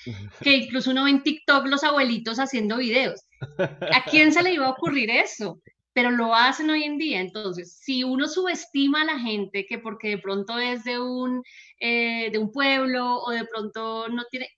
Que 0.43 0.57
incluso 0.57 0.91
uno 0.91 1.05
ve 1.05 1.11
en 1.11 1.23
TikTok 1.23 1.67
los 1.67 1.85
abuelitos 1.85 2.39
haciendo 2.39 2.79
videos. 2.79 3.23
¿A 3.59 4.05
quién 4.11 4.33
se 4.33 4.43
le 4.43 4.55
iba 4.55 4.67
a 4.67 4.71
ocurrir 4.71 5.11
eso? 5.11 5.61
Pero 5.93 6.11
lo 6.11 6.35
hacen 6.35 6.71
hoy 6.71 6.85
en 6.85 6.99
día. 6.99 7.21
Entonces, 7.21 7.79
si 7.83 8.05
uno 8.05 8.27
subestima 8.27 9.03
a 9.03 9.07
la 9.07 9.19
gente 9.19 9.67
que 9.67 9.79
porque 9.79 10.11
de 10.11 10.19
pronto 10.19 10.59
es 10.59 10.85
de 10.85 10.99
un, 10.99 11.43
eh, 11.79 12.31
de 12.31 12.39
un 12.39 12.53
pueblo 12.53 13.17
o 13.21 13.31
de 13.31 13.45
pronto 13.45 14.09
no 14.09 14.25
tiene, 14.31 14.49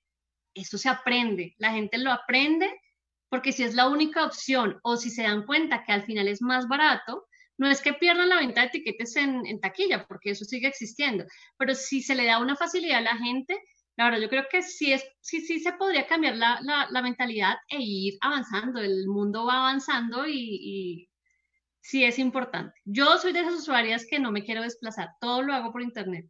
eso 0.54 0.78
se 0.78 0.88
aprende. 0.88 1.54
La 1.58 1.72
gente 1.72 1.98
lo 1.98 2.12
aprende 2.12 2.68
porque 3.32 3.50
si 3.50 3.62
es 3.62 3.74
la 3.74 3.88
única 3.88 4.26
opción 4.26 4.78
o 4.82 4.98
si 4.98 5.08
se 5.08 5.22
dan 5.22 5.46
cuenta 5.46 5.84
que 5.84 5.92
al 5.92 6.02
final 6.02 6.28
es 6.28 6.42
más 6.42 6.68
barato, 6.68 7.26
no 7.56 7.66
es 7.66 7.80
que 7.80 7.94
pierdan 7.94 8.28
la 8.28 8.36
venta 8.36 8.60
de 8.60 8.66
etiquetes 8.66 9.16
en, 9.16 9.46
en, 9.46 9.58
taquilla, 9.58 10.06
porque 10.06 10.32
eso 10.32 10.44
sigue 10.44 10.68
existiendo, 10.68 11.24
pero 11.56 11.74
si 11.74 12.02
se 12.02 12.14
le 12.14 12.26
da 12.26 12.40
una 12.40 12.56
facilidad 12.56 12.98
a 12.98 13.00
la 13.12 13.16
gente, 13.16 13.58
La 13.96 14.04
verdad, 14.04 14.20
yo 14.20 14.28
creo 14.28 14.44
que 14.50 14.60
sí, 14.60 14.92
es, 14.92 15.02
sí, 15.22 15.40
sí 15.40 15.60
se 15.60 15.72
podría 15.72 16.06
cambiar 16.06 16.36
la, 16.36 16.60
la, 16.90 17.02
mentalidad 17.02 17.56
e 17.68 17.78
ir 17.80 18.18
avanzando. 18.20 18.80
El 18.80 19.06
mundo 19.08 19.46
va 19.46 19.60
avanzando 19.60 20.26
y, 20.26 20.34
y, 20.34 21.10
sí 21.80 22.04
es 22.04 22.18
importante. 22.18 22.74
Yo 22.84 23.16
soy 23.18 23.32
de 23.32 23.40
esas 23.40 23.54
usuarias 23.54 24.06
que 24.08 24.18
no 24.20 24.30
me 24.30 24.44
quiero 24.44 24.62
desplazar, 24.62 25.08
todo 25.20 25.40
lo 25.42 25.54
hago 25.54 25.72
por 25.72 25.80
internet. 25.80 26.26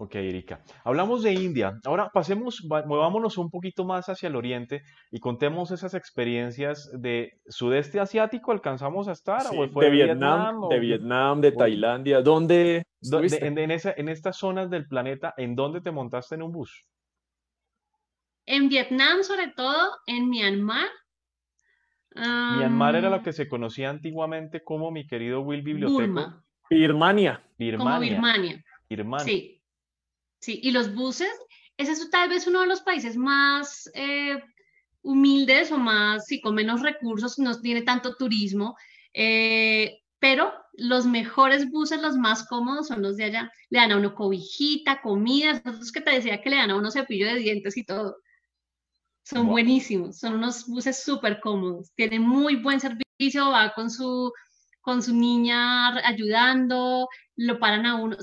Ok, 0.00 0.14
Erika. 0.14 0.62
Hablamos 0.84 1.24
de 1.24 1.32
India. 1.32 1.76
Ahora 1.84 2.08
pasemos, 2.14 2.64
movámonos 2.64 3.36
un 3.36 3.50
poquito 3.50 3.84
más 3.84 4.08
hacia 4.08 4.28
el 4.28 4.36
oriente 4.36 4.84
y 5.10 5.18
contemos 5.18 5.72
esas 5.72 5.92
experiencias 5.94 6.88
de 6.94 7.40
sudeste 7.48 7.98
asiático. 7.98 8.52
¿Alcanzamos 8.52 9.08
a 9.08 9.12
estar? 9.12 9.42
de 9.50 9.90
Vietnam, 9.90 10.68
de 10.68 10.78
Vietnam, 10.78 11.40
de 11.40 11.50
Tailandia. 11.50 12.22
¿Dónde? 12.22 12.84
en, 13.02 13.58
en 13.58 14.08
estas 14.08 14.36
zonas 14.36 14.70
del 14.70 14.86
planeta, 14.86 15.34
¿en 15.36 15.56
dónde 15.56 15.80
te 15.80 15.90
montaste 15.90 16.36
en 16.36 16.42
un 16.42 16.52
bus? 16.52 16.86
En 18.46 18.68
Vietnam, 18.68 19.24
sobre 19.24 19.48
todo, 19.48 19.96
en 20.06 20.30
Myanmar. 20.30 20.86
Myanmar 22.14 22.94
era 22.94 23.10
lo 23.10 23.20
que 23.20 23.32
se 23.32 23.48
conocía 23.48 23.90
antiguamente 23.90 24.62
como 24.62 24.92
mi 24.92 25.08
querido 25.08 25.40
Will 25.40 25.62
Biblioteco. 25.62 26.44
Birmania. 26.70 27.42
Birmania. 27.58 27.78
Como 27.78 28.00
Birmania. 28.00 28.64
Birmania. 28.88 29.24
Sí. 29.24 29.57
Sí, 30.40 30.60
y 30.62 30.70
los 30.70 30.94
buses, 30.94 31.32
ese 31.76 31.92
es 31.92 32.10
tal 32.10 32.28
vez 32.28 32.46
uno 32.46 32.60
de 32.60 32.66
los 32.66 32.80
países 32.80 33.16
más 33.16 33.90
eh, 33.94 34.38
humildes 35.02 35.72
o 35.72 35.78
más, 35.78 36.26
sí, 36.26 36.40
con 36.40 36.54
menos 36.54 36.82
recursos, 36.82 37.38
no 37.38 37.60
tiene 37.60 37.82
tanto 37.82 38.16
turismo, 38.16 38.76
eh, 39.14 40.00
pero 40.18 40.52
los 40.74 41.06
mejores 41.06 41.70
buses, 41.70 42.00
los 42.00 42.16
más 42.16 42.46
cómodos 42.46 42.88
son 42.88 43.02
los 43.02 43.16
de 43.16 43.24
allá. 43.24 43.52
Le 43.70 43.80
dan 43.80 43.92
a 43.92 43.96
uno 43.96 44.14
cobijita, 44.14 45.00
comida, 45.00 45.62
esos 45.64 45.92
que 45.92 46.00
te 46.00 46.12
decía 46.12 46.40
que 46.40 46.50
le 46.50 46.56
dan 46.56 46.70
a 46.70 46.76
uno 46.76 46.90
cepillo 46.90 47.26
de 47.26 47.36
dientes 47.36 47.76
y 47.76 47.84
todo. 47.84 48.16
Son 49.24 49.46
buenísimos, 49.46 50.18
son 50.18 50.34
unos 50.34 50.66
buses 50.66 51.02
súper 51.02 51.40
cómodos, 51.40 51.92
tienen 51.94 52.22
muy 52.22 52.56
buen 52.56 52.80
servicio, 52.80 53.50
va 53.50 53.74
con 53.74 53.90
su 53.90 54.32
con 54.88 55.02
su 55.02 55.14
niña 55.14 55.98
ayudando, 55.98 57.10
lo 57.36 57.58
paran 57.58 57.84
a 57.84 57.96
uno, 57.96 58.16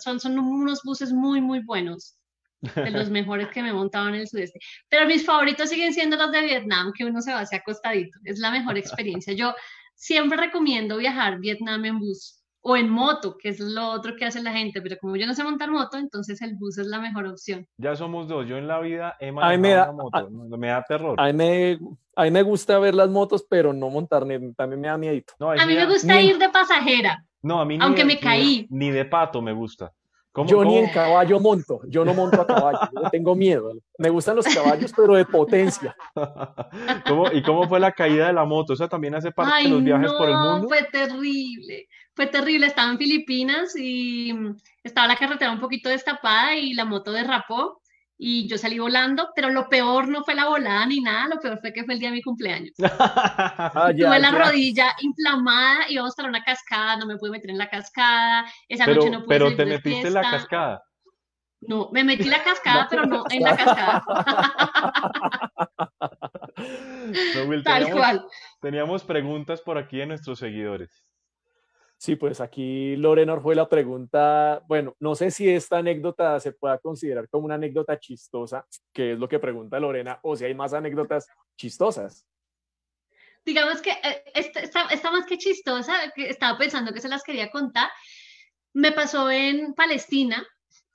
son, 0.00 0.18
son 0.18 0.36
unos 0.36 0.82
buses 0.82 1.12
muy, 1.12 1.40
muy 1.40 1.60
buenos, 1.60 2.16
de 2.60 2.90
los 2.90 3.08
mejores 3.18 3.46
que 3.50 3.62
me 3.62 3.72
montaban 3.72 4.16
en 4.16 4.22
el 4.22 4.26
sudeste. 4.26 4.58
Pero 4.88 5.06
mis 5.06 5.24
favoritos 5.24 5.70
siguen 5.70 5.94
siendo 5.94 6.16
los 6.16 6.32
de 6.32 6.40
Vietnam, 6.40 6.92
que 6.92 7.04
uno 7.04 7.22
se 7.22 7.32
va 7.32 7.42
hacia 7.42 7.58
acostadito, 7.58 8.18
es 8.24 8.40
la 8.40 8.50
mejor 8.50 8.76
experiencia. 8.76 9.32
Yo 9.32 9.54
siempre 9.94 10.36
recomiendo 10.36 10.96
viajar 10.96 11.38
Vietnam 11.38 11.84
en 11.84 12.00
bus 12.00 12.37
o 12.60 12.76
en 12.76 12.88
moto, 12.88 13.36
que 13.38 13.50
es 13.50 13.60
lo 13.60 13.90
otro 13.90 14.16
que 14.16 14.24
hace 14.24 14.42
la 14.42 14.52
gente, 14.52 14.82
pero 14.82 14.96
como 15.00 15.16
yo 15.16 15.26
no 15.26 15.34
sé 15.34 15.44
montar 15.44 15.70
moto, 15.70 15.96
entonces 15.96 16.40
el 16.42 16.56
bus 16.56 16.78
es 16.78 16.86
la 16.86 17.00
mejor 17.00 17.26
opción. 17.26 17.66
Ya 17.78 17.96
somos 17.96 18.28
dos, 18.28 18.46
yo 18.46 18.56
en 18.56 18.66
la 18.66 18.80
vida 18.80 19.16
he 19.20 19.32
manejado 19.32 19.60
me 19.60 19.70
da, 19.70 19.92
moto, 19.92 20.30
me 20.58 20.68
da 20.68 20.82
terror. 20.82 21.14
A 21.18 21.26
mí 21.26 21.32
me, 21.32 21.78
a 22.16 22.24
mí 22.24 22.30
me 22.30 22.42
gusta 22.42 22.78
ver 22.78 22.94
las 22.94 23.08
motos, 23.08 23.46
pero 23.48 23.72
no 23.72 23.90
montar, 23.90 24.24
también 24.56 24.80
me 24.80 24.88
da 24.88 24.98
miedo. 24.98 25.22
a 25.40 25.66
mí 25.66 25.74
me 25.74 25.86
gusta 25.86 26.20
ir 26.20 26.38
de 26.38 26.48
pasajera, 26.48 27.24
no, 27.42 27.60
a 27.60 27.64
mí 27.64 27.78
aunque 27.80 28.04
me 28.04 28.18
caí. 28.18 28.66
Ni, 28.70 28.90
de 28.90 29.04
pato 29.04 29.40
me 29.40 29.52
gusta. 29.52 29.92
Yo 30.46 30.64
ni 30.64 30.78
en 30.78 30.90
caballo 30.90 31.40
monto, 31.40 31.80
yo 31.88 32.04
no 32.04 32.14
monto 32.14 32.40
a 32.40 32.46
caballo, 32.46 32.78
yo 32.94 33.10
tengo 33.10 33.34
miedo. 33.34 33.72
Me 33.98 34.10
gustan 34.10 34.36
los 34.36 34.46
caballos, 34.46 34.92
pero 34.96 35.14
de 35.14 35.24
potencia. 35.24 35.96
¿Y 37.32 37.42
cómo 37.42 37.68
fue 37.68 37.80
la 37.80 37.92
caída 37.92 38.28
de 38.28 38.32
la 38.32 38.44
moto? 38.44 38.72
O 38.72 38.76
sea, 38.76 38.88
también 38.88 39.14
hace 39.14 39.30
parte 39.30 39.64
de 39.64 39.68
los 39.70 39.82
viajes 39.82 40.12
por 40.12 40.28
el 40.28 40.36
mundo. 40.36 40.68
Fue 40.68 40.82
terrible 40.84 41.88
fue 42.18 42.26
terrible. 42.26 42.66
Estaba 42.66 42.90
en 42.90 42.98
Filipinas 42.98 43.76
y 43.76 44.34
estaba 44.82 45.06
la 45.06 45.14
carretera 45.14 45.52
un 45.52 45.60
poquito 45.60 45.88
destapada 45.88 46.56
y 46.56 46.74
la 46.74 46.84
moto 46.84 47.12
derrapó 47.12 47.80
y 48.20 48.48
yo 48.48 48.58
salí 48.58 48.80
volando, 48.80 49.30
pero 49.34 49.48
lo 49.48 49.68
peor 49.68 50.08
no 50.08 50.24
fue 50.24 50.34
la 50.34 50.48
volada 50.48 50.84
ni 50.86 51.00
nada, 51.00 51.28
lo 51.28 51.40
peor 51.40 51.60
fue 51.60 51.72
que 51.72 51.84
fue 51.84 51.94
el 51.94 52.00
día 52.00 52.08
de 52.08 52.16
mi 52.16 52.22
cumpleaños. 52.22 52.74
Ah, 53.70 53.92
Tuve 53.96 54.18
la 54.18 54.30
rodilla 54.30 54.94
inflamada, 55.00 55.88
íbamos 55.88 56.14
para 56.14 56.28
una 56.28 56.42
cascada, 56.42 56.96
no 56.96 57.06
me 57.06 57.16
pude 57.16 57.30
meter 57.30 57.50
en 57.50 57.58
la 57.58 57.68
cascada, 57.68 58.46
esa 58.68 58.86
noche 58.86 59.10
no 59.10 59.18
pude 59.18 59.28
Pero 59.28 59.54
te 59.54 59.66
metiste 59.66 60.08
en 60.08 60.14
la 60.14 60.22
cascada. 60.22 60.82
No, 61.60 61.90
me 61.92 62.04
metí 62.04 62.24
en 62.24 62.30
la 62.30 62.42
cascada, 62.42 62.86
pero 62.90 63.06
no 63.06 63.24
en 63.30 63.42
la 63.42 63.56
cascada. 63.56 64.04
Tal 67.64 67.92
cual. 67.92 68.26
Teníamos 68.60 69.04
preguntas 69.04 69.60
por 69.60 69.78
aquí 69.78 69.98
de 69.98 70.06
nuestros 70.06 70.38
seguidores. 70.38 71.04
Sí, 72.00 72.14
pues 72.14 72.40
aquí 72.40 72.94
Lorena 72.94 73.40
fue 73.40 73.56
la 73.56 73.68
pregunta, 73.68 74.62
bueno, 74.68 74.94
no 75.00 75.16
sé 75.16 75.32
si 75.32 75.48
esta 75.48 75.78
anécdota 75.78 76.38
se 76.38 76.52
pueda 76.52 76.78
considerar 76.78 77.28
como 77.28 77.46
una 77.46 77.56
anécdota 77.56 77.98
chistosa, 77.98 78.64
que 78.92 79.12
es 79.12 79.18
lo 79.18 79.28
que 79.28 79.40
pregunta 79.40 79.80
Lorena, 79.80 80.20
o 80.22 80.36
si 80.36 80.44
hay 80.44 80.54
más 80.54 80.72
anécdotas 80.74 81.26
chistosas. 81.56 82.24
Digamos 83.44 83.82
que 83.82 83.90
eh, 83.90 84.22
más 85.10 85.26
que 85.26 85.38
chistosa, 85.38 85.92
estaba 86.14 86.56
pensando 86.56 86.92
que 86.92 87.00
se 87.00 87.08
las 87.08 87.24
quería 87.24 87.50
contar, 87.50 87.90
me 88.74 88.92
pasó 88.92 89.28
en 89.28 89.74
Palestina, 89.74 90.46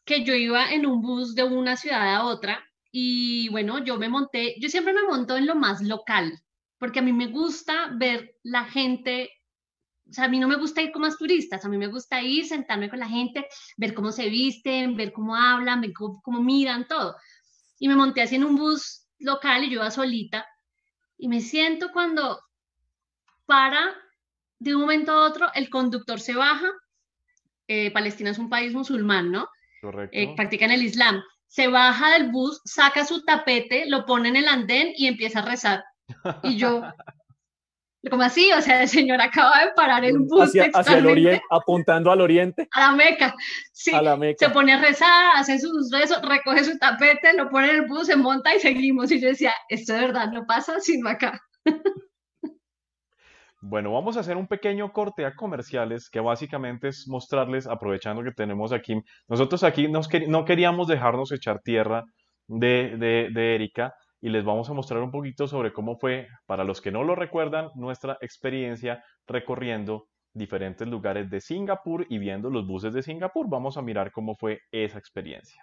que 0.05 0.23
yo 0.23 0.33
iba 0.33 0.71
en 0.71 0.85
un 0.85 1.01
bus 1.01 1.35
de 1.35 1.43
una 1.43 1.75
ciudad 1.75 2.15
a 2.15 2.25
otra 2.25 2.63
y 2.93 3.49
bueno, 3.49 3.83
yo 3.83 3.97
me 3.97 4.07
monté, 4.07 4.55
yo 4.57 4.69
siempre 4.69 4.93
me 4.93 5.03
monto 5.03 5.35
en 5.35 5.47
lo 5.47 5.55
más 5.55 5.81
local, 5.81 6.39
porque 6.77 6.99
a 6.99 7.01
mí 7.01 7.11
me 7.11 7.27
gusta 7.27 7.91
ver 7.93 8.37
la 8.41 8.63
gente 8.63 9.31
o 10.13 10.15
sea, 10.15 10.25
a 10.25 10.29
mí 10.29 10.39
no 10.39 10.47
me 10.47 10.57
gusta 10.57 10.79
ir 10.79 10.91
con 10.91 11.01
más 11.01 11.17
turistas, 11.17 11.65
a 11.65 11.69
mí 11.69 11.75
me 11.75 11.87
gusta 11.87 12.21
ir, 12.21 12.45
sentarme 12.45 12.87
con 12.87 12.99
la 12.99 13.09
gente, 13.09 13.47
ver 13.77 13.95
cómo 13.95 14.11
se 14.11 14.29
visten, 14.29 14.95
ver 14.95 15.11
cómo 15.11 15.35
hablan, 15.35 15.81
ver 15.81 15.91
cómo, 15.91 16.39
miran, 16.39 16.87
todo. 16.87 17.15
Y 17.79 17.87
me 17.87 17.95
monté 17.95 18.21
así 18.21 18.35
en 18.35 18.43
un 18.43 18.55
bus 18.55 19.07
local 19.17 19.63
y 19.63 19.71
yo 19.71 19.79
iba 19.79 19.89
solita 19.89 20.45
y 21.17 21.29
me 21.29 21.41
siento 21.41 21.91
cuando 21.91 22.39
para, 23.47 23.95
de 24.59 24.75
un 24.75 24.81
momento 24.81 25.13
a 25.13 25.25
otro, 25.25 25.51
el 25.55 25.71
conductor 25.71 26.19
se 26.19 26.35
baja. 26.35 26.69
Eh, 27.67 27.89
Palestina 27.89 28.29
es 28.29 28.37
un 28.37 28.51
país 28.51 28.71
musulmán, 28.71 29.31
¿no? 29.31 29.49
Correcto. 29.81 30.15
Eh, 30.15 30.35
practican 30.35 30.69
el 30.69 30.83
Islam. 30.83 31.23
Se 31.47 31.69
baja 31.69 32.11
del 32.11 32.29
bus, 32.29 32.61
saca 32.65 33.03
su 33.03 33.23
tapete, 33.25 33.87
lo 33.87 34.05
pone 34.05 34.29
en 34.29 34.35
el 34.35 34.47
andén 34.47 34.93
y 34.95 35.07
empieza 35.07 35.39
a 35.39 35.45
rezar. 35.45 35.83
Y 36.43 36.55
yo, 36.55 36.83
como 38.09 38.23
así, 38.23 38.51
o 38.51 38.61
sea, 38.61 38.81
el 38.81 38.89
señor 38.89 39.21
acaba 39.21 39.63
de 39.63 39.71
parar 39.75 40.03
el 40.03 40.19
bus 40.19 40.49
hacia, 40.49 40.69
hacia 40.73 40.97
el 40.97 41.07
oriente, 41.07 41.41
apuntando 41.49 42.11
al 42.11 42.21
oriente. 42.21 42.67
A 42.71 42.91
la 42.91 42.95
Meca, 42.95 43.33
sí. 43.71 43.93
A 43.93 44.01
la 44.01 44.17
Meca. 44.17 44.45
Se 44.45 44.51
pone 44.51 44.73
a 44.73 44.81
rezar, 44.81 45.35
hace 45.35 45.59
sus 45.59 45.89
rezos, 45.91 46.21
recoge 46.21 46.63
su 46.65 46.77
tapete, 46.77 47.33
lo 47.33 47.49
pone 47.49 47.69
en 47.69 47.75
el 47.75 47.87
bus, 47.87 48.07
se 48.07 48.15
monta 48.15 48.53
y 48.53 48.59
seguimos. 48.59 49.11
Y 49.11 49.21
yo 49.21 49.29
decía, 49.29 49.53
esto 49.69 49.93
de 49.93 50.01
verdad 50.01 50.31
no 50.31 50.45
pasa 50.45 50.79
sino 50.79 51.09
acá. 51.09 51.41
Bueno, 53.65 53.93
vamos 53.93 54.17
a 54.17 54.19
hacer 54.19 54.35
un 54.35 54.47
pequeño 54.47 54.91
corte 54.91 55.25
a 55.25 55.35
comerciales 55.35 56.09
que 56.09 56.19
básicamente 56.19 56.89
es 56.89 57.07
mostrarles, 57.07 57.65
aprovechando 57.65 58.21
que 58.21 58.33
tenemos 58.33 58.73
aquí, 58.73 59.01
nosotros 59.29 59.63
aquí 59.63 59.87
no 59.87 60.43
queríamos 60.43 60.89
dejarnos 60.89 61.31
echar 61.31 61.61
tierra 61.61 62.03
de, 62.47 62.97
de, 62.97 63.29
de 63.33 63.55
Erika, 63.55 63.93
y 64.23 64.29
les 64.29 64.45
vamos 64.45 64.69
a 64.69 64.73
mostrar 64.73 65.03
un 65.03 65.11
poquito 65.11 65.47
sobre 65.47 65.73
cómo 65.73 65.97
fue, 65.97 66.29
para 66.45 66.63
los 66.63 66.79
que 66.79 66.93
no 66.93 67.03
lo 67.03 67.13
recuerdan, 67.13 67.71
nuestra 67.75 68.17
experiencia 68.21 69.03
recorriendo 69.27 70.07
diferentes 70.33 70.87
lugares 70.87 71.29
de 71.29 71.41
Singapur 71.41 72.05
y 72.07 72.19
viendo 72.19 72.49
los 72.49 72.65
buses 72.65 72.93
de 72.93 73.03
Singapur. 73.03 73.49
Vamos 73.49 73.75
a 73.75 73.81
mirar 73.81 74.13
cómo 74.13 74.35
fue 74.35 74.61
esa 74.71 74.97
experiencia. 74.97 75.61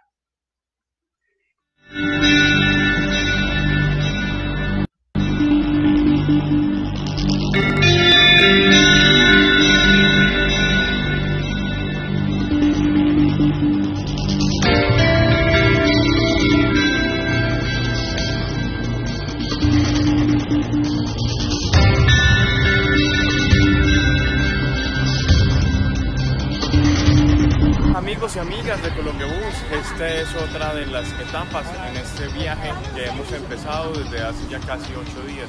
Y 28.21 28.39
amigas 28.39 28.83
de 28.83 28.91
Colombia 28.91 29.27
Bus, 29.27 29.79
esta 29.81 30.07
es 30.07 30.29
otra 30.35 30.75
de 30.75 30.85
las 30.85 31.11
etapas 31.13 31.65
en 31.89 31.97
este 31.97 32.29
viaje 32.39 32.71
que 32.95 33.07
hemos 33.07 33.33
empezado 33.33 33.95
desde 33.95 34.23
hace 34.23 34.47
ya 34.51 34.61
casi 34.61 34.93
ocho 34.93 35.27
días 35.27 35.49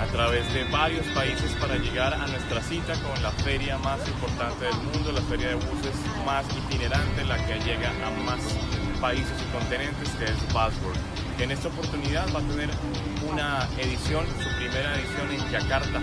a 0.00 0.06
través 0.06 0.50
de 0.54 0.64
varios 0.70 1.04
países 1.08 1.52
para 1.60 1.76
llegar 1.76 2.14
a 2.14 2.26
nuestra 2.26 2.62
cita 2.62 2.94
con 3.02 3.22
la 3.22 3.30
feria 3.30 3.76
más 3.78 4.00
importante 4.08 4.64
del 4.64 4.76
mundo, 4.76 5.12
la 5.12 5.20
feria 5.20 5.48
de 5.48 5.54
buses 5.56 5.94
más 6.24 6.46
itinerante, 6.56 7.26
la 7.26 7.36
que 7.46 7.60
llega 7.60 7.90
a 7.90 8.10
más 8.24 8.40
países 9.02 9.34
y 9.46 9.52
continentes, 9.52 10.08
que 10.12 10.24
es 10.24 10.42
Buzzword. 10.46 10.96
En 11.38 11.50
esta 11.50 11.68
oportunidad 11.68 12.26
va 12.34 12.40
a 12.40 12.42
tener 12.42 12.70
una 13.30 13.68
edición, 13.76 14.24
su 14.42 14.48
primera 14.56 14.94
edición 14.94 15.30
en 15.30 15.50
Yakarta, 15.50 16.00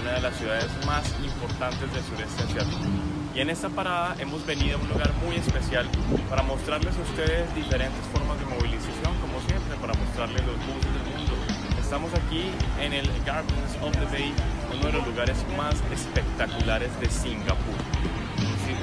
una 0.00 0.12
de 0.12 0.20
las 0.22 0.34
ciudades 0.34 0.70
más 0.86 1.04
importantes 1.22 1.92
del 1.92 2.02
sureste 2.04 2.42
asiático. 2.42 3.11
Y 3.34 3.40
en 3.40 3.48
esta 3.48 3.70
parada 3.70 4.14
hemos 4.18 4.44
venido 4.44 4.76
a 4.76 4.80
un 4.80 4.88
lugar 4.88 5.10
muy 5.24 5.36
especial 5.36 5.88
para 6.28 6.42
mostrarles 6.42 6.94
a 6.98 7.00
ustedes 7.00 7.54
diferentes 7.54 8.04
formas 8.12 8.38
de 8.38 8.44
movilización, 8.44 9.14
como 9.22 9.40
siempre, 9.48 9.74
para 9.80 9.94
mostrarles 9.94 10.44
los 10.44 10.56
buses 10.66 10.92
del 10.92 11.16
mundo. 11.16 11.32
Estamos 11.80 12.12
aquí 12.12 12.50
en 12.78 12.92
el 12.92 13.08
Gardens 13.24 13.76
of 13.80 13.92
the 13.92 14.04
Bay, 14.12 14.34
uno 14.70 14.86
de 14.86 14.92
los 14.92 15.06
lugares 15.06 15.36
más 15.56 15.76
espectaculares 15.90 16.90
de 17.00 17.08
Singapur. 17.08 17.80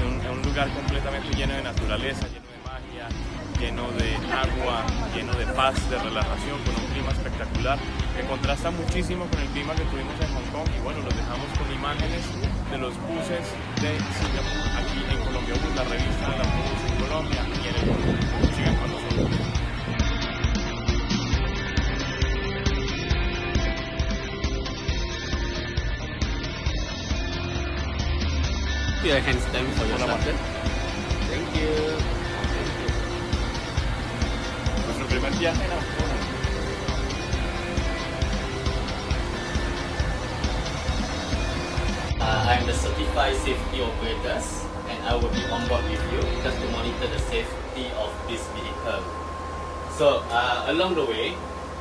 Un, 0.01 0.37
un 0.37 0.41
lugar 0.43 0.69
completamente 0.69 1.35
lleno 1.35 1.53
de 1.53 1.63
naturaleza, 1.63 2.25
lleno 3.59 3.83
de 3.91 4.15
agua, 4.31 4.85
lleno 5.13 5.33
de 5.33 5.45
paz, 5.47 5.75
de 5.89 5.97
relajación, 5.99 6.57
con 6.63 6.75
un 6.75 6.91
clima 6.91 7.11
espectacular 7.11 7.77
que 8.15 8.23
contrasta 8.25 8.71
muchísimo 8.71 9.25
con 9.25 9.39
el 9.39 9.47
clima 9.49 9.75
que 9.75 9.83
tuvimos 9.83 10.15
en 10.21 10.33
Hong 10.33 10.49
Kong. 10.53 10.69
Y 10.77 10.81
bueno, 10.81 11.01
los 11.03 11.15
dejamos 11.15 11.47
con 11.57 11.71
imágenes 11.71 12.23
de 12.71 12.77
los 12.77 12.95
buses 13.03 13.43
de 13.83 13.91
Singapur 14.15 14.63
aquí 14.79 15.03
en 15.11 15.19
Colombia 15.25 15.55
la 15.75 15.83
revista 15.83 16.29
de 16.31 16.37
la 16.37 16.43
bus 16.43 16.81
en 16.87 16.95
Colombia 17.03 17.41
y 17.63 17.67
en 17.67 17.75
el 17.75 17.85
mundo. 17.85 18.09
Sigan 18.55 18.75
con 18.75 18.91
nosotros. 18.91 19.29
Thank 31.29 31.55
you. 31.55 32.18
Primer. 35.09 35.33
Uh, 42.21 42.45
I'm 42.45 42.67
the 42.67 42.73
certified 42.73 43.35
safety 43.37 43.81
operators 43.81 44.65
and 44.85 45.01
I 45.09 45.15
will 45.15 45.33
be 45.33 45.41
on 45.49 45.67
board 45.67 45.81
with 45.89 46.03
you 46.13 46.21
just 46.45 46.61
to 46.61 46.67
monitor 46.69 47.07
the 47.07 47.17
safety 47.25 47.89
of 47.97 48.13
this 48.29 48.45
vehicle. 48.53 49.01
So 49.97 50.21
uh, 50.29 50.65
along 50.69 50.93
the 50.93 51.05
way, 51.05 51.33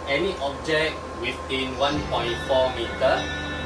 any 0.08 0.32
object 0.40 0.96
within 1.20 1.76
1.4 1.76 2.76
meter, 2.80 3.14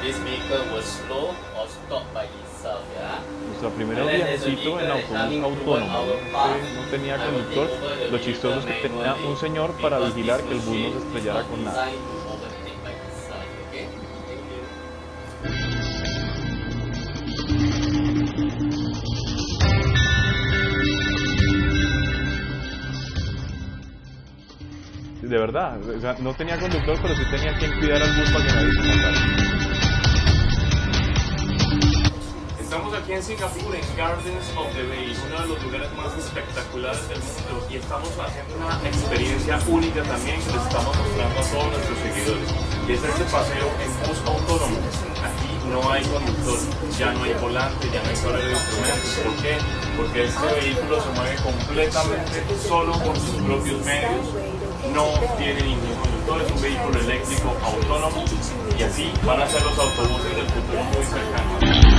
this 0.03 0.19
vehicle 0.27 0.75
will 0.75 0.83
slow 0.83 1.37
or 1.55 1.69
stop 1.69 2.03
by 2.13 2.25
itself. 2.25 2.52
Nuestro 2.63 3.71
primer 3.71 4.05
viajecito 4.05 4.79
en 4.79 4.91
autobús 4.91 5.45
autónomo. 5.45 6.05
No 6.33 6.91
tenía 6.91 7.17
conductor. 7.17 7.69
Lo 8.11 8.19
chistoso 8.19 8.61
es 8.61 8.67
que 8.67 8.89
tenía 8.89 9.15
un 9.15 9.37
señor 9.37 9.73
para 9.81 9.99
vigilar 9.99 10.41
que 10.43 10.53
el 10.53 10.61
bus 10.61 10.77
no 10.77 10.93
se 10.93 10.99
estrellara 10.99 11.43
con 11.43 11.65
nada. 11.65 11.89
De 25.23 25.39
verdad, 25.39 25.81
o 25.89 26.01
sea, 26.01 26.15
no 26.21 26.35
tenía 26.35 26.59
conductor, 26.59 26.99
pero 27.01 27.17
sí 27.17 27.23
tenía 27.31 27.57
quien 27.59 27.73
cuidar 27.79 28.03
al 28.03 28.13
bus 28.17 28.31
para 28.31 28.47
que 28.47 28.53
nadie 28.53 28.73
se 28.73 28.97
matara. 28.97 29.72
Estamos 32.73 32.95
aquí 32.95 33.13
en 33.13 33.23
Singapur, 33.23 33.77
en 33.77 33.97
Gardens 33.99 34.49
of 34.57 34.73
the 34.73 34.83
Bay, 34.89 35.13
uno 35.29 35.43
de 35.43 35.47
los 35.47 35.63
lugares 35.63 35.93
más 35.93 36.09
espectaculares 36.17 37.07
del 37.07 37.21
mundo, 37.21 37.67
y 37.69 37.77
estamos 37.77 38.09
haciendo 38.17 38.57
una 38.57 38.81
experiencia 38.89 39.61
única 39.69 40.03
también 40.05 40.41
que 40.41 40.57
les 40.57 40.63
estamos 40.65 40.97
mostrando 40.97 41.37
a 41.37 41.45
todos 41.53 41.69
nuestros 41.69 41.99
seguidores. 42.01 42.49
Y 42.89 42.93
es 42.97 43.05
este 43.05 43.25
paseo 43.29 43.69
en 43.77 43.93
bus 44.09 44.17
autónomo. 44.25 44.81
Aquí 45.21 45.53
no 45.69 45.93
hay 45.93 46.01
conductor, 46.01 46.59
ya 46.97 47.13
no 47.13 47.25
hay 47.25 47.35
volante, 47.45 47.91
ya 47.93 48.01
no 48.01 48.09
hay 48.09 48.17
carga 48.17 48.41
de 48.41 48.53
instrumentos. 48.57 49.21
¿Por 49.21 49.37
qué? 49.45 49.55
Porque 49.93 50.25
este 50.25 50.47
vehículo 50.57 50.97
se 50.97 51.11
mueve 51.13 51.37
completamente 51.45 52.41
solo 52.57 52.93
con 53.05 53.15
sus 53.21 53.37
propios 53.37 53.85
medios, 53.85 54.25
no 54.97 55.13
tiene 55.37 55.61
ningún 55.61 55.93
conductor, 56.01 56.41
es 56.41 56.51
un 56.51 56.63
vehículo 56.63 57.01
eléctrico 57.05 57.53
autónomo 57.69 58.25
y 58.79 58.83
así 58.83 59.13
van 59.29 59.43
a 59.43 59.47
ser 59.47 59.61
los 59.61 59.77
autobuses 59.77 60.37
del 60.41 60.49
futuro 60.49 60.81
muy 60.89 61.05
cercano. 61.05 61.92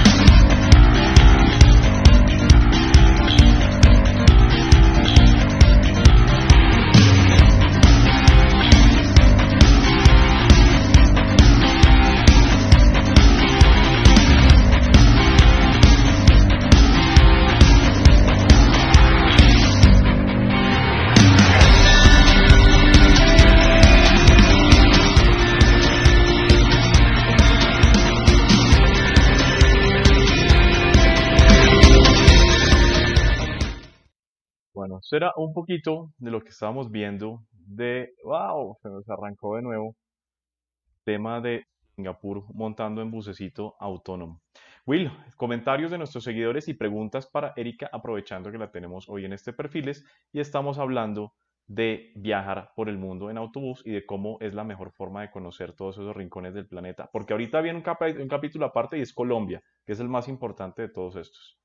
Eso 35.04 35.18
era 35.18 35.34
un 35.36 35.54
poquito 35.54 36.14
de 36.18 36.32
lo 36.32 36.42
que 36.42 36.50
estábamos 36.50 36.90
viendo 36.90 37.44
de, 37.52 38.14
wow, 38.24 38.78
se 38.82 38.88
nos 38.88 39.08
arrancó 39.10 39.58
de 39.58 39.62
nuevo, 39.62 39.98
tema 41.04 41.42
de 41.42 41.66
Singapur 41.96 42.46
montando 42.54 43.02
en 43.02 43.12
bucecito 43.12 43.76
autónomo. 43.82 44.42
Will, 44.86 45.12
comentarios 45.36 45.92
de 45.92 45.98
nuestros 45.98 46.24
seguidores 46.24 46.70
y 46.70 46.74
preguntas 46.74 47.28
para 47.28 47.52
Erika, 47.58 47.90
aprovechando 47.92 48.50
que 48.50 48.58
la 48.58 48.72
tenemos 48.72 49.10
hoy 49.10 49.26
en 49.26 49.34
este 49.34 49.52
perfiles 49.52 50.06
y 50.32 50.40
estamos 50.40 50.78
hablando 50.78 51.34
de 51.68 52.14
viajar 52.16 52.72
por 52.74 52.88
el 52.88 52.98
mundo 52.98 53.30
en 53.30 53.38
autobús 53.38 53.82
y 53.86 53.92
de 53.92 54.06
cómo 54.06 54.38
es 54.40 54.54
la 54.54 54.64
mejor 54.64 54.92
forma 54.92 55.22
de 55.22 55.32
conocer 55.32 55.74
todos 55.74 55.98
esos 55.98 56.16
rincones 56.16 56.54
del 56.54 56.68
planeta. 56.68 57.10
Porque 57.12 57.34
ahorita 57.34 57.60
viene 57.60 57.84
un, 57.86 58.22
un 58.22 58.28
capítulo 58.30 58.66
aparte 58.66 58.98
y 58.98 59.02
es 59.02 59.14
Colombia, 59.14 59.62
que 59.86 59.92
es 59.92 60.00
el 60.00 60.08
más 60.08 60.30
importante 60.30 60.82
de 60.82 60.90
todos 60.90 61.18
estos. 61.18 61.63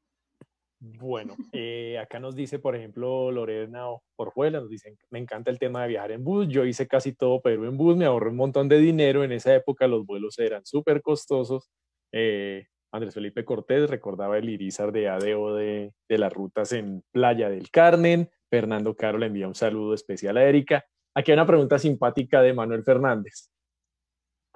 Bueno, 0.81 1.35
eh, 1.53 1.99
acá 1.99 2.21
nos 2.21 2.37
dice, 2.37 2.61
por 2.61 2.77
ejemplo, 2.77 3.33
Lorena 3.33 3.87
Orjuela, 4.17 4.61
nos 4.61 4.71
dicen, 4.71 4.97
me 5.11 5.19
encanta 5.19 5.51
el 5.51 5.59
tema 5.59 5.83
de 5.83 5.89
viajar 5.89 6.13
en 6.13 6.23
bus, 6.23 6.47
yo 6.49 6.65
hice 6.65 6.87
casi 6.87 7.13
todo 7.15 7.41
Perú 7.41 7.65
en 7.65 7.77
bus, 7.77 7.97
me 7.97 8.05
ahorré 8.05 8.31
un 8.31 8.37
montón 8.37 8.69
de 8.69 8.79
dinero, 8.79 9.25
en 9.25 9.33
esa 9.33 9.53
época 9.55 9.89
los 9.89 10.07
vuelos 10.07 10.39
eran 10.39 10.65
súper 10.65 11.03
costosos. 11.03 11.69
Eh, 12.13 12.67
Andrés 12.93 13.13
Felipe 13.15 13.45
Cortés 13.45 13.91
recordaba 13.91 14.39
el 14.39 14.49
Irizar 14.49 14.93
de 14.93 15.09
ADO 15.09 15.57
de, 15.57 15.93
de 16.09 16.19
las 16.19 16.33
rutas 16.33 16.73
en 16.73 17.03
Playa 17.11 17.51
del 17.51 17.71
Carmen, 17.71 18.31
Fernando 18.49 18.95
Caro 18.95 19.19
le 19.19 19.27
envía 19.27 19.49
un 19.49 19.57
saludo 19.57 19.95
especial 19.95 20.37
a 20.37 20.45
Erika. 20.45 20.87
Aquí 21.15 21.33
hay 21.33 21.37
una 21.37 21.47
pregunta 21.47 21.79
simpática 21.81 22.41
de 22.41 22.55
Manuel 22.55 22.85
Fernández. 22.85 23.51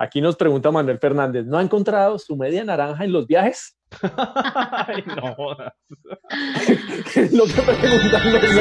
Aquí 0.03 0.21
nos 0.21 0.35
pregunta 0.35 0.73
Manuel 0.73 0.99
Fernández, 0.99 1.47
¿no 1.47 1.59
ha 1.59 1.63
encontrado 1.63 2.19
su 2.19 2.37
media 2.37 2.65
naranja 2.65 3.05
en 3.05 3.13
los 3.13 3.25
viajes? 3.25 3.79
Ay, 4.03 5.05
no 5.07 5.15
lo 7.31 7.47
que 7.47 7.63
preguntan 7.63 8.33
los, 8.33 8.43
los. 8.43 8.55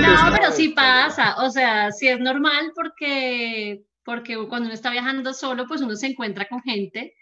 No, 0.00 0.32
pero 0.32 0.52
sí 0.52 0.70
pasa, 0.70 1.36
o 1.44 1.50
sea, 1.50 1.92
sí 1.92 2.08
es 2.08 2.18
normal 2.18 2.72
porque, 2.74 3.82
porque 4.06 4.38
cuando 4.48 4.68
uno 4.68 4.74
está 4.74 4.90
viajando 4.90 5.34
solo, 5.34 5.66
pues 5.66 5.82
uno 5.82 5.96
se 5.96 6.06
encuentra 6.06 6.48
con 6.48 6.62
gente. 6.62 7.14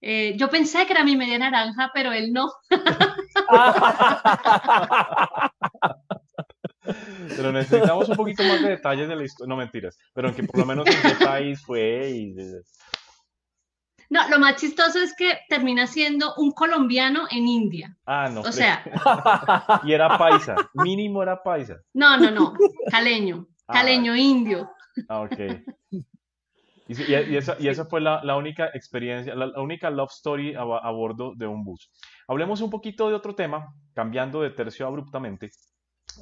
Eh, 0.00 0.38
yo 0.38 0.48
pensé 0.48 0.86
que 0.86 0.94
era 0.94 1.04
mi 1.04 1.16
media 1.16 1.38
naranja, 1.38 1.90
pero 1.92 2.12
él 2.12 2.32
no. 2.32 2.50
Pero 7.36 7.52
necesitamos 7.52 8.08
un 8.08 8.16
poquito 8.16 8.42
más 8.44 8.60
de 8.62 8.70
detalles 8.70 9.08
de 9.08 9.16
la 9.16 9.24
historia. 9.24 9.48
No 9.48 9.56
mentiras, 9.56 9.98
pero 10.14 10.34
que 10.34 10.42
por 10.44 10.58
lo 10.60 10.66
menos 10.66 10.86
en 10.86 11.02
qué 11.02 11.24
país 11.24 11.60
fue 11.64 12.10
y 12.10 12.34
No, 14.10 14.28
lo 14.28 14.38
más 14.38 14.56
chistoso 14.56 15.00
es 15.00 15.14
que 15.16 15.38
termina 15.48 15.86
siendo 15.86 16.34
un 16.36 16.52
colombiano 16.52 17.26
en 17.30 17.48
India. 17.48 17.96
Ah, 18.06 18.28
no. 18.32 18.40
O 18.42 18.52
sea, 18.52 18.84
y 19.84 19.92
era 19.92 20.16
paisa, 20.16 20.54
mínimo 20.74 21.22
era 21.22 21.42
paisa. 21.42 21.76
no, 21.94 22.16
no, 22.16 22.30
no, 22.30 22.54
caleño, 22.90 23.46
Ah. 23.68 23.72
caleño 23.72 24.14
indio. 24.14 24.70
Ah, 25.08 25.22
ok. 25.22 25.38
Y, 26.88 27.02
y- 27.02 27.14
y 27.32 27.36
esa, 27.36 27.56
y 27.58 27.66
esa 27.66 27.84
fue 27.86 28.00
la, 28.00 28.22
la 28.22 28.36
única 28.36 28.66
experiencia, 28.72 29.34
la, 29.34 29.46
la 29.46 29.60
única 29.60 29.90
love 29.90 30.10
story 30.12 30.54
a, 30.54 30.60
a 30.60 30.90
bordo 30.92 31.32
de 31.34 31.48
un 31.48 31.64
bus. 31.64 31.90
Hablemos 32.28 32.60
un 32.60 32.70
poquito 32.70 33.08
de 33.08 33.14
otro 33.16 33.34
tema, 33.34 33.74
cambiando 33.92 34.40
de 34.40 34.50
tercio 34.50 34.86
abruptamente, 34.86 35.50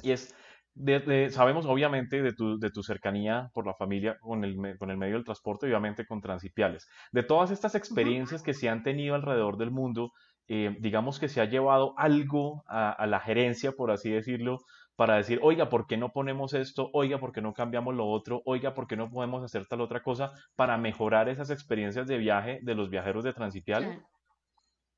y 0.01 0.11
es, 0.11 0.33
de- 0.75 0.99
de- 0.99 1.29
sabemos 1.31 1.65
obviamente 1.65 2.21
de 2.21 2.33
tu, 2.33 2.59
de 2.59 2.69
tu 2.69 2.83
cercanía 2.83 3.49
por 3.53 3.65
la 3.65 3.73
familia 3.73 4.17
con 4.19 4.43
el, 4.43 4.77
con 4.77 4.91
el 4.91 4.97
medio 4.97 5.15
del 5.15 5.23
transporte, 5.23 5.65
obviamente 5.65 6.05
con 6.05 6.21
Transipiales. 6.21 6.87
De 7.11 7.23
todas 7.23 7.49
estas 7.51 7.75
experiencias 7.75 8.43
que 8.43 8.53
se 8.53 8.69
han 8.69 8.83
tenido 8.83 9.15
alrededor 9.15 9.57
del 9.57 9.71
mundo, 9.71 10.11
eh, 10.47 10.75
digamos 10.79 11.17
que 11.19 11.29
se 11.29 11.41
ha 11.41 11.45
llevado 11.45 11.93
algo 11.97 12.63
a, 12.67 12.91
a 12.91 13.07
la 13.07 13.19
gerencia, 13.19 13.71
por 13.71 13.89
así 13.89 14.11
decirlo, 14.11 14.59
para 14.95 15.15
decir, 15.15 15.39
oiga, 15.41 15.69
¿por 15.69 15.87
qué 15.87 15.97
no 15.97 16.09
ponemos 16.09 16.53
esto? 16.53 16.89
Oiga, 16.93 17.19
¿por 17.19 17.31
qué 17.31 17.41
no 17.41 17.53
cambiamos 17.53 17.95
lo 17.95 18.05
otro? 18.07 18.41
Oiga, 18.45 18.73
¿por 18.73 18.87
qué 18.87 18.95
no 18.95 19.09
podemos 19.09 19.43
hacer 19.43 19.65
tal 19.65 19.81
otra 19.81 20.03
cosa 20.03 20.31
para 20.55 20.77
mejorar 20.77 21.29
esas 21.29 21.49
experiencias 21.49 22.07
de 22.07 22.17
viaje 22.17 22.59
de 22.61 22.75
los 22.75 22.89
viajeros 22.89 23.23
de 23.23 23.33
Transipial? 23.33 23.83
Claro. 23.83 24.07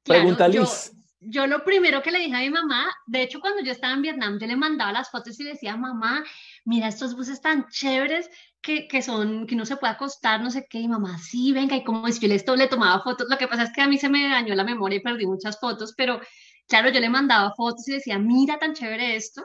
Pregunta 0.04 0.48
Claro, 0.48 0.52
Liz. 0.62 0.92
yo 0.92 1.07
lo 1.20 1.64
primero 1.64 2.02
que 2.02 2.12
le 2.12 2.20
dije 2.20 2.36
a 2.36 2.42
mi 2.42 2.50
mamá, 2.50 2.86
de 3.08 3.24
hecho 3.24 3.40
cuando 3.40 3.64
yo 3.64 3.72
estaba 3.72 3.94
en 3.94 4.02
Vietnam, 4.02 4.38
yo 4.40 4.48
le 4.48 4.56
mandaba 4.56 4.92
las 4.92 5.10
fotos 5.10 5.40
y 5.40 5.44
le 5.44 5.52
decía, 5.52 5.76
mamá, 5.76 6.24
mira 6.66 6.88
estos 6.88 7.16
buses 7.16 7.42
tan 7.42 7.68
chéveres 7.70 8.30
que, 8.62 8.88
que 8.88 9.02
son, 9.02 9.48
que 9.48 9.56
no 9.56 9.66
se 9.66 9.78
puede 9.78 9.94
acostar, 9.94 10.42
no 10.42 10.52
sé 10.52 10.68
qué, 10.70 10.80
y 10.80 10.88
mamá, 10.88 11.18
sí, 11.18 11.52
venga, 11.54 11.76
y 11.76 11.84
como 11.84 12.08
es, 12.08 12.20
yo 12.20 12.28
le, 12.28 12.44
le 12.58 12.68
tomaba 12.68 13.02
fotos, 13.02 13.28
lo 13.30 13.38
que 13.38 13.48
pasa 13.48 13.64
es 13.64 13.72
que 13.74 13.82
a 13.82 13.88
mí 13.88 13.98
se 13.98 14.10
me 14.10 14.30
dañó 14.30 14.54
la 14.56 14.64
memoria 14.64 14.98
y 14.98 15.02
perdí 15.02 15.26
muchas 15.26 15.60
fotos, 15.60 15.94
pero 15.98 16.22
claro, 16.68 16.90
yo 16.90 17.00
le 17.00 17.10
mandaba 17.10 17.54
fotos 17.56 17.88
y 17.88 17.94
decía, 17.94 18.20
mira 18.20 18.60
tan 18.60 18.74
chévere 18.74 19.16
esto, 19.16 19.44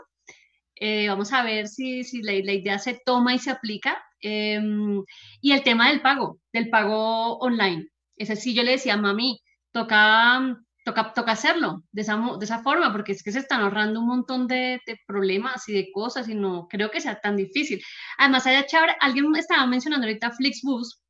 eh, 0.76 1.08
vamos 1.08 1.32
a 1.32 1.42
ver 1.44 1.68
si, 1.68 2.04
si 2.04 2.22
la, 2.22 2.32
la, 2.44 2.52
idea 2.52 2.78
se 2.78 3.00
toma 3.04 3.34
y 3.34 3.38
se 3.38 3.50
aplica. 3.50 4.02
Em, 4.20 5.04
y 5.40 5.52
el 5.52 5.62
tema 5.62 5.88
del 5.88 6.00
pago, 6.00 6.40
del 6.52 6.70
pago 6.70 7.38
online. 7.38 7.88
Ese 8.16 8.36
sí 8.36 8.54
yo 8.54 8.62
le 8.64 8.72
decía, 8.72 8.96
mami, 8.96 9.40
toca 9.72 10.56
toca, 10.84 11.12
toca 11.12 11.32
hacerlo 11.32 11.82
de 11.92 12.02
esa, 12.02 12.16
de 12.38 12.44
esa 12.44 12.62
forma, 12.62 12.92
porque 12.92 13.12
es 13.12 13.22
que 13.22 13.32
se 13.32 13.38
están 13.38 13.60
ahorrando 13.62 14.00
un 14.00 14.06
montón 14.06 14.46
de, 14.46 14.80
de, 14.86 14.98
problemas 15.06 15.68
y 15.68 15.72
de 15.72 15.90
cosas 15.92 16.28
y 16.28 16.34
no 16.34 16.66
creo 16.68 16.90
que 16.90 17.00
sea 17.00 17.20
tan 17.20 17.36
difícil. 17.36 17.82
Además, 18.18 18.46
allá 18.46 18.66
chévere, 18.66 18.96
alguien 19.00 19.34
estaba 19.36 19.66
mencionando 19.66 20.06
ahorita 20.06 20.32
Flixbus. 20.32 21.00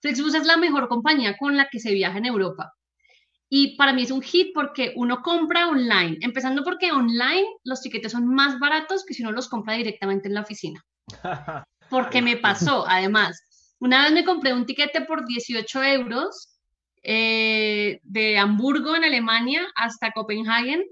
Flixbus 0.00 0.34
es 0.34 0.46
la 0.46 0.56
mejor 0.56 0.88
compañía 0.88 1.36
con 1.36 1.56
la 1.56 1.68
que 1.70 1.80
se 1.80 1.92
viaja 1.92 2.18
en 2.18 2.26
Europa. 2.26 2.72
Y 3.48 3.76
para 3.76 3.92
mí 3.92 4.02
es 4.02 4.10
un 4.10 4.22
hit 4.22 4.48
porque 4.54 4.92
uno 4.96 5.22
compra 5.22 5.68
online, 5.68 6.18
empezando 6.20 6.64
porque 6.64 6.90
online 6.90 7.46
los 7.64 7.80
tiquetes 7.80 8.12
son 8.12 8.26
más 8.26 8.58
baratos 8.58 9.04
que 9.04 9.14
si 9.14 9.22
uno 9.22 9.32
los 9.32 9.48
compra 9.48 9.74
directamente 9.74 10.28
en 10.28 10.34
la 10.34 10.40
oficina. 10.40 10.84
Porque 11.88 12.20
me 12.20 12.36
pasó, 12.36 12.84
además. 12.88 13.40
Una 13.78 14.02
vez 14.02 14.12
me 14.12 14.24
compré 14.24 14.52
un 14.52 14.66
tiquete 14.66 15.02
por 15.02 15.24
18 15.24 15.84
euros 15.84 16.55
eh, 17.08 18.00
de 18.02 18.36
Hamburgo 18.36 18.96
en 18.96 19.04
Alemania 19.04 19.64
hasta 19.76 20.10
Copenhague 20.10 20.84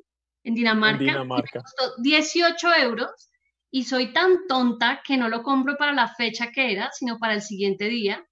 en 0.45 0.55
Dinamarca. 0.55 1.03
Dinamarca. 1.03 1.59
me 1.59 1.63
costó 1.63 2.01
18 2.03 2.69
euros 2.83 3.31
y 3.69 3.83
soy 3.83 4.13
tan 4.13 4.47
tonta 4.47 5.03
que 5.05 5.17
no 5.17 5.29
lo 5.29 5.43
compro 5.43 5.77
para 5.77 5.93
la 5.93 6.07
fecha 6.07 6.53
que 6.53 6.71
era, 6.71 6.93
sino 6.93 7.19
para 7.19 7.35
el 7.35 7.43
siguiente 7.43 7.89
día. 7.89 8.25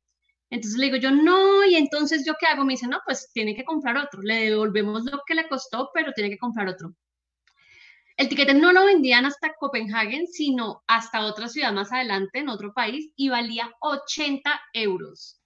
Entonces 0.48 0.78
le 0.78 0.86
digo 0.86 0.98
yo, 0.98 1.10
no, 1.10 1.64
y 1.64 1.74
entonces 1.74 2.24
yo 2.24 2.34
qué 2.38 2.46
hago? 2.46 2.64
Me 2.64 2.74
dice, 2.74 2.86
no, 2.86 3.00
pues 3.04 3.32
tiene 3.32 3.56
que 3.56 3.64
comprar 3.64 3.96
otro. 3.96 4.22
Le 4.22 4.50
devolvemos 4.50 5.02
lo 5.04 5.20
que 5.26 5.34
le 5.34 5.48
costó, 5.48 5.90
pero 5.92 6.12
tiene 6.12 6.30
que 6.30 6.38
comprar 6.38 6.68
otro. 6.68 6.94
El 8.16 8.28
tiquete 8.28 8.54
no 8.54 8.70
lo 8.70 8.84
vendían 8.84 9.26
hasta 9.26 9.54
Copenhague, 9.58 10.28
sino 10.28 10.84
hasta 10.86 11.24
otra 11.24 11.48
ciudad 11.48 11.72
más 11.72 11.90
adelante, 11.90 12.38
en 12.38 12.48
otro 12.48 12.72
país, 12.72 13.10
y 13.16 13.28
valía 13.28 13.72
80 13.80 14.60
euros. 14.74 15.41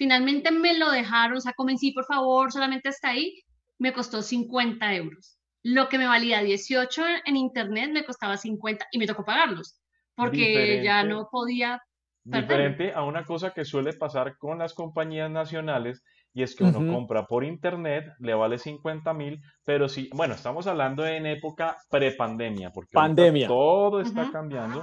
Finalmente 0.00 0.50
me 0.50 0.78
lo 0.78 0.90
dejaron, 0.90 1.36
o 1.36 1.40
sea, 1.42 1.52
convencí, 1.52 1.92
por 1.92 2.06
favor, 2.06 2.50
solamente 2.50 2.88
hasta 2.88 3.10
ahí, 3.10 3.42
me 3.78 3.92
costó 3.92 4.22
50 4.22 4.94
euros. 4.94 5.38
Lo 5.62 5.90
que 5.90 5.98
me 5.98 6.06
valía 6.06 6.42
18 6.42 7.02
en 7.26 7.36
internet 7.36 7.90
me 7.92 8.02
costaba 8.02 8.38
50 8.38 8.86
y 8.92 8.98
me 8.98 9.06
tocó 9.06 9.26
pagarlos, 9.26 9.78
porque 10.14 10.82
ya 10.82 11.04
no 11.04 11.28
podía. 11.30 11.82
Diferente 12.24 12.94
a 12.94 13.02
una 13.02 13.26
cosa 13.26 13.50
que 13.50 13.66
suele 13.66 13.92
pasar 13.92 14.38
con 14.38 14.60
las 14.60 14.72
compañías 14.72 15.30
nacionales 15.30 16.02
y 16.32 16.44
es 16.44 16.56
que 16.56 16.64
uno 16.64 16.78
compra 16.90 17.26
por 17.26 17.44
internet, 17.44 18.06
le 18.20 18.32
vale 18.32 18.56
50 18.56 19.12
mil, 19.12 19.42
pero 19.66 19.86
sí, 19.86 20.08
bueno, 20.14 20.32
estamos 20.32 20.66
hablando 20.66 21.04
en 21.04 21.26
época 21.26 21.76
prepandemia, 21.90 22.70
porque 22.70 22.94
Pandemia. 22.94 23.48
todo 23.48 24.00
está 24.00 24.30
cambiando. 24.32 24.82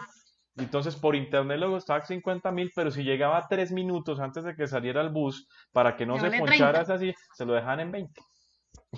Entonces 0.57 0.95
por 0.95 1.15
internet 1.15 1.59
luego 1.59 1.77
estaba 1.77 2.01
50 2.01 2.51
mil, 2.51 2.71
pero 2.75 2.91
si 2.91 3.03
llegaba 3.03 3.47
tres 3.47 3.71
minutos 3.71 4.19
antes 4.19 4.43
de 4.43 4.55
que 4.55 4.67
saliera 4.67 5.01
el 5.01 5.09
bus 5.09 5.47
para 5.71 5.95
que 5.95 6.05
no 6.05 6.19
se 6.19 6.31
ponchara 6.31 6.81
así, 6.81 7.13
se 7.33 7.45
lo 7.45 7.53
dejaban 7.53 7.79
en 7.81 7.91
20. 7.91 8.21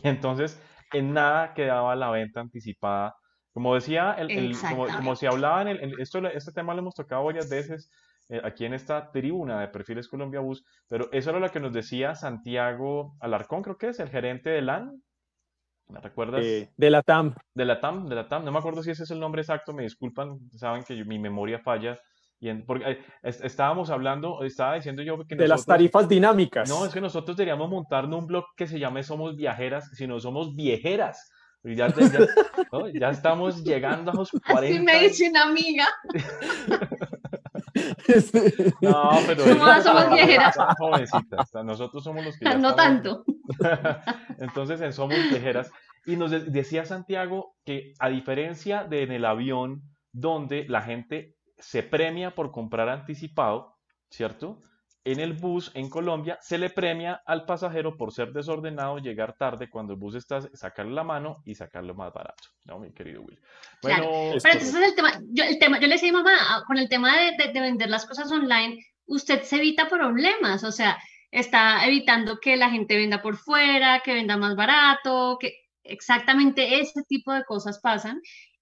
Y 0.03 0.07
entonces 0.07 0.61
en 0.93 1.13
nada 1.13 1.53
quedaba 1.53 1.95
la 1.95 2.09
venta 2.11 2.39
anticipada. 2.39 3.15
Como 3.51 3.75
decía, 3.75 4.13
el, 4.13 4.55
como, 4.57 4.87
como, 4.87 5.15
si 5.15 5.25
hablaban, 5.25 5.67
el, 5.67 5.99
esto, 5.99 6.25
este 6.27 6.51
tema 6.51 6.73
lo 6.73 6.79
hemos 6.79 6.95
tocado 6.95 7.25
varias 7.25 7.49
veces 7.49 7.91
eh, 8.29 8.39
aquí 8.43 8.65
en 8.65 8.73
esta 8.73 9.11
tribuna 9.11 9.59
de 9.59 9.67
Perfiles 9.67 10.07
Colombia 10.07 10.39
Bus, 10.39 10.63
pero 10.87 11.09
eso 11.11 11.31
era 11.31 11.39
lo 11.39 11.51
que 11.51 11.59
nos 11.59 11.73
decía 11.73 12.15
Santiago 12.15 13.15
Alarcón, 13.19 13.63
creo 13.63 13.77
que 13.77 13.87
es 13.87 13.99
el 13.99 14.09
gerente 14.09 14.51
de 14.51 14.61
LAN, 14.61 15.01
¿Me 15.89 15.99
recuerdas? 15.99 16.41
Eh, 16.43 16.69
de 16.77 16.89
la 16.89 17.01
TAM. 17.01 17.33
De 17.53 17.65
la 17.65 17.79
TAM, 17.79 18.07
de 18.07 18.15
la 18.15 18.27
TAM. 18.27 18.45
No 18.45 18.51
me 18.51 18.59
acuerdo 18.59 18.83
si 18.83 18.91
ese 18.91 19.03
es 19.03 19.11
el 19.11 19.19
nombre 19.19 19.41
exacto, 19.41 19.73
me 19.73 19.83
disculpan, 19.83 20.39
saben 20.55 20.83
que 20.83 21.03
mi 21.03 21.17
memoria 21.17 21.59
falla. 21.59 21.99
Y 22.39 22.53
porque 22.53 22.91
eh, 22.91 22.99
estábamos 23.23 23.89
hablando, 23.89 24.43
estaba 24.43 24.75
diciendo 24.75 25.01
yo 25.01 25.25
que... 25.27 25.35
de 25.35 25.47
las 25.47 25.65
tarifas 25.65 26.07
dinámicas. 26.07 26.69
No, 26.69 26.85
es 26.85 26.93
que 26.93 27.01
nosotros 27.01 27.35
deberíamos 27.35 27.69
montarnos 27.69 28.19
un 28.19 28.27
blog 28.27 28.45
que 28.55 28.67
se 28.67 28.79
llame 28.79 29.03
Somos 29.03 29.35
Viajeras, 29.35 29.89
sino 29.93 30.19
Somos 30.19 30.55
Viejeras. 30.55 31.31
Ya, 31.63 31.93
ya, 31.93 32.29
ya, 32.93 33.09
estamos 33.09 33.63
llegando 33.65 34.11
a 34.11 34.13
los 34.13 34.31
40. 34.31 34.55
Así 34.55 34.79
me 34.79 34.99
dice 35.01 35.29
una 35.29 35.43
amiga. 35.43 35.87
No, 38.81 39.11
pero 39.27 39.45
no, 39.55 39.81
somos 39.81 40.09
viejeras. 40.11 40.55
jovencitas. 40.77 41.53
Nosotros 41.63 42.03
somos 42.03 42.25
los 42.25 42.37
que. 42.37 42.45
Ya 42.45 42.57
no 42.57 42.75
tanto. 42.75 43.23
Entonces, 44.39 44.81
en 44.81 44.93
Somos 44.93 45.17
Viejeras. 45.29 45.71
Y 46.05 46.15
nos 46.15 46.31
decía 46.51 46.85
Santiago 46.85 47.55
que, 47.65 47.93
a 47.99 48.09
diferencia 48.09 48.83
de 48.83 49.03
en 49.03 49.11
el 49.11 49.25
avión, 49.25 49.83
donde 50.11 50.65
la 50.67 50.81
gente 50.81 51.35
se 51.57 51.83
premia 51.83 52.35
por 52.35 52.51
comprar 52.51 52.89
anticipado, 52.89 53.75
¿cierto? 54.09 54.61
En 55.05 55.19
el 55.19 55.33
bus 55.33 55.71
en 55.75 55.89
Colombia 55.89 56.37
se 56.41 56.57
le 56.57 56.69
premia 56.69 57.21
al 57.25 57.45
pasajero 57.45 57.95
por 57.95 58.11
ser 58.11 58.33
desordenado, 58.33 58.99
llegar 58.99 59.35
tarde, 59.37 59.69
cuando 59.69 59.93
el 59.93 59.99
bus 59.99 60.15
está, 60.15 60.41
sacarle 60.53 60.93
la 60.93 61.03
mano 61.03 61.41
y 61.45 61.55
sacarlo 61.55 61.95
más 61.95 62.13
barato, 62.13 62.49
¿no, 62.65 62.79
mi 62.79 62.91
querido 62.91 63.21
Will? 63.21 63.39
Bueno, 63.81 64.07
pero 64.43 64.53
entonces 64.53 64.75
el 64.75 64.95
tema, 64.95 65.13
yo, 65.31 65.45
el 65.45 65.57
tema, 65.57 65.79
yo 65.79 65.87
le 65.87 65.93
decía 65.93 66.09
a 66.09 66.13
mamá, 66.13 66.33
ah, 66.41 66.63
con 66.67 66.77
el 66.77 66.89
tema 66.89 67.17
de, 67.17 67.31
de, 67.37 67.53
de 67.53 67.61
vender 67.61 67.89
las 67.89 68.05
cosas 68.05 68.29
online, 68.31 68.85
usted 69.05 69.41
se 69.43 69.55
evita 69.55 69.87
problemas, 69.87 70.63
o 70.63 70.71
sea, 70.71 70.97
está 71.31 71.85
evitando 71.85 72.39
que 72.39 72.57
la 72.57 72.69
gente 72.69 72.97
venda 72.97 73.21
por 73.21 73.37
fuera, 73.37 74.01
que 74.03 74.13
venda 74.13 74.37
más 74.37 74.55
barato, 74.55 75.37
que 75.39 75.53
exactamente 75.83 76.79
ese 76.79 77.03
tipo 77.03 77.33
de 77.33 77.43
cosas 77.45 77.79
pasan 77.79 78.21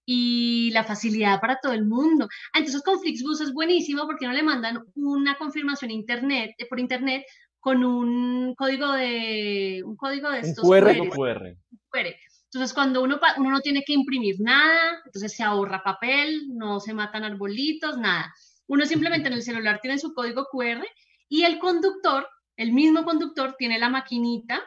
y 0.10 0.72
la 0.72 0.86
facilidad 0.86 1.41
para 1.41 1.60
todo 1.62 1.74
el 1.74 1.86
mundo. 1.86 2.30
Ah, 2.53 2.60
entonces 2.60 2.82
con 2.82 2.99
Flixbus 2.99 3.41
es 3.41 3.51
buenísimo 3.51 4.05
porque 4.05 4.26
no 4.26 4.32
le 4.32 4.41
mandan 4.41 4.82
una 4.95 5.38
confirmación 5.38 5.91
internet, 5.91 6.55
eh, 6.58 6.66
por 6.66 6.80
internet 6.80 7.26
con 7.60 7.84
un 7.84 8.55
código 8.55 8.93
de 8.93 9.84
un 9.86 9.97
código 9.97 10.30
de 10.32 10.39
estos 10.39 10.64
QR. 10.64 11.58
QR. 11.89 12.16
Entonces 12.45 12.74
cuando 12.74 13.03
uno 13.03 13.20
uno 13.38 13.49
no 13.49 13.60
tiene 13.60 13.84
que 13.86 13.91
imprimir 13.91 14.38
nada, 14.39 15.01
entonces 15.05 15.36
se 15.36 15.43
ahorra 15.43 15.84
papel, 15.84 16.55
no 16.55 16.80
se 16.80 16.93
matan 16.93 17.26
arbolitos, 17.26 17.97
nada. 17.97 18.34
Uno 18.68 18.86
simplemente 18.86 19.28
en 19.28 19.34
el 19.34 19.43
celular 19.43 19.80
tiene 19.82 19.99
su 19.99 20.14
código 20.14 20.47
QR 20.49 20.88
y 21.28 21.43
el 21.43 21.60
conductor, 21.60 22.26
el 22.55 22.72
mismo 22.72 23.03
conductor 23.03 23.55
tiene 23.60 23.78
la 23.78 23.89
maquinita 23.89 24.64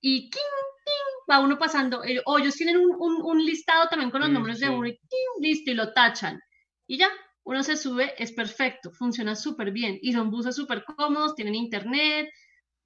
y. 0.00 0.28
va 1.32 1.40
uno 1.40 1.58
pasando, 1.58 2.04
eh, 2.04 2.20
o 2.26 2.38
ellos 2.38 2.54
tienen 2.54 2.76
un, 2.76 3.22
un, 3.22 3.44
listado 3.44 3.88
también 3.88 4.10
con 4.10 4.20
los 4.20 4.30
nombres 4.30 4.60
de 4.60 4.68
uno 4.68 4.86
y 4.86 4.98
listo, 5.40 5.70
y 5.70 5.74
lo 5.74 5.92
tachan. 5.92 6.38
Y 6.86 6.98
ya, 6.98 7.08
uno 7.44 7.62
se 7.62 7.76
sube, 7.76 8.12
es 8.18 8.32
perfecto, 8.32 8.92
funciona 8.92 9.34
súper 9.34 9.72
bien. 9.72 9.98
Y 10.02 10.12
son 10.12 10.30
buses 10.30 10.54
súper 10.54 10.84
cómodos, 10.84 11.34
tienen 11.34 11.54
internet, 11.54 12.28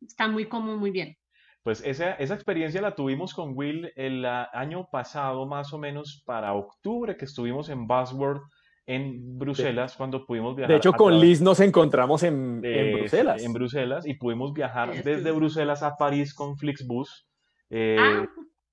está 0.00 0.28
muy 0.28 0.48
cómodo, 0.48 0.76
muy 0.76 0.90
bien. 0.90 1.16
Pues 1.62 1.82
esa, 1.84 2.12
esa 2.12 2.34
experiencia 2.34 2.80
la 2.80 2.94
tuvimos 2.94 3.34
con 3.34 3.56
Will 3.56 3.90
el 3.96 4.24
año 4.24 4.88
pasado, 4.90 5.46
más 5.46 5.72
o 5.72 5.78
menos 5.78 6.22
para 6.24 6.54
octubre, 6.54 7.16
que 7.16 7.24
estuvimos 7.24 7.68
en 7.68 7.88
Buzzword 7.88 8.42
en 8.88 9.36
Bruselas 9.36 9.96
cuando 9.96 10.24
pudimos 10.24 10.54
viajar. 10.54 10.70
De 10.70 10.76
hecho, 10.76 10.92
con 10.92 11.18
Liz 11.18 11.40
nos 11.40 11.58
encontramos 11.58 12.22
en, 12.22 12.64
en 12.64 12.98
Bruselas. 12.98 13.42
En 13.42 13.52
Bruselas 13.52 14.06
y 14.06 14.14
pudimos 14.14 14.52
viajar 14.52 15.02
desde 15.02 15.32
Bruselas 15.32 15.82
a 15.82 15.96
París 15.96 16.32
con 16.32 16.56
Flixbus 16.56 17.26
eh, 17.70 17.96
Ah, 17.98 18.26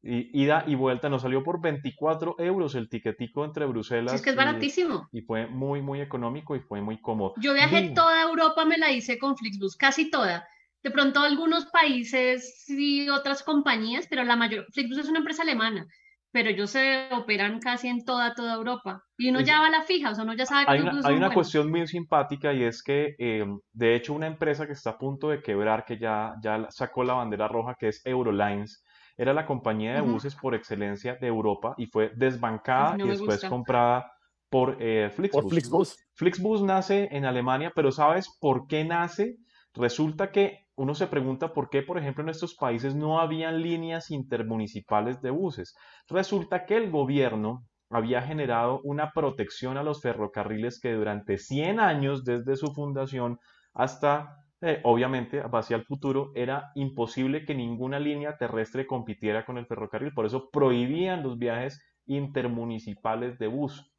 y, 0.05 0.43
ida 0.43 0.65
y 0.67 0.75
vuelta 0.75 1.07
nos 1.09 1.21
salió 1.21 1.43
por 1.43 1.61
24 1.61 2.35
euros 2.39 2.75
el 2.75 2.89
tiquetico 2.89 3.45
entre 3.45 3.65
Bruselas. 3.65 4.11
sí, 4.11 4.15
es 4.17 4.21
que 4.21 4.29
es 4.31 4.35
y- 4.35 4.37
baratísimo. 4.37 5.07
Y, 5.13 5.21
fue 5.21 5.47
muy, 5.47 5.81
muy 5.81 6.01
económico 6.01 6.55
y 6.55 6.59
fue 6.59 6.81
muy 6.81 6.99
cómodo. 7.01 7.33
Yo 7.37 7.53
viajé 7.53 7.91
toda 7.91 8.21
Europa, 8.21 8.65
me 8.65 8.77
la 8.77 8.91
hice 8.91 9.17
con 9.17 9.37
Flixbus, 9.37 9.77
casi 9.77 10.11
toda. 10.11 10.45
De 10.83 10.91
pronto 10.91 11.21
algunos 11.21 11.67
países 11.67 12.65
y 12.67 13.07
otras 13.07 13.43
compañías, 13.43 14.05
pero 14.09 14.23
la 14.25 14.35
mayor, 14.35 14.65
Flixbus 14.73 14.97
es 14.97 15.07
una 15.09 15.19
empresa 15.19 15.43
alemana, 15.43 15.87
pero 16.33 16.49
ellos 16.49 16.71
se 16.71 17.09
operan 17.13 17.59
casi 17.59 17.87
en 17.89 18.03
toda, 18.03 18.33
toda 18.33 18.55
Europa. 18.55 19.03
Y 19.17 19.29
uno 19.29 19.41
ya 19.41 19.61
va 19.61 19.67
a 19.67 19.71
la 19.71 19.83
fija, 19.83 20.11
o 20.11 20.15
sea, 20.15 20.23
uno 20.25 20.33
ya 20.35 20.45
sabe 20.47 20.67
que 20.67 20.71
Hay 20.73 20.79
los 20.79 20.93
una, 20.95 21.01
hay 21.03 21.15
una 21.15 21.29
buenos. 21.29 21.33
cuestión 21.35 21.69
muy 21.71 21.87
simpática 21.87 22.53
y 22.53 22.63
es 22.63 22.83
que, 22.83 23.15
eh, 23.19 23.45
de 23.71 23.95
hecho, 23.95 24.13
una 24.13 24.27
empresa 24.27 24.65
que 24.67 24.73
está 24.73 24.91
a 24.91 24.97
punto 24.97 25.29
de 25.29 25.41
quebrar, 25.41 25.85
que 25.85 25.97
ya, 25.99 26.33
ya 26.43 26.67
sacó 26.71 27.03
la 27.03 27.13
bandera 27.13 27.47
roja, 27.47 27.75
que 27.79 27.89
es 27.89 28.05
Eurolines, 28.05 28.83
era 29.15 29.33
la 29.33 29.45
compañía 29.45 29.93
de 29.93 30.01
buses 30.01 30.35
por 30.35 30.55
excelencia 30.55 31.15
de 31.21 31.27
Europa 31.27 31.75
y 31.77 31.85
fue 31.85 32.11
desbancada 32.15 32.97
no 32.97 33.05
y 33.05 33.09
después 33.09 33.37
gusta. 33.37 33.49
comprada 33.49 34.11
por 34.49 34.77
eh, 34.79 35.11
Por 35.31 35.43
Flixbus. 35.45 35.49
Flixbus. 35.49 35.97
Flixbus 36.15 36.61
nace 36.63 37.09
en 37.11 37.25
Alemania, 37.25 37.71
pero 37.75 37.91
¿sabes 37.91 38.27
por 38.39 38.67
qué 38.67 38.83
nace? 38.83 39.37
Resulta 39.75 40.31
que 40.31 40.62
uno 40.75 40.95
se 40.95 41.07
pregunta 41.07 41.53
por 41.53 41.69
qué, 41.69 41.83
por 41.83 41.97
ejemplo, 41.97 42.23
en 42.23 42.29
estos 42.29 42.55
países 42.55 42.95
no 42.95 43.19
habían 43.19 43.61
líneas 43.61 44.11
intermunicipales 44.11 45.21
de 45.21 45.29
buses. 45.31 45.75
Resulta 46.07 46.65
que 46.65 46.77
el 46.77 46.89
gobierno 46.91 47.65
había 47.89 48.21
generado 48.23 48.81
una 48.83 49.11
protección 49.11 49.77
a 49.77 49.83
los 49.83 50.01
ferrocarriles 50.01 50.79
que 50.79 50.93
durante 50.93 51.37
100 51.37 51.79
años 51.79 52.23
desde 52.23 52.55
su 52.55 52.73
fundación 52.73 53.39
hasta, 53.73 54.35
eh, 54.61 54.81
obviamente, 54.83 55.43
hacia 55.51 55.75
el 55.75 55.85
futuro, 55.85 56.31
era 56.35 56.71
imposible 56.75 57.45
que 57.45 57.53
ninguna 57.55 57.99
línea 57.99 58.37
terrestre 58.37 58.87
compitiera 58.87 59.45
con 59.45 59.57
el 59.59 59.67
ferrocarril. 59.67 60.13
Por 60.13 60.25
eso 60.25 60.49
prohibían 60.51 61.21
los 61.23 61.37
viajes 61.37 61.79
intermunicipales 62.05 63.37
de 63.37 63.47
bus. 63.47 63.92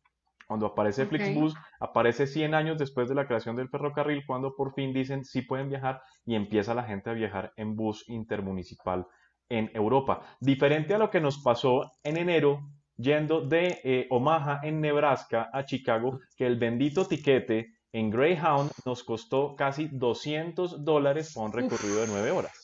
Cuando 0.46 0.66
aparece 0.66 1.06
Flixbus, 1.06 1.54
aparece 1.80 2.26
100 2.26 2.54
años 2.54 2.78
después 2.78 3.08
de 3.08 3.14
la 3.14 3.26
creación 3.26 3.56
del 3.56 3.68
ferrocarril, 3.68 4.24
cuando 4.26 4.54
por 4.54 4.74
fin 4.74 4.92
dicen 4.92 5.24
sí 5.24 5.42
pueden 5.42 5.68
viajar 5.68 6.02
y 6.24 6.34
empieza 6.34 6.74
la 6.74 6.84
gente 6.84 7.10
a 7.10 7.14
viajar 7.14 7.52
en 7.56 7.76
bus 7.76 8.08
intermunicipal 8.08 9.06
en 9.48 9.70
Europa. 9.74 10.22
Diferente 10.40 10.94
a 10.94 10.98
lo 10.98 11.10
que 11.10 11.20
nos 11.20 11.42
pasó 11.42 11.92
en 12.02 12.16
enero 12.16 12.60
yendo 12.96 13.40
de 13.40 13.80
eh, 13.84 14.06
Omaha 14.10 14.60
en 14.62 14.80
Nebraska 14.80 15.50
a 15.52 15.64
Chicago, 15.64 16.20
que 16.36 16.46
el 16.46 16.58
bendito 16.58 17.06
tiquete 17.06 17.74
en 17.92 18.10
Greyhound 18.10 18.70
nos 18.84 19.02
costó 19.02 19.54
casi 19.56 19.88
200 19.88 20.84
dólares 20.84 21.34
para 21.34 21.46
un 21.46 21.52
recorrido 21.52 22.00
de 22.00 22.06
9 22.08 22.30
horas 22.30 22.63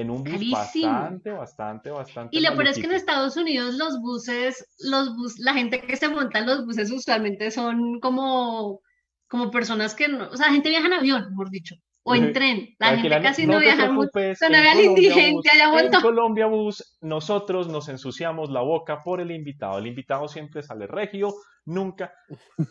en 0.00 0.10
un 0.10 0.22
bus 0.22 0.50
bastante, 0.50 1.30
bastante, 1.30 1.90
bastante. 1.90 2.36
Y 2.36 2.40
lo 2.40 2.50
peor 2.50 2.68
es 2.68 2.78
que 2.78 2.86
en 2.86 2.92
Estados 2.92 3.36
Unidos 3.36 3.74
los 3.74 4.00
buses, 4.00 4.66
los 4.78 5.16
bus, 5.16 5.38
la 5.38 5.54
gente 5.54 5.80
que 5.80 5.96
se 5.96 6.08
monta 6.08 6.38
en 6.38 6.46
los 6.46 6.64
buses 6.64 6.90
usualmente 6.90 7.50
son 7.50 8.00
como, 8.00 8.80
como 9.28 9.50
personas 9.50 9.94
que 9.94 10.08
no, 10.08 10.28
o 10.30 10.36
sea, 10.36 10.46
la 10.46 10.52
gente 10.52 10.68
viaja 10.68 10.86
en 10.86 10.92
avión, 10.92 11.30
mejor 11.30 11.50
dicho 11.50 11.74
o 12.08 12.14
en 12.14 12.32
tren. 12.32 12.74
La 12.78 12.96
gente 12.96 13.20
casi 13.22 13.46
no, 13.46 13.58
viaja 13.58 13.90
mucho. 13.90 14.10
No 14.14 14.80
indigente 14.80 15.50
allá 15.50 15.80
En 15.80 15.92
Colombia 16.00 16.46
Bus, 16.46 16.98
nosotros 17.00 17.68
nos 17.68 17.88
ensuciamos 17.88 18.50
la 18.50 18.62
boca 18.62 19.02
por 19.04 19.20
el 19.20 19.30
invitado. 19.30 19.78
El 19.78 19.86
invitado 19.86 20.28
siempre 20.28 20.62
sale 20.62 20.86
regio, 20.86 21.34
nunca. 21.68 22.12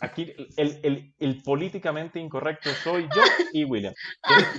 Aquí 0.02 0.34
el, 0.58 0.80
el, 0.84 1.14
el, 1.20 1.44
políticamente 1.44 2.20
incorrecto 2.20 2.70
soy 2.84 3.04
yo 3.04 3.22
y 3.54 3.64
William. 3.64 3.94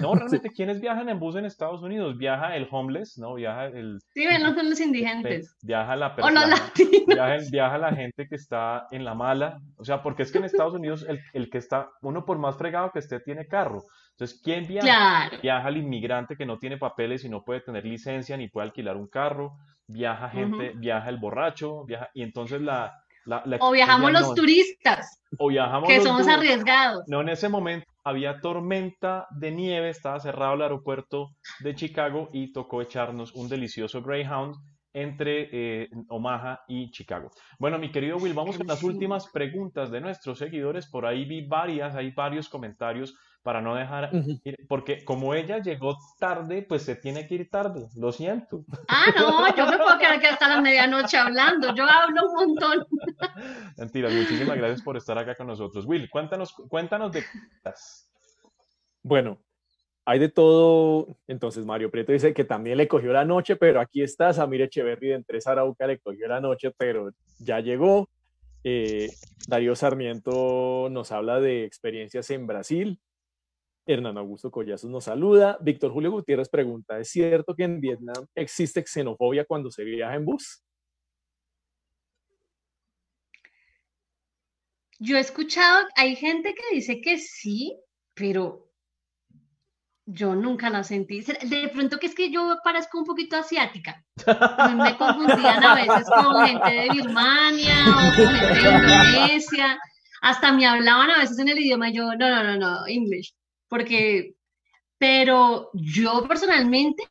No, 0.00 0.14
realmente, 0.14 0.50
¿quiénes 0.50 0.80
viajan 0.80 1.08
en 1.08 1.18
bus 1.18 1.36
en 1.36 1.44
Estados 1.44 1.82
Unidos? 1.82 2.16
Viaja 2.16 2.56
el 2.56 2.68
homeless, 2.70 3.18
¿no? 3.18 3.34
Viaja 3.34 3.66
el... 3.66 3.98
Sí, 4.14 4.26
ven 4.26 4.42
los 4.42 4.56
homeless 4.56 4.80
indigentes. 4.80 5.56
Viaja 5.62 5.96
la 5.96 6.14
persona. 6.14 6.44
O 6.44 6.46
los 6.46 7.06
viaja, 7.06 7.36
viaja, 7.50 7.78
la 7.78 7.92
gente 7.94 8.26
que 8.28 8.36
está 8.36 8.86
en 8.90 9.04
la 9.04 9.14
mala. 9.14 9.58
O 9.76 9.84
sea, 9.84 10.02
porque 10.02 10.22
es 10.22 10.32
que 10.32 10.38
en 10.38 10.44
Estados 10.44 10.74
Unidos 10.74 11.04
el, 11.08 11.20
el 11.32 11.50
que 11.50 11.58
está, 11.58 11.90
uno 12.02 12.24
por 12.24 12.38
más 12.38 12.56
fregado 12.56 12.90
que 12.92 13.00
esté, 13.00 13.20
tiene 13.20 13.46
carro. 13.46 13.82
Entonces, 14.18 14.40
¿quién 14.42 14.66
viaja? 14.66 15.30
Viaja 15.40 15.68
el 15.68 15.76
inmigrante 15.76 16.36
que 16.36 16.44
no 16.44 16.58
tiene 16.58 16.76
papeles 16.76 17.24
y 17.24 17.28
no 17.28 17.44
puede 17.44 17.60
tener 17.60 17.84
licencia 17.84 18.36
ni 18.36 18.48
puede 18.48 18.66
alquilar 18.66 18.96
un 18.96 19.06
carro. 19.06 19.52
Viaja 19.86 20.28
gente, 20.28 20.72
viaja 20.74 21.08
el 21.08 21.18
borracho, 21.18 21.84
viaja... 21.84 22.10
Y 22.14 22.22
entonces 22.22 22.60
la 22.60 22.92
o 23.60 23.70
viajamos 23.70 24.12
los 24.12 24.34
turistas. 24.34 25.22
O 25.38 25.48
viajamos 25.48 25.88
que 25.88 26.00
somos 26.00 26.26
arriesgados. 26.26 27.04
No, 27.06 27.20
en 27.20 27.28
ese 27.28 27.48
momento 27.48 27.86
había 28.02 28.40
tormenta 28.40 29.26
de 29.30 29.50
nieve, 29.50 29.90
estaba 29.90 30.18
cerrado 30.18 30.54
el 30.54 30.62
aeropuerto 30.62 31.30
de 31.60 31.74
Chicago 31.74 32.30
y 32.32 32.52
tocó 32.52 32.80
echarnos 32.80 33.34
un 33.34 33.48
delicioso 33.48 34.02
Greyhound 34.02 34.56
entre 34.94 35.48
eh, 35.52 35.88
Omaha 36.08 36.60
y 36.66 36.90
Chicago. 36.90 37.30
Bueno, 37.58 37.78
mi 37.78 37.92
querido 37.92 38.16
Will, 38.16 38.32
vamos 38.32 38.56
con 38.56 38.66
las 38.66 38.82
últimas 38.82 39.28
preguntas 39.30 39.90
de 39.90 40.00
nuestros 40.00 40.38
seguidores. 40.38 40.88
Por 40.90 41.04
ahí 41.06 41.24
vi 41.24 41.46
varias, 41.46 41.94
hay 41.94 42.10
varios 42.12 42.48
comentarios 42.48 43.14
para 43.42 43.60
no 43.60 43.74
dejar 43.74 44.10
ir, 44.44 44.56
porque 44.68 45.04
como 45.04 45.34
ella 45.34 45.58
llegó 45.58 45.96
tarde, 46.18 46.62
pues 46.62 46.82
se 46.82 46.96
tiene 46.96 47.26
que 47.26 47.36
ir 47.36 47.50
tarde, 47.50 47.88
lo 47.96 48.12
siento. 48.12 48.64
Ah, 48.88 49.06
no, 49.16 49.56
yo 49.56 49.66
me 49.66 49.78
puedo 49.78 49.98
quedar 49.98 50.14
aquí 50.14 50.26
hasta 50.26 50.48
la 50.48 50.60
medianoche 50.60 51.16
hablando, 51.16 51.74
yo 51.74 51.84
hablo 51.84 52.28
un 52.28 52.34
montón. 52.34 52.86
Mentiras, 53.76 54.12
muchísimas 54.12 54.56
gracias 54.56 54.82
por 54.82 54.96
estar 54.96 55.16
acá 55.18 55.34
con 55.34 55.46
nosotros. 55.46 55.86
Will, 55.86 56.10
cuéntanos, 56.10 56.52
cuéntanos 56.52 57.12
de... 57.12 57.24
Bueno, 59.02 59.38
hay 60.04 60.18
de 60.18 60.30
todo. 60.30 61.18
Entonces, 61.26 61.66
Mario 61.66 61.90
Prieto 61.90 62.12
dice 62.12 62.32
que 62.32 62.44
también 62.44 62.78
le 62.78 62.88
cogió 62.88 63.12
la 63.12 63.26
noche, 63.26 63.56
pero 63.56 63.78
aquí 63.78 64.02
está. 64.02 64.32
Samir 64.32 64.62
Echeverry 64.62 65.08
de 65.08 65.14
Entre 65.14 65.38
Arauca 65.44 65.86
le 65.86 65.98
cogió 65.98 66.26
la 66.28 66.40
noche, 66.40 66.70
pero 66.78 67.10
ya 67.38 67.60
llegó. 67.60 68.08
Eh, 68.64 69.10
Darío 69.46 69.76
Sarmiento 69.76 70.88
nos 70.90 71.12
habla 71.12 71.40
de 71.40 71.64
experiencias 71.64 72.30
en 72.30 72.46
Brasil. 72.46 72.98
Hernán 73.88 74.18
Augusto 74.18 74.50
Collazos 74.50 74.90
nos 74.90 75.04
saluda. 75.04 75.56
Víctor 75.62 75.90
Julio 75.90 76.10
Gutiérrez 76.10 76.50
pregunta, 76.50 77.00
¿es 77.00 77.08
cierto 77.08 77.54
que 77.54 77.64
en 77.64 77.80
Vietnam 77.80 78.26
existe 78.34 78.84
xenofobia 78.86 79.46
cuando 79.46 79.70
se 79.70 79.82
viaja 79.82 80.14
en 80.14 80.26
bus? 80.26 80.62
Yo 85.00 85.16
he 85.16 85.20
escuchado, 85.20 85.86
hay 85.96 86.16
gente 86.16 86.54
que 86.54 86.74
dice 86.74 87.00
que 87.00 87.18
sí, 87.18 87.80
pero 88.14 88.68
yo 90.04 90.34
nunca 90.34 90.68
la 90.68 90.84
sentí. 90.84 91.20
De 91.20 91.70
pronto 91.72 91.98
que 91.98 92.08
es 92.08 92.14
que 92.14 92.30
yo 92.30 92.58
parezco 92.62 92.98
un 92.98 93.04
poquito 93.06 93.36
asiática. 93.36 94.04
me 94.76 94.98
confundían 94.98 95.64
a 95.64 95.74
veces 95.76 96.10
con 96.10 96.46
gente 96.46 96.70
de 96.70 96.88
Birmania 96.90 97.74
o 97.88 98.16
con 98.16 98.34
gente 98.34 98.54
de 98.54 98.70
Indonesia. 98.70 99.78
Hasta 100.20 100.52
me 100.52 100.66
hablaban 100.66 101.10
a 101.10 101.18
veces 101.20 101.38
en 101.38 101.48
el 101.48 101.58
idioma 101.58 101.90
yo, 101.90 102.04
no, 102.16 102.28
no, 102.28 102.42
no, 102.42 102.56
no, 102.56 102.86
English 102.86 103.37
porque, 103.68 104.34
pero 104.98 105.70
yo 105.74 106.26
personalmente 106.26 107.04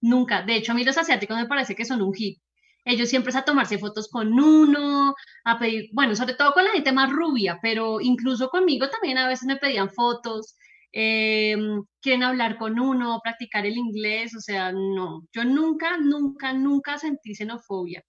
nunca, 0.00 0.42
de 0.42 0.56
hecho 0.56 0.72
a 0.72 0.74
mí 0.74 0.84
los 0.84 0.98
asiáticos 0.98 1.36
me 1.36 1.46
parece 1.46 1.74
que 1.74 1.84
son 1.84 2.02
un 2.02 2.14
hit. 2.14 2.38
Ellos 2.86 3.08
siempre 3.08 3.30
es 3.30 3.36
a 3.36 3.44
tomarse 3.44 3.78
fotos 3.78 4.08
con 4.10 4.38
uno, 4.38 5.14
a 5.44 5.58
pedir, 5.58 5.88
bueno, 5.92 6.14
sobre 6.14 6.34
todo 6.34 6.52
con 6.52 6.64
la 6.64 6.72
gente 6.72 6.92
más 6.92 7.10
rubia, 7.10 7.58
pero 7.62 8.00
incluso 8.00 8.50
conmigo 8.50 8.90
también 8.90 9.16
a 9.16 9.26
veces 9.26 9.46
me 9.46 9.56
pedían 9.56 9.90
fotos, 9.90 10.56
em, 10.92 11.82
quieren 12.02 12.22
hablar 12.22 12.58
con 12.58 12.78
uno, 12.78 13.20
practicar 13.22 13.64
el 13.64 13.78
inglés, 13.78 14.36
o 14.36 14.40
sea, 14.40 14.70
no, 14.72 15.26
yo 15.32 15.44
nunca, 15.44 15.96
nunca, 15.96 16.52
nunca 16.52 16.98
sentí 16.98 17.34
xenofobia 17.34 18.04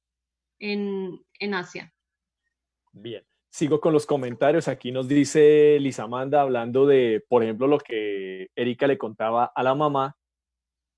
en, 0.60 1.20
en 1.40 1.54
Asia. 1.54 1.92
Bien. 2.92 3.24
Sigo 3.56 3.80
con 3.80 3.94
los 3.94 4.06
comentarios. 4.06 4.68
Aquí 4.68 4.92
nos 4.92 5.08
dice 5.08 5.78
Lisamanda 5.80 6.42
hablando 6.42 6.86
de, 6.86 7.24
por 7.30 7.42
ejemplo, 7.42 7.68
lo 7.68 7.78
que 7.78 8.50
Erika 8.54 8.86
le 8.86 8.98
contaba 8.98 9.46
a 9.46 9.64
la 9.64 9.74
mamá. 9.74 10.18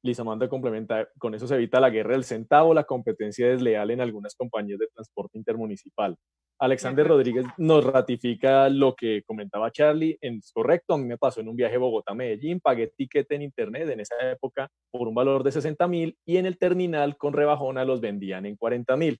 Lisamanda 0.03 0.49
complementa, 0.49 1.07
con 1.19 1.35
eso 1.35 1.45
se 1.45 1.53
evita 1.53 1.79
la 1.79 1.91
guerra 1.91 2.13
del 2.13 2.23
centavo, 2.23 2.73
la 2.73 2.85
competencia 2.85 3.47
desleal 3.47 3.91
en 3.91 4.01
algunas 4.01 4.33
compañías 4.33 4.79
de 4.79 4.87
transporte 4.87 5.37
intermunicipal. 5.37 6.17
Alexander 6.57 7.07
Rodríguez 7.07 7.45
nos 7.59 7.83
ratifica 7.85 8.69
lo 8.69 8.95
que 8.95 9.21
comentaba 9.21 9.69
Charlie, 9.69 10.17
es 10.19 10.51
correcto, 10.51 10.95
a 10.95 10.97
mí 10.97 11.05
me 11.05 11.19
pasó 11.19 11.41
en 11.41 11.49
un 11.49 11.55
viaje 11.55 11.77
Bogotá-Medellín, 11.77 12.59
pagué 12.59 12.87
ticket 12.87 13.31
en 13.33 13.43
internet 13.43 13.87
en 13.89 13.99
esa 13.99 14.15
época 14.31 14.67
por 14.89 15.07
un 15.07 15.13
valor 15.13 15.43
de 15.43 15.51
60 15.51 15.87
mil 15.87 16.17
y 16.25 16.37
en 16.37 16.47
el 16.47 16.57
terminal 16.57 17.17
con 17.17 17.33
rebajona 17.33 17.85
los 17.85 18.01
vendían 18.01 18.47
en 18.47 18.55
40 18.55 18.97
mil. 18.97 19.19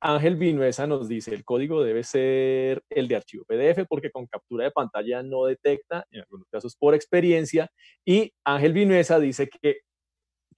Ángel 0.00 0.36
Vinuesa 0.36 0.86
nos 0.86 1.08
dice, 1.08 1.34
el 1.34 1.44
código 1.44 1.82
debe 1.82 2.04
ser 2.04 2.82
el 2.90 3.08
de 3.08 3.16
archivo 3.16 3.44
PDF 3.44 3.86
porque 3.88 4.10
con 4.10 4.26
captura 4.26 4.64
de 4.64 4.70
pantalla 4.70 5.22
no 5.22 5.44
detecta, 5.44 6.04
en 6.10 6.20
algunos 6.20 6.46
casos 6.50 6.76
por 6.76 6.94
experiencia. 6.94 7.70
Y 8.04 8.32
Ángel 8.44 8.72
Vinuesa 8.72 9.18
dice 9.18 9.48
que 9.48 9.80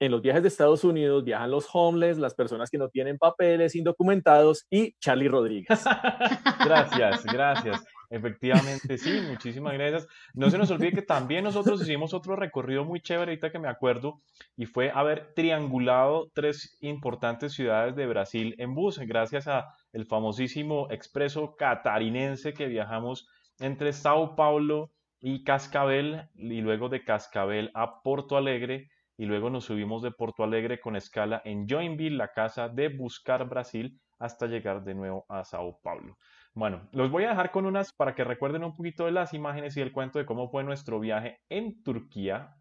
en 0.00 0.12
los 0.12 0.22
viajes 0.22 0.42
de 0.42 0.48
Estados 0.48 0.84
Unidos 0.84 1.24
viajan 1.24 1.50
los 1.50 1.66
homeless, 1.72 2.18
las 2.18 2.34
personas 2.34 2.70
que 2.70 2.78
no 2.78 2.88
tienen 2.88 3.18
papeles, 3.18 3.74
indocumentados 3.74 4.66
y 4.70 4.94
Charlie 5.00 5.28
Rodríguez. 5.28 5.84
gracias, 6.64 7.24
gracias. 7.24 7.84
Efectivamente, 8.10 8.96
sí, 8.96 9.20
muchísimas 9.28 9.74
gracias. 9.74 10.06
No 10.32 10.48
se 10.48 10.56
nos 10.56 10.70
olvide 10.70 10.92
que 10.92 11.02
también 11.02 11.44
nosotros 11.44 11.82
hicimos 11.82 12.14
otro 12.14 12.36
recorrido 12.36 12.84
muy 12.84 13.00
chévere, 13.00 13.32
ahorita 13.32 13.50
que 13.50 13.58
me 13.58 13.68
acuerdo, 13.68 14.20
y 14.56 14.64
fue 14.64 14.90
haber 14.90 15.34
triangulado 15.34 16.30
tres 16.34 16.78
importantes 16.80 17.52
ciudades 17.52 17.96
de 17.96 18.06
Brasil 18.06 18.54
en 18.58 18.74
bus, 18.74 18.98
gracias 19.00 19.46
a 19.46 19.66
el 19.92 20.06
famosísimo 20.06 20.88
expreso 20.90 21.54
catarinense 21.56 22.54
que 22.54 22.66
viajamos 22.66 23.28
entre 23.58 23.92
Sao 23.92 24.36
Paulo 24.36 24.90
y 25.20 25.44
Cascabel, 25.44 26.28
y 26.34 26.60
luego 26.62 26.88
de 26.88 27.04
Cascabel 27.04 27.70
a 27.74 28.02
Porto 28.02 28.36
Alegre, 28.38 28.88
y 29.18 29.26
luego 29.26 29.50
nos 29.50 29.64
subimos 29.64 30.00
de 30.02 30.12
Porto 30.12 30.44
Alegre 30.44 30.80
con 30.80 30.96
escala 30.96 31.42
en 31.44 31.66
Joinville, 31.68 32.16
la 32.16 32.28
casa 32.28 32.68
de 32.68 32.88
Buscar 32.88 33.46
Brasil, 33.48 34.00
hasta 34.18 34.46
llegar 34.46 34.82
de 34.84 34.94
nuevo 34.94 35.26
a 35.28 35.44
Sao 35.44 35.78
Paulo. 35.82 36.16
Bueno, 36.58 36.88
los 36.90 37.08
voy 37.08 37.22
a 37.22 37.28
dejar 37.28 37.52
con 37.52 37.66
unas 37.66 37.92
para 37.92 38.16
que 38.16 38.24
recuerden 38.24 38.64
un 38.64 38.74
poquito 38.74 39.04
de 39.04 39.12
las 39.12 39.32
imágenes 39.32 39.76
y 39.76 39.80
el 39.80 39.92
cuento 39.92 40.18
de 40.18 40.26
cómo 40.26 40.48
fue 40.48 40.64
nuestro 40.64 40.98
viaje 40.98 41.38
en 41.48 41.84
Turquía 41.84 42.56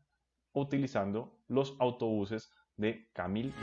utilizando 0.53 1.39
los 1.47 1.75
autobuses 1.79 2.51
de 2.75 3.09
Camil. 3.11 3.55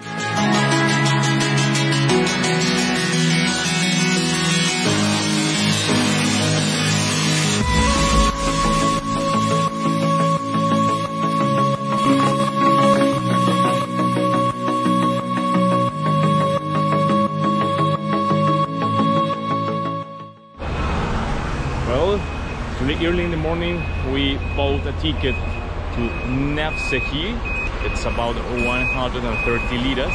Early 22.93 23.24
in 23.24 23.30
the 23.30 23.37
morning, 23.37 23.82
we 24.12 24.37
bought 24.55 24.87
a 24.87 24.93
ticket 25.01 25.35
to 25.95 26.01
Nefsehi. 26.28 27.32
It's 27.87 28.05
about 28.05 28.37
130 28.37 29.78
liras. 29.78 30.14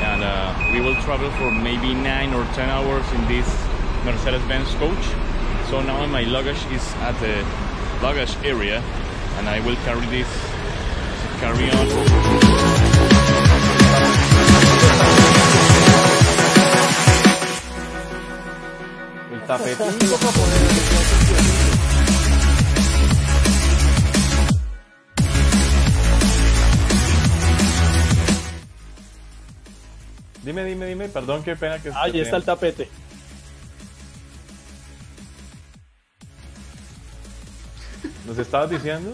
And 0.00 0.24
uh, 0.24 0.54
we 0.72 0.80
will 0.80 0.94
travel 1.02 1.30
for 1.32 1.50
maybe 1.50 1.92
9 1.92 2.32
or 2.32 2.44
10 2.54 2.70
hours 2.70 3.04
in 3.12 3.28
this 3.28 3.46
Mercedes-Benz 4.04 4.74
coach. 4.76 5.04
So 5.68 5.82
now 5.82 6.06
my 6.06 6.22
luggage 6.22 6.64
is 6.72 6.94
at 7.04 7.18
the 7.20 7.44
luggage 8.02 8.34
area 8.44 8.80
and 9.36 9.48
I 9.48 9.60
will 9.60 9.76
carry 9.84 10.06
this 10.06 10.28
carry 11.40 11.70
on. 11.70 11.88
El 19.32 19.46
tapete. 19.46 19.84
Dime, 30.44 30.64
dime, 30.64 30.86
dime, 30.86 31.08
perdón, 31.08 31.42
qué 31.42 31.56
pena 31.56 31.78
que... 31.80 31.90
Ahí 31.94 32.20
está 32.20 32.36
el 32.36 32.44
tapete. 32.44 32.88
¿Nos 38.26 38.38
estabas 38.38 38.70
diciendo? 38.70 39.12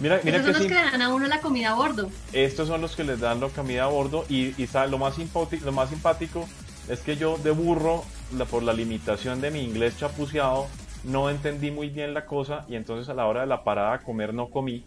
Mira, 0.00 0.20
mira 0.22 0.38
Esos 0.38 0.46
que 0.48 0.52
son 0.52 0.52
los 0.52 0.62
sí. 0.62 0.68
que 0.68 0.74
le 0.74 0.90
dan 0.90 1.02
a 1.02 1.14
uno 1.14 1.26
la 1.26 1.40
comida 1.40 1.70
a 1.70 1.74
bordo. 1.74 2.10
Estos 2.32 2.68
son 2.68 2.80
los 2.80 2.94
que 2.96 3.04
les 3.04 3.20
dan 3.20 3.40
la 3.40 3.48
comida 3.48 3.84
a 3.84 3.86
bordo 3.88 4.24
y, 4.28 4.60
y 4.62 4.66
sabe, 4.66 4.90
lo, 4.90 4.98
más 4.98 5.14
simpático, 5.14 5.64
lo 5.64 5.72
más 5.72 5.88
simpático 5.90 6.46
es 6.88 7.00
que 7.00 7.16
yo 7.16 7.38
de 7.38 7.50
burro, 7.50 8.04
la- 8.36 8.44
por 8.44 8.62
la 8.62 8.72
limitación 8.72 9.40
de 9.40 9.50
mi 9.50 9.60
inglés 9.62 9.96
chapuceado, 9.98 10.66
no 11.04 11.30
entendí 11.30 11.70
muy 11.70 11.88
bien 11.88 12.12
la 12.14 12.26
cosa 12.26 12.64
y 12.68 12.74
entonces 12.76 13.08
a 13.08 13.14
la 13.14 13.26
hora 13.26 13.40
de 13.42 13.46
la 13.46 13.64
parada 13.64 13.94
a 13.94 13.98
comer 14.00 14.34
no 14.34 14.48
comí. 14.50 14.84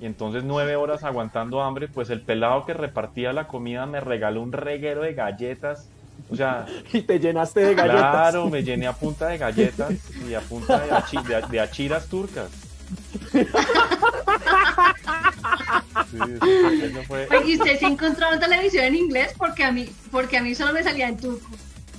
Y 0.00 0.06
entonces 0.06 0.44
nueve 0.44 0.76
horas 0.76 1.04
aguantando 1.04 1.62
hambre, 1.62 1.88
pues 1.88 2.10
el 2.10 2.20
pelado 2.20 2.66
que 2.66 2.74
repartía 2.74 3.32
la 3.32 3.46
comida 3.46 3.86
me 3.86 4.00
regaló 4.00 4.42
un 4.42 4.52
reguero 4.52 5.02
de 5.02 5.14
galletas. 5.14 5.88
O 6.30 6.36
sea, 6.36 6.66
Y 6.92 7.02
te 7.02 7.18
llenaste 7.20 7.60
de 7.60 7.74
galletas. 7.74 8.00
claro, 8.10 8.48
me 8.50 8.62
llené 8.62 8.86
a 8.86 8.92
punta 8.92 9.28
de 9.28 9.38
galletas 9.38 9.92
y 10.28 10.34
a 10.34 10.40
punta 10.40 10.80
de, 10.80 10.90
achi- 10.90 11.22
de- 11.22 11.46
de 11.48 11.60
achiras 11.60 12.06
turcas. 12.08 12.48
Sí, 16.10 16.18
eso 16.82 17.02
fue- 17.06 17.28
¿Y 17.46 17.54
usted 17.56 17.78
sí 17.78 17.84
encontró 17.86 18.30
la 18.30 18.38
televisión 18.38 18.84
en 18.84 18.94
inglés? 18.96 19.34
Porque 19.36 19.64
a 19.64 19.72
mí, 19.72 19.88
porque 20.10 20.36
a 20.38 20.42
mí 20.42 20.54
solo 20.54 20.72
me 20.72 20.82
salía 20.82 21.08
en 21.08 21.16
turco. 21.18 21.48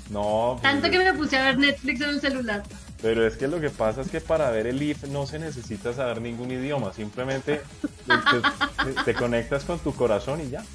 No, 0.09 0.57
pues, 0.61 0.63
Tanto 0.71 0.89
que 0.89 0.99
me 0.99 1.13
puse 1.13 1.37
a 1.37 1.43
ver 1.45 1.57
Netflix 1.57 2.01
en 2.01 2.09
el 2.09 2.21
celular. 2.21 2.63
Pero 3.06 3.28
es 3.28 3.38
que 3.38 3.47
lo 3.47 3.62
que 3.62 3.70
pasa 3.70 4.01
es 4.01 4.10
que 4.10 4.20
para 4.20 4.49
ver 4.49 4.66
el 4.66 4.82
IF 4.82 5.03
no 5.03 5.28
se 5.28 5.38
necesita 5.38 5.93
saber 5.93 6.20
ningún 6.20 6.49
idioma, 6.49 6.91
simplemente 6.91 7.62
te, 8.08 8.93
te- 8.95 9.03
te 9.03 9.14
conectas 9.14 9.64
con 9.64 9.78
tu 9.78 9.93
corazón 9.93 10.41
y 10.41 10.49
ya. 10.49 10.66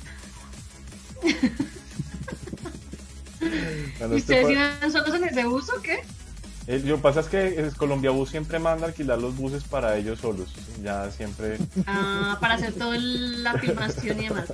Cuando 3.98 4.16
¿Y 4.16 4.20
ustedes 4.20 4.48
iban 4.48 4.92
solos 4.92 5.12
en 5.14 5.24
ese 5.24 5.44
bus 5.44 5.68
o 5.70 5.82
qué? 5.82 6.04
Eh, 6.70 6.80
Lo 6.84 6.94
que 6.96 7.02
pasa 7.02 7.18
es 7.18 7.28
que 7.28 7.60
es- 7.60 7.74
Colombia 7.74 8.12
Bus 8.12 8.30
siempre 8.30 8.60
manda 8.60 8.84
a 8.84 8.88
alquilar 8.90 9.18
los 9.18 9.36
buses 9.36 9.64
para 9.64 9.96
ellos 9.96 10.20
solos. 10.20 10.54
Ya 10.80 11.10
siempre. 11.10 11.58
Ah, 11.84 12.38
para 12.40 12.54
hacer 12.54 12.74
toda 12.74 12.96
la 12.96 13.54
filmación 13.54 14.20
y 14.20 14.28
demás. 14.28 14.52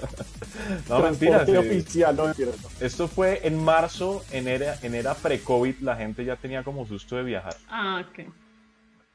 No, 0.88 1.06
eh, 1.06 1.58
oficial, 1.58 2.16
no 2.16 2.24
mentira. 2.24 2.52
Esto 2.80 3.06
fue 3.06 3.46
en 3.46 3.62
marzo, 3.62 4.24
en 4.30 4.48
era, 4.48 4.76
en 4.82 4.94
era 4.94 5.12
pre-COVID, 5.14 5.80
la 5.80 5.94
gente 5.96 6.24
ya 6.24 6.36
tenía 6.36 6.64
como 6.64 6.86
susto 6.86 7.16
de 7.16 7.22
viajar. 7.22 7.54
Ah, 7.68 8.02
ok. 8.08 8.26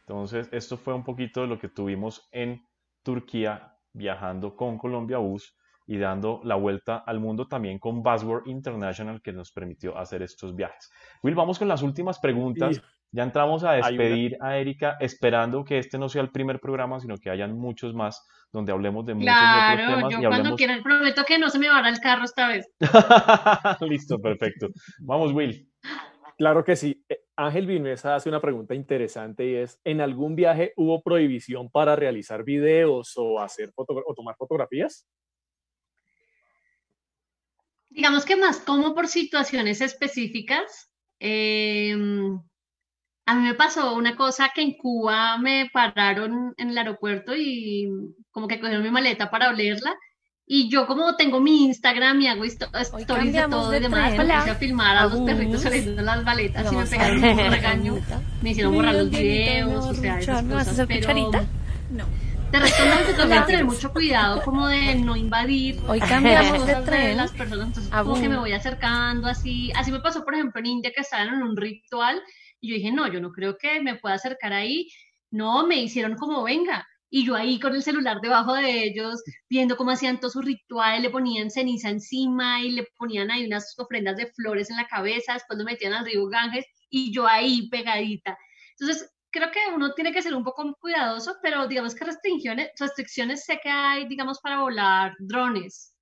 Entonces, 0.01 0.47
esto 0.51 0.77
fue 0.77 0.93
un 0.93 1.03
poquito 1.03 1.41
de 1.41 1.47
lo 1.47 1.57
que 1.57 1.69
tuvimos 1.69 2.27
en 2.31 2.63
Turquía 3.01 3.75
viajando 3.93 4.55
con 4.55 4.77
Colombia 4.77 5.17
Bus 5.17 5.55
y 5.87 5.97
dando 5.97 6.39
la 6.43 6.55
vuelta 6.55 6.97
al 7.05 7.19
mundo 7.19 7.47
también 7.47 7.79
con 7.79 8.01
Buzzword 8.03 8.47
International 8.47 9.21
que 9.21 9.33
nos 9.33 9.51
permitió 9.51 9.97
hacer 9.97 10.21
estos 10.21 10.55
viajes. 10.55 10.91
Will, 11.23 11.35
vamos 11.35 11.59
con 11.59 11.67
las 11.67 11.81
últimas 11.83 12.19
preguntas. 12.19 12.77
Y- 12.77 12.81
Ya 13.13 13.23
entramos 13.23 13.61
a 13.65 13.71
una- 13.75 13.75
despedir 13.89 14.37
a 14.39 14.57
Erika, 14.57 14.95
esperando 15.01 15.65
que 15.65 15.77
este 15.79 15.97
no 15.97 16.07
sea 16.07 16.21
el 16.21 16.31
primer 16.31 16.61
programa, 16.61 16.97
sino 17.01 17.17
que 17.17 17.29
hayan 17.29 17.57
muchos 17.59 17.93
más 17.93 18.25
donde 18.53 18.71
hablemos 18.71 19.05
de 19.05 19.15
muchos 19.15 19.33
otros 19.33 19.41
Claro, 19.49 19.95
temas 19.95 20.01
yo 20.13 20.19
y 20.19 20.21
cuando 20.21 20.35
hablemos. 20.37 20.57
quiera, 20.57 20.81
prometo 20.81 21.23
que 21.25 21.37
no 21.37 21.49
se 21.49 21.59
me 21.59 21.67
va 21.67 21.87
el 21.89 21.99
carro 21.99 22.23
esta 22.23 22.47
vez. 22.47 22.69
Listo, 23.81 24.17
perfecto. 24.21 24.69
Vamos, 25.01 25.33
Will. 25.33 25.69
Claro 26.37 26.63
que 26.63 26.77
sí. 26.77 27.03
Eh, 27.09 27.19
Ángel 27.35 27.67
Vilmesa 27.67 28.15
hace 28.15 28.29
una 28.29 28.39
pregunta 28.39 28.73
interesante 28.75 29.45
y 29.45 29.55
es, 29.55 29.79
¿en 29.83 29.99
algún 29.99 30.33
viaje 30.35 30.71
hubo 30.77 31.01
prohibición 31.03 31.69
para 31.69 31.97
realizar 31.97 32.45
videos 32.45 33.11
o, 33.17 33.41
hacer 33.41 33.73
foto- 33.73 34.01
o 34.05 34.13
tomar 34.15 34.35
fotografías? 34.37 35.05
Digamos 37.89 38.23
que 38.25 38.37
más 38.37 38.59
como 38.59 38.95
por 38.95 39.07
situaciones 39.07 39.81
específicas. 39.81 40.87
Eh, 41.23 41.95
a 43.27 43.35
mí 43.35 43.43
me 43.43 43.53
pasó 43.53 43.95
una 43.95 44.15
cosa 44.15 44.49
que 44.53 44.61
en 44.61 44.73
Cuba 44.73 45.37
me 45.37 45.69
pararon 45.71 46.53
en 46.57 46.71
el 46.71 46.77
aeropuerto 46.77 47.33
y 47.35 47.87
como 48.31 48.47
que 48.47 48.59
cogieron 48.59 48.83
mi 48.83 48.89
maleta 48.89 49.29
para 49.29 49.49
olerla. 49.49 49.93
Y 50.45 50.69
yo 50.69 50.87
como 50.87 51.15
tengo 51.15 51.39
mi 51.39 51.65
Instagram 51.65 52.19
y 52.21 52.27
hago 52.27 52.43
stories 52.43 52.91
de 53.33 53.47
todo 53.47 53.69
de 53.69 53.77
y 53.77 53.81
demás, 53.81 54.15
puse 54.15 54.33
a 54.33 54.55
filmar 54.55 54.97
a 54.97 55.05
los 55.05 55.21
perritos 55.21 55.63
oliendo 55.65 56.01
las 56.01 56.23
maletas 56.25 56.73
y 56.73 56.75
me 56.75 56.85
pegaron 56.85 57.23
un 57.23 57.51
regaño. 57.51 57.99
Me 58.41 58.49
hicieron 58.49 58.73
borrar 58.73 58.95
los 58.95 59.11
videos, 59.11 59.85
o 59.85 59.93
sea, 59.93 60.19
esas 60.19 60.43
¿me 60.43 60.55
vas 60.55 60.67
a 60.67 60.71
cosas, 60.71 60.87
pero 60.89 61.07
resto 62.59 62.85
no, 62.85 63.05
se 63.05 63.13
toca 63.13 63.45
tener 63.45 63.65
mucho 63.65 63.91
cuidado 63.91 64.41
como 64.43 64.67
de 64.67 64.95
no 64.95 65.15
invadir 65.15 65.79
Hoy 65.87 65.99
cambiamos 65.99 66.65
de 66.65 66.75
tren. 66.75 67.17
las 67.17 67.31
personas, 67.31 67.67
entonces 67.67 67.91
como 67.91 68.19
que 68.19 68.29
me 68.29 68.37
voy 68.37 68.53
acercando 68.53 69.27
así, 69.27 69.71
así 69.75 69.91
me 69.91 69.99
pasó 69.99 70.23
por 70.23 70.33
ejemplo 70.33 70.59
en 70.59 70.67
India 70.67 70.91
que 70.93 71.01
estaban 71.01 71.29
en 71.29 71.43
un 71.43 71.55
ritual 71.55 72.21
y 72.59 72.69
yo 72.69 72.75
dije, 72.75 72.91
no, 72.91 73.07
yo 73.07 73.19
no 73.21 73.31
creo 73.31 73.57
que 73.57 73.81
me 73.81 73.95
pueda 73.95 74.15
acercar 74.15 74.53
ahí, 74.53 74.89
no, 75.31 75.65
me 75.65 75.77
hicieron 75.77 76.15
como 76.15 76.43
venga, 76.43 76.87
y 77.13 77.25
yo 77.25 77.35
ahí 77.35 77.59
con 77.59 77.75
el 77.75 77.83
celular 77.83 78.21
debajo 78.21 78.53
de 78.53 78.85
ellos, 78.85 79.21
viendo 79.49 79.75
cómo 79.75 79.91
hacían 79.91 80.19
todo 80.19 80.31
su 80.31 80.41
ritual, 80.41 81.01
le 81.01 81.09
ponían 81.09 81.51
ceniza 81.51 81.89
encima 81.89 82.61
y 82.61 82.71
le 82.71 82.87
ponían 82.97 83.29
ahí 83.29 83.45
unas 83.45 83.77
ofrendas 83.77 84.15
de 84.15 84.27
flores 84.27 84.69
en 84.69 84.77
la 84.77 84.87
cabeza, 84.87 85.33
después 85.33 85.59
lo 85.59 85.65
metían 85.65 85.91
al 85.93 86.05
río 86.05 86.25
Ganges 86.27 86.65
y 86.89 87.13
yo 87.13 87.27
ahí 87.27 87.67
pegadita. 87.69 88.37
Entonces, 88.79 89.11
creo 89.31 89.51
que 89.51 89.59
uno 89.73 89.93
tiene 89.93 90.11
que 90.11 90.21
ser 90.21 90.35
un 90.35 90.43
poco 90.43 90.75
cuidadoso, 90.79 91.37
pero 91.41 91.67
digamos 91.67 91.95
que 91.95 92.05
restricciones, 92.05 92.71
restricciones 92.79 93.45
sé 93.45 93.59
que 93.61 93.69
hay, 93.69 94.07
digamos, 94.07 94.39
para 94.41 94.59
volar 94.59 95.13
drones 95.19 95.95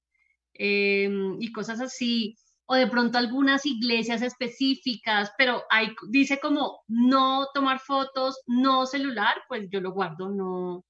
eh, 0.54 1.10
y 1.40 1.52
cosas 1.52 1.80
así, 1.80 2.36
o 2.66 2.76
de 2.76 2.88
pronto 2.88 3.18
algunas 3.18 3.66
iglesias 3.66 4.22
específicas, 4.22 5.32
pero 5.38 5.64
hay, 5.70 5.96
dice 6.10 6.40
como 6.40 6.84
no 6.88 7.48
tomar 7.54 7.80
fotos, 7.80 8.42
no 8.48 8.86
celular, 8.86 9.36
pues 9.48 9.68
yo 9.72 9.80
lo 9.80 9.92
guardo, 9.92 10.30
no, 10.30 10.84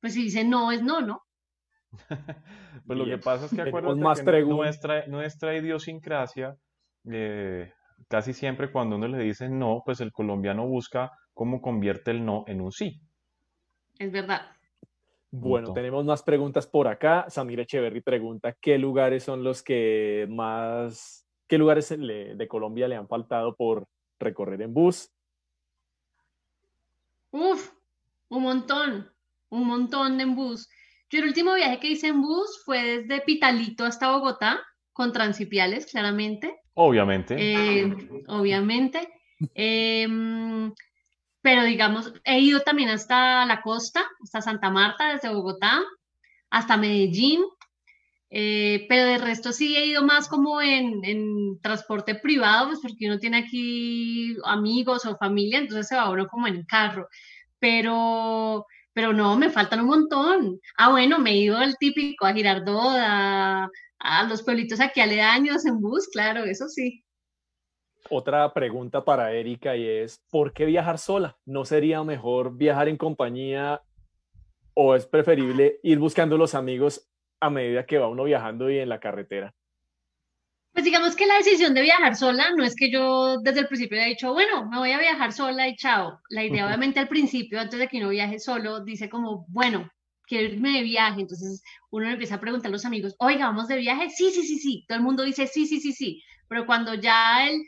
pues 0.00 0.14
si 0.14 0.24
dice 0.24 0.44
no, 0.44 0.72
es 0.72 0.82
no, 0.82 1.00
¿no? 1.00 1.22
Pues 2.84 2.98
lo 2.98 3.04
que 3.04 3.18
pasa 3.18 3.44
es 3.44 3.54
que 3.54 3.62
acuérdate 3.62 4.00
más 4.00 4.20
que 4.20 4.42
nuestra, 4.42 5.06
nuestra 5.06 5.56
idiosincrasia, 5.56 6.56
eh, 7.08 7.72
casi 8.08 8.32
siempre 8.32 8.72
cuando 8.72 8.96
uno 8.96 9.06
le 9.06 9.18
dice 9.18 9.48
no, 9.48 9.82
pues 9.84 10.00
el 10.00 10.10
colombiano 10.10 10.66
busca 10.66 11.12
cómo 11.34 11.60
convierte 11.62 12.10
el 12.10 12.24
no 12.24 12.44
en 12.46 12.60
un 12.60 12.72
sí. 12.72 13.00
Es 13.98 14.10
verdad. 14.12 14.42
Bueno, 15.30 15.68
Punto. 15.68 15.80
tenemos 15.80 16.04
más 16.04 16.22
preguntas 16.22 16.66
por 16.66 16.88
acá. 16.88 17.24
Samir 17.28 17.60
Echeverry 17.60 18.00
pregunta, 18.02 18.54
¿qué 18.60 18.76
lugares 18.78 19.22
son 19.24 19.42
los 19.42 19.62
que 19.62 20.26
más, 20.28 21.26
qué 21.48 21.56
lugares 21.56 21.90
le- 21.92 22.34
de 22.34 22.48
Colombia 22.48 22.86
le 22.88 22.96
han 22.96 23.08
faltado 23.08 23.56
por 23.56 23.86
recorrer 24.18 24.60
en 24.62 24.74
bus? 24.74 25.10
Uf, 27.30 27.72
un 28.28 28.42
montón, 28.42 29.10
un 29.48 29.66
montón 29.66 30.20
en 30.20 30.34
bus. 30.34 30.68
Yo 31.08 31.20
el 31.20 31.26
último 31.26 31.54
viaje 31.54 31.78
que 31.80 31.90
hice 31.90 32.08
en 32.08 32.20
bus 32.20 32.62
fue 32.64 32.82
desde 32.82 33.22
Pitalito 33.22 33.84
hasta 33.84 34.10
Bogotá, 34.12 34.60
con 34.92 35.12
Transipiales, 35.12 35.86
claramente. 35.90 36.60
Obviamente. 36.74 37.36
eh, 37.38 38.24
obviamente. 38.28 39.08
Em, 39.54 40.72
pero 41.42 41.64
digamos, 41.64 42.12
he 42.24 42.40
ido 42.40 42.60
también 42.60 42.88
hasta 42.90 43.44
la 43.46 43.62
costa, 43.62 44.02
hasta 44.22 44.42
Santa 44.42 44.70
Marta, 44.70 45.12
desde 45.12 45.34
Bogotá, 45.34 45.82
hasta 46.50 46.76
Medellín. 46.76 47.42
eh, 48.30 48.86
pero 48.88 49.04
de 49.06 49.18
resto 49.18 49.52
sí 49.52 49.76
he 49.76 49.86
ido 49.86 50.02
más 50.04 50.28
como 50.28 50.60
en, 50.62 51.60
transporte 51.62 52.14
privado, 52.16 52.68
pues 52.68 52.80
porque 52.82 53.06
uno 53.06 53.18
tiene 53.18 53.38
aquí 53.38 54.36
amigos 54.44 55.04
o 55.06 55.16
familia, 55.18 55.58
entonces 55.58 55.88
se 55.88 55.96
va 55.96 56.10
uno 56.10 56.26
como 56.28 56.46
en 56.46 56.64
carro. 56.64 57.08
Pero, 57.58 58.66
pero 58.92 59.12
no, 59.12 59.36
me 59.36 59.50
faltan 59.50 59.80
un 59.80 59.86
montón. 59.88 60.60
Ah, 60.76 60.90
bueno, 60.90 61.18
me 61.18 61.32
he 61.32 61.36
ido 61.38 61.58
al 61.58 61.76
típico, 61.78 62.26
a 62.26 62.32
Girardot, 62.34 62.96
a, 62.98 63.68
a 63.98 64.24
los 64.24 64.42
pueblitos 64.42 64.80
aquí 64.80 65.00
aledaños 65.00 65.66
en 65.66 65.80
bus, 65.80 66.08
claro, 66.08 66.44
eso 66.44 66.68
sí. 66.68 67.01
Otra 68.10 68.52
pregunta 68.52 69.04
para 69.04 69.32
Erika 69.32 69.76
y 69.76 69.86
es, 69.86 70.22
¿por 70.30 70.52
qué 70.52 70.64
viajar 70.64 70.98
sola? 70.98 71.36
¿No 71.44 71.64
sería 71.64 72.02
mejor 72.04 72.56
viajar 72.56 72.88
en 72.88 72.96
compañía 72.96 73.82
o 74.74 74.94
es 74.94 75.06
preferible 75.06 75.78
ir 75.82 75.98
buscando 75.98 76.38
los 76.38 76.54
amigos 76.54 77.08
a 77.40 77.50
medida 77.50 77.86
que 77.86 77.98
va 77.98 78.08
uno 78.08 78.24
viajando 78.24 78.70
y 78.70 78.78
en 78.78 78.88
la 78.88 79.00
carretera? 79.00 79.54
Pues 80.72 80.84
digamos 80.84 81.14
que 81.16 81.26
la 81.26 81.36
decisión 81.36 81.74
de 81.74 81.82
viajar 81.82 82.16
sola 82.16 82.50
no 82.56 82.64
es 82.64 82.74
que 82.74 82.90
yo 82.90 83.38
desde 83.40 83.60
el 83.60 83.68
principio 83.68 83.98
haya 83.98 84.08
dicho, 84.08 84.32
bueno, 84.32 84.68
me 84.70 84.78
voy 84.78 84.92
a 84.92 84.98
viajar 84.98 85.32
sola 85.32 85.68
y 85.68 85.76
chao. 85.76 86.18
La 86.30 86.44
idea 86.44 86.66
obviamente 86.66 86.98
al 86.98 87.08
principio, 87.08 87.60
antes 87.60 87.78
de 87.78 87.88
que 87.88 87.98
uno 87.98 88.08
viaje 88.08 88.38
solo, 88.38 88.82
dice 88.82 89.10
como, 89.10 89.44
bueno, 89.48 89.90
quiero 90.26 90.54
irme 90.54 90.70
de 90.70 90.82
viaje. 90.82 91.20
Entonces 91.20 91.62
uno 91.90 92.08
empieza 92.08 92.36
a 92.36 92.40
preguntar 92.40 92.70
a 92.70 92.72
los 92.72 92.86
amigos, 92.86 93.14
oiga, 93.18 93.46
¿vamos 93.46 93.68
de 93.68 93.76
viaje? 93.76 94.08
Sí, 94.08 94.30
sí, 94.30 94.42
sí, 94.44 94.58
sí. 94.58 94.84
Todo 94.88 94.96
el 94.96 95.04
mundo 95.04 95.24
dice 95.24 95.46
sí, 95.46 95.66
sí, 95.66 95.78
sí, 95.78 95.92
sí. 95.92 96.22
Pero 96.48 96.64
cuando 96.64 96.94
ya 96.94 97.46
el, 97.46 97.60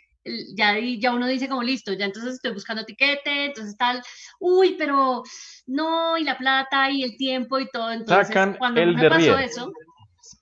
ya, 0.57 0.79
ya 0.79 1.13
uno 1.13 1.27
dice 1.27 1.49
como 1.49 1.63
listo, 1.63 1.93
ya 1.93 2.07
entonces 2.07 2.35
estoy 2.35 2.53
buscando 2.53 2.85
tiquete, 2.85 3.47
entonces 3.47 3.77
tal, 3.77 4.03
uy, 4.41 4.75
pero 4.79 5.23
no, 5.67 6.17
y 6.19 6.25
la 6.25 6.39
plata 6.39 6.91
y 6.91 7.03
el 7.03 7.17
tiempo 7.17 7.59
y 7.59 7.69
todo. 7.69 7.91
Entonces, 7.93 8.29
Sacan 8.29 8.55
cuando 8.55 8.81
el 8.81 8.95
me 8.95 9.09
pasó 9.09 9.39
eso, 9.39 9.73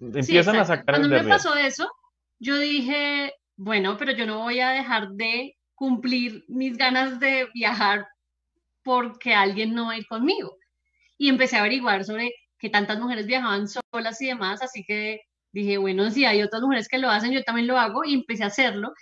Empiezan 0.00 0.54
Sí, 0.54 0.60
a 0.60 0.64
sacar 0.64 0.96
Cuando 0.96 1.16
el 1.16 1.24
me 1.24 1.28
pasó 1.28 1.54
eso, 1.54 1.90
yo 2.38 2.58
dije, 2.58 3.32
bueno, 3.56 3.96
pero 3.96 4.12
yo 4.12 4.26
no 4.26 4.40
voy 4.40 4.60
a 4.60 4.70
dejar 4.70 5.10
de 5.10 5.56
cumplir 5.74 6.44
mis 6.48 6.76
ganas 6.76 7.20
de 7.20 7.48
viajar 7.54 8.06
porque 8.82 9.34
alguien 9.34 9.74
no 9.74 9.86
va 9.86 9.92
a 9.92 9.98
ir 9.98 10.06
conmigo. 10.06 10.56
Y 11.18 11.28
empecé 11.28 11.56
a 11.56 11.60
averiguar 11.60 12.04
sobre 12.04 12.32
que 12.58 12.70
tantas 12.70 12.98
mujeres 12.98 13.26
viajaban 13.26 13.68
solas 13.68 14.20
y 14.20 14.26
demás, 14.26 14.62
así 14.62 14.84
que 14.84 15.20
dije, 15.52 15.78
bueno, 15.78 16.10
si 16.10 16.24
hay 16.24 16.42
otras 16.42 16.62
mujeres 16.62 16.88
que 16.88 16.98
lo 16.98 17.10
hacen, 17.10 17.32
yo 17.32 17.42
también 17.42 17.66
lo 17.66 17.78
hago 17.78 18.04
y 18.04 18.14
empecé 18.14 18.44
a 18.44 18.48
hacerlo 18.48 18.92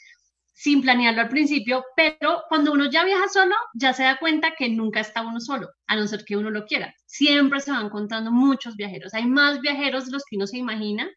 sin 0.60 0.82
planearlo 0.82 1.22
al 1.22 1.30
principio, 1.30 1.82
pero 1.96 2.42
cuando 2.50 2.72
uno 2.72 2.90
ya 2.90 3.02
viaja 3.02 3.28
solo, 3.28 3.54
ya 3.72 3.94
se 3.94 4.02
da 4.02 4.18
cuenta 4.18 4.52
que 4.58 4.68
nunca 4.68 5.00
está 5.00 5.22
uno 5.22 5.40
solo, 5.40 5.70
a 5.86 5.96
no 5.96 6.06
ser 6.06 6.22
que 6.22 6.36
uno 6.36 6.50
lo 6.50 6.66
quiera. 6.66 6.94
Siempre 7.06 7.60
se 7.60 7.70
van 7.70 7.86
encontrando 7.86 8.30
muchos 8.30 8.76
viajeros. 8.76 9.14
Hay 9.14 9.24
más 9.24 9.62
viajeros 9.62 10.04
de 10.04 10.12
los 10.12 10.22
que 10.28 10.36
uno 10.36 10.46
se 10.46 10.58
imagina 10.58 11.08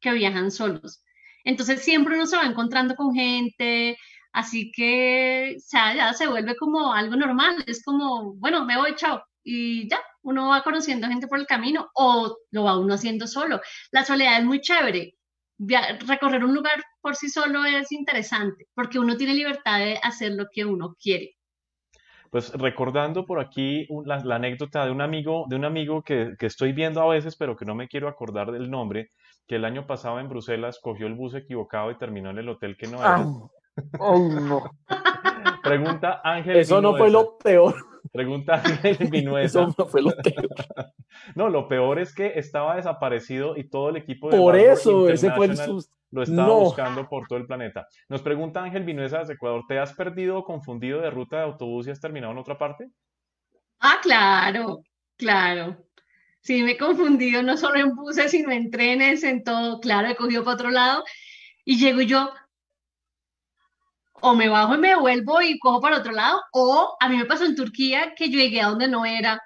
que 0.00 0.12
viajan 0.12 0.52
solos. 0.52 1.02
Entonces 1.42 1.82
siempre 1.82 2.14
uno 2.14 2.26
se 2.26 2.36
va 2.36 2.44
encontrando 2.44 2.94
con 2.94 3.12
gente, 3.12 3.98
así 4.32 4.70
que 4.70 5.56
ya 5.72 6.14
se 6.14 6.28
vuelve 6.28 6.54
como 6.54 6.92
algo 6.92 7.16
normal. 7.16 7.56
Es 7.66 7.82
como, 7.82 8.34
bueno, 8.34 8.64
me 8.64 8.76
voy, 8.76 8.94
chao. 8.94 9.20
Y 9.42 9.88
ya, 9.88 9.98
uno 10.22 10.50
va 10.50 10.62
conociendo 10.62 11.08
gente 11.08 11.26
por 11.26 11.40
el 11.40 11.46
camino 11.48 11.90
o 11.94 12.36
lo 12.52 12.62
va 12.62 12.78
uno 12.78 12.94
haciendo 12.94 13.26
solo. 13.26 13.60
La 13.90 14.04
soledad 14.04 14.38
es 14.38 14.44
muy 14.44 14.60
chévere. 14.60 15.16
Recorrer 15.58 16.44
un 16.44 16.54
lugar 16.54 16.82
por 17.00 17.14
sí 17.14 17.28
solo 17.28 17.64
es 17.64 17.92
interesante 17.92 18.66
porque 18.74 18.98
uno 18.98 19.16
tiene 19.16 19.34
libertad 19.34 19.78
de 19.78 19.98
hacer 20.02 20.32
lo 20.32 20.46
que 20.52 20.64
uno 20.64 20.96
quiere. 21.00 21.36
Pues 22.30 22.50
recordando 22.54 23.26
por 23.26 23.40
aquí 23.40 23.86
un- 23.90 24.08
la, 24.08 24.18
la 24.24 24.36
anécdota 24.36 24.84
de 24.86 24.90
un 24.90 25.02
amigo, 25.02 25.44
de 25.48 25.56
un 25.56 25.64
amigo 25.66 26.02
que, 26.02 26.34
que 26.38 26.46
estoy 26.46 26.72
viendo 26.72 27.02
a 27.02 27.08
veces, 27.08 27.36
pero 27.36 27.56
que 27.56 27.66
no 27.66 27.74
me 27.74 27.88
quiero 27.88 28.08
acordar 28.08 28.50
del 28.52 28.70
nombre, 28.70 29.10
que 29.46 29.56
el 29.56 29.64
año 29.66 29.86
pasado 29.86 30.18
en 30.18 30.28
Bruselas 30.28 30.78
cogió 30.82 31.06
el 31.06 31.14
bus 31.14 31.34
equivocado 31.34 31.90
y 31.90 31.98
terminó 31.98 32.30
en 32.30 32.38
el 32.38 32.48
hotel 32.48 32.76
que 32.76 32.86
no 32.86 32.98
era. 32.98 33.16
Ah, 33.18 33.48
ay, 34.00 34.20
no. 34.30 34.62
Pregunta 35.62 36.20
Ángel 36.24 36.56
Eso 36.56 36.80
no 36.80 36.96
fue 36.96 37.10
lo 37.10 37.36
peor. 37.38 37.74
Pregunta 38.10 38.54
Ángel 38.64 38.96
Vinuesa. 39.10 39.60
Eso 39.62 39.74
no 39.78 39.86
fue 39.86 40.02
lo 40.02 40.10
peor. 40.10 40.48
No, 41.36 41.48
lo 41.50 41.68
peor 41.68 41.98
es 41.98 42.14
que 42.14 42.32
estaba 42.38 42.76
desaparecido 42.76 43.56
y 43.56 43.68
todo 43.68 43.90
el 43.90 43.96
equipo 43.96 44.30
de 44.30 44.36
Por 44.38 44.56
eso, 44.56 45.08
ese 45.08 45.30
fue 45.32 45.46
el 45.46 45.56
susto. 45.56 45.94
lo 46.10 46.22
estaba 46.22 46.48
No. 46.48 46.60
buscando 46.60 47.06
por 47.08 47.26
todo 47.28 47.38
el 47.38 47.46
planeta. 47.46 47.86
Nos 48.08 48.22
pregunta 48.22 48.62
Ángel 48.64 48.84
Vinuesa 48.84 49.18
desde 49.20 49.34
Ecuador, 49.34 49.62
¿te 49.68 49.78
has 49.78 49.92
perdido 49.92 50.38
o 50.38 50.44
confundido 50.44 51.00
de 51.00 51.10
ruta 51.10 51.36
de 51.36 51.42
autobús 51.44 51.86
y 51.86 51.90
has 51.90 52.00
terminado 52.00 52.32
en 52.32 52.38
otra 52.38 52.56
parte? 52.58 52.88
Ah, 53.80 53.98
claro, 54.02 54.82
claro. 55.16 55.76
Sí, 56.40 56.62
me 56.62 56.72
he 56.72 56.78
confundido 56.78 57.42
no 57.42 57.56
solo 57.56 57.78
en 57.78 57.94
buses, 57.94 58.30
sino 58.30 58.50
en 58.50 58.70
trenes, 58.70 59.22
en 59.22 59.44
todo. 59.44 59.78
Claro, 59.80 60.08
he 60.08 60.16
cogido 60.16 60.42
para 60.44 60.54
otro 60.54 60.70
lado 60.70 61.04
y 61.64 61.78
llego 61.78 62.00
yo, 62.00 62.30
o 64.22 64.34
me 64.34 64.48
bajo 64.48 64.74
y 64.74 64.78
me 64.78 64.94
vuelvo 64.94 65.42
y 65.42 65.58
cojo 65.58 65.80
para 65.80 65.98
otro 65.98 66.12
lado, 66.12 66.40
o 66.52 66.96
a 67.00 67.08
mí 67.08 67.16
me 67.16 67.24
pasó 67.24 67.44
en 67.44 67.56
Turquía 67.56 68.14
que 68.16 68.30
yo 68.30 68.38
llegué 68.38 68.60
a 68.60 68.68
donde 68.68 68.88
no 68.88 69.04
era 69.04 69.40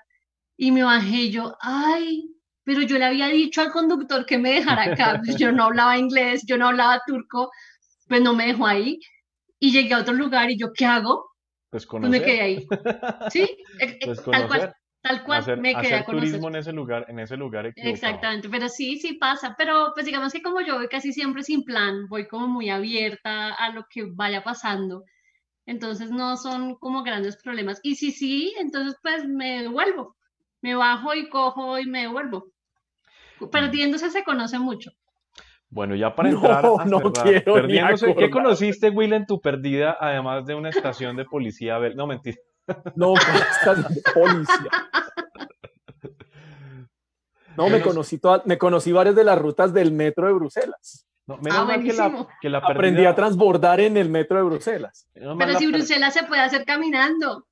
y 0.57 0.70
me 0.70 0.83
bajé 0.83 1.16
y 1.16 1.31
yo, 1.31 1.57
ay, 1.61 2.29
pero 2.62 2.83
yo 2.83 2.99
le 2.99 3.07
había 3.07 3.29
dicho 3.29 3.62
al 3.62 3.72
conductor 3.72 4.27
que 4.27 4.39
me 4.39 4.53
dejara 4.53 4.93
acá, 4.93 5.20
pues 5.24 5.37
yo 5.37 5.51
no 5.51 5.64
hablaba 5.64 5.97
inglés, 5.97 6.43
yo 6.47 6.59
no 6.59 6.68
hablaba 6.68 7.01
turco, 7.07 7.51
pues 8.07 8.20
no 8.20 8.35
me 8.35 8.49
dejó 8.49 8.66
ahí. 8.66 8.99
Y 9.59 9.72
llegué 9.72 9.95
a 9.95 10.01
otro 10.01 10.12
lugar 10.12 10.51
y 10.51 10.59
yo, 10.59 10.72
¿qué 10.74 10.85
hago? 10.85 11.31
Pues 11.70 11.87
Pues 11.87 12.03
me 12.11 12.22
quedé 12.22 12.41
ahí. 12.41 12.66
Sí, 13.31 13.43
eh, 13.81 13.99
eh, 13.99 13.99
pues 14.05 14.22
tal 14.22 14.47
cual, 14.47 14.74
tal 15.07 15.23
cual 15.25 15.39
hacer, 15.41 15.59
me 15.59 15.71
quedé 15.71 15.79
hacer 15.79 15.95
a 15.95 16.05
conocer. 16.05 16.29
turismo 16.29 16.49
en 16.49 16.57
ese 16.57 16.73
lugar, 16.73 17.07
en 17.09 17.19
ese 17.21 17.37
lugar 17.37 17.67
equivocado. 17.67 17.95
Exactamente, 17.95 18.49
pero 18.49 18.69
sí, 18.69 18.99
sí 18.99 19.15
pasa, 19.15 19.55
pero 19.57 19.93
pues 19.95 20.07
digamos 20.07 20.33
que 20.33 20.43
como 20.43 20.61
yo 20.61 20.77
voy 20.77 20.89
casi 20.89 21.13
siempre 21.13 21.43
sin 21.43 21.65
plan, 21.65 22.07
voy 22.09 22.27
como 22.27 22.49
muy 22.49 22.71
abierta 22.71 23.55
a 23.55 23.71
lo 23.71 23.85
que 23.89 24.05
vaya 24.15 24.43
pasando, 24.43 25.05
entonces 25.67 26.11
no 26.11 26.37
son 26.37 26.77
como 26.77 27.03
grandes 27.03 27.37
problemas. 27.37 27.81
Y 27.83 27.97
si 27.97 28.13
sí, 28.13 28.55
entonces 28.59 28.97
pues 29.03 29.27
me 29.27 29.63
devuelvo, 29.63 30.17
me 30.63 30.75
bajo 30.75 31.15
y 31.15 31.29
cojo 31.29 31.79
y 31.79 31.87
me 31.87 32.03
devuelvo. 32.03 32.47
Perdiéndose 33.53 34.11
se 34.11 34.25
conoce 34.25 34.59
mucho. 34.59 34.91
Bueno, 35.69 35.95
ya 35.95 36.15
para 36.15 36.31
No, 36.31 36.37
entrar 36.37 36.65
a 36.79 36.85
no 36.85 36.99
cerrar, 37.01 37.25
quiero 37.25 37.55
ni 37.57 37.61
perdiéndose, 37.63 38.15
¿qué 38.15 38.31
conociste, 38.31 38.91
Will, 38.91 39.13
en 39.13 39.27
tu 39.27 39.41
perdida, 39.41 39.97
además 40.01 40.47
de 40.47 40.55
una 40.55 40.71
estación 40.71 41.17
de 41.17 41.25
policía? 41.25 41.79
No, 41.95 42.07
mentira. 42.07 42.39
No, 42.95 43.14
estás 43.61 43.89
de 43.95 44.03
policía. 44.12 44.71
No, 47.57 47.64
me 47.64 47.71
Menos- 47.79 47.87
conocí, 47.89 48.19
todas- 48.19 48.45
me 48.45 48.59
conocí 48.59 48.93
varias 48.93 49.14
de 49.17 49.25
las 49.25 49.39
rutas 49.39 49.73
del 49.73 49.93
metro 49.93 50.27
de 50.27 50.33
Bruselas. 50.35 51.07
No, 51.27 51.39
menos 51.39 51.59
Ah, 51.59 51.64
mal 51.64 51.83
que 51.83 51.93
la, 51.93 52.29
que 52.41 52.49
la 52.51 52.59
Aprendí 52.59 53.05
a 53.05 53.14
transbordar 53.14 53.81
en 53.81 53.97
el 53.97 54.09
metro 54.11 54.37
de 54.37 54.43
Bruselas. 54.45 55.09
menos 55.14 55.37
Pero 55.39 55.59
si 55.59 55.64
per- 55.67 55.75
Bruselas 55.75 56.14
se 56.14 56.25
puede 56.25 56.43
hacer 56.43 56.64
caminando. 56.64 57.47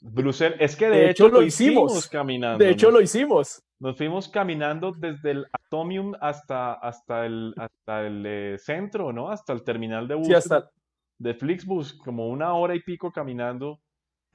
Bruselas, 0.00 0.56
es 0.60 0.76
que 0.76 0.88
de, 0.88 0.96
De 0.98 1.10
hecho, 1.10 1.26
hecho, 1.26 1.34
lo 1.34 1.42
hicimos 1.42 1.90
hicimos. 1.92 2.08
caminando. 2.08 2.62
De 2.64 2.70
hecho, 2.70 2.86
nos, 2.88 2.94
lo 2.94 3.00
hicimos. 3.00 3.62
nos 3.80 3.96
fuimos 3.96 4.28
caminando 4.28 4.92
desde 4.96 5.32
el 5.32 5.46
Atomium 5.52 6.12
hasta, 6.20 6.74
hasta 6.74 7.26
el, 7.26 7.54
hasta 7.56 8.06
el 8.06 8.24
eh, 8.26 8.56
centro, 8.58 9.12
¿no? 9.12 9.30
Hasta 9.30 9.52
el 9.52 9.64
terminal 9.64 10.06
de 10.06 10.14
Sí, 10.14 10.20
buses 10.20 10.36
hasta, 10.52 10.70
de 11.18 11.34
Flixbus, 11.34 11.94
como 11.94 12.28
una 12.28 12.52
hora 12.54 12.76
y 12.76 12.80
pico 12.82 13.10
caminando 13.10 13.80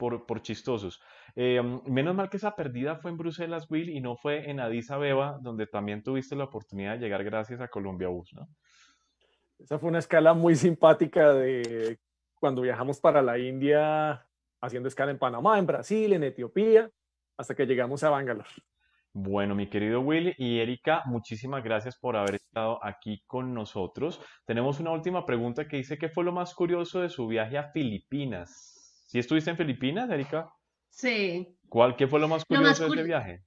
por, 0.04 0.26
por 0.26 0.42
chistosos. 0.42 1.00
Eh, 1.34 1.62
menos 1.86 2.14
mal 2.14 2.28
que 2.28 2.36
esa 2.36 2.54
perdida 2.54 2.96
fue 2.96 3.10
en 3.10 3.16
Bruselas, 3.16 3.70
Will, 3.70 3.88
y 3.88 4.02
no 4.02 4.16
fue 4.16 4.50
en 4.50 4.60
Addis 4.60 4.90
Abeba, 4.90 5.38
donde 5.40 5.66
también 5.66 6.02
tuviste 6.02 6.36
la 6.36 6.44
oportunidad 6.44 6.92
de 6.92 6.98
llegar 6.98 7.24
gracias 7.24 7.62
a 7.62 7.68
Colombia 7.68 8.08
Bus, 8.08 8.34
¿no? 8.34 8.46
esa 9.58 9.78
fue 9.78 9.88
una 9.88 10.00
escala 10.00 10.34
muy 10.34 10.56
simpática 10.56 11.32
de 11.32 11.98
cuando 12.38 12.60
viajamos 12.60 13.00
para 13.00 13.22
la 13.22 13.38
India, 13.38 14.26
haciendo 14.60 14.88
escala 14.88 15.10
en 15.10 15.18
Panamá, 15.18 15.58
en 15.58 15.66
Brasil, 15.66 16.12
en 16.12 16.24
Etiopía, 16.24 16.90
hasta 17.38 17.54
que 17.54 17.64
llegamos 17.64 18.04
a 18.04 18.10
Bangalore. 18.10 18.50
Bueno, 19.14 19.54
mi 19.54 19.68
querido 19.68 20.02
Will 20.02 20.34
y 20.36 20.58
Erika, 20.58 21.02
muchísimas 21.06 21.64
gracias 21.64 21.96
por 21.96 22.16
haber 22.16 22.34
estado 22.34 22.78
aquí 22.84 23.22
con 23.26 23.54
nosotros. 23.54 24.20
Tenemos 24.44 24.80
una 24.80 24.90
última 24.90 25.24
pregunta 25.24 25.66
que 25.66 25.78
dice, 25.78 25.96
¿qué 25.96 26.10
fue 26.10 26.24
lo 26.24 26.32
más 26.32 26.52
curioso 26.54 27.00
de 27.00 27.08
su 27.08 27.26
viaje 27.26 27.56
a 27.56 27.70
Filipinas? 27.70 28.73
¿Sí 29.06 29.18
estuviste 29.18 29.50
en 29.50 29.56
Filipinas, 29.56 30.10
Erika? 30.10 30.52
Sí. 30.90 31.48
¿Cuál, 31.68 31.96
qué 31.96 32.06
fue 32.06 32.20
lo 32.20 32.28
más 32.28 32.44
Lo 32.48 32.60
más 32.60 32.78
curioso 32.78 32.94
de 32.94 33.02
curi- 33.02 33.06
viaje? 33.06 33.44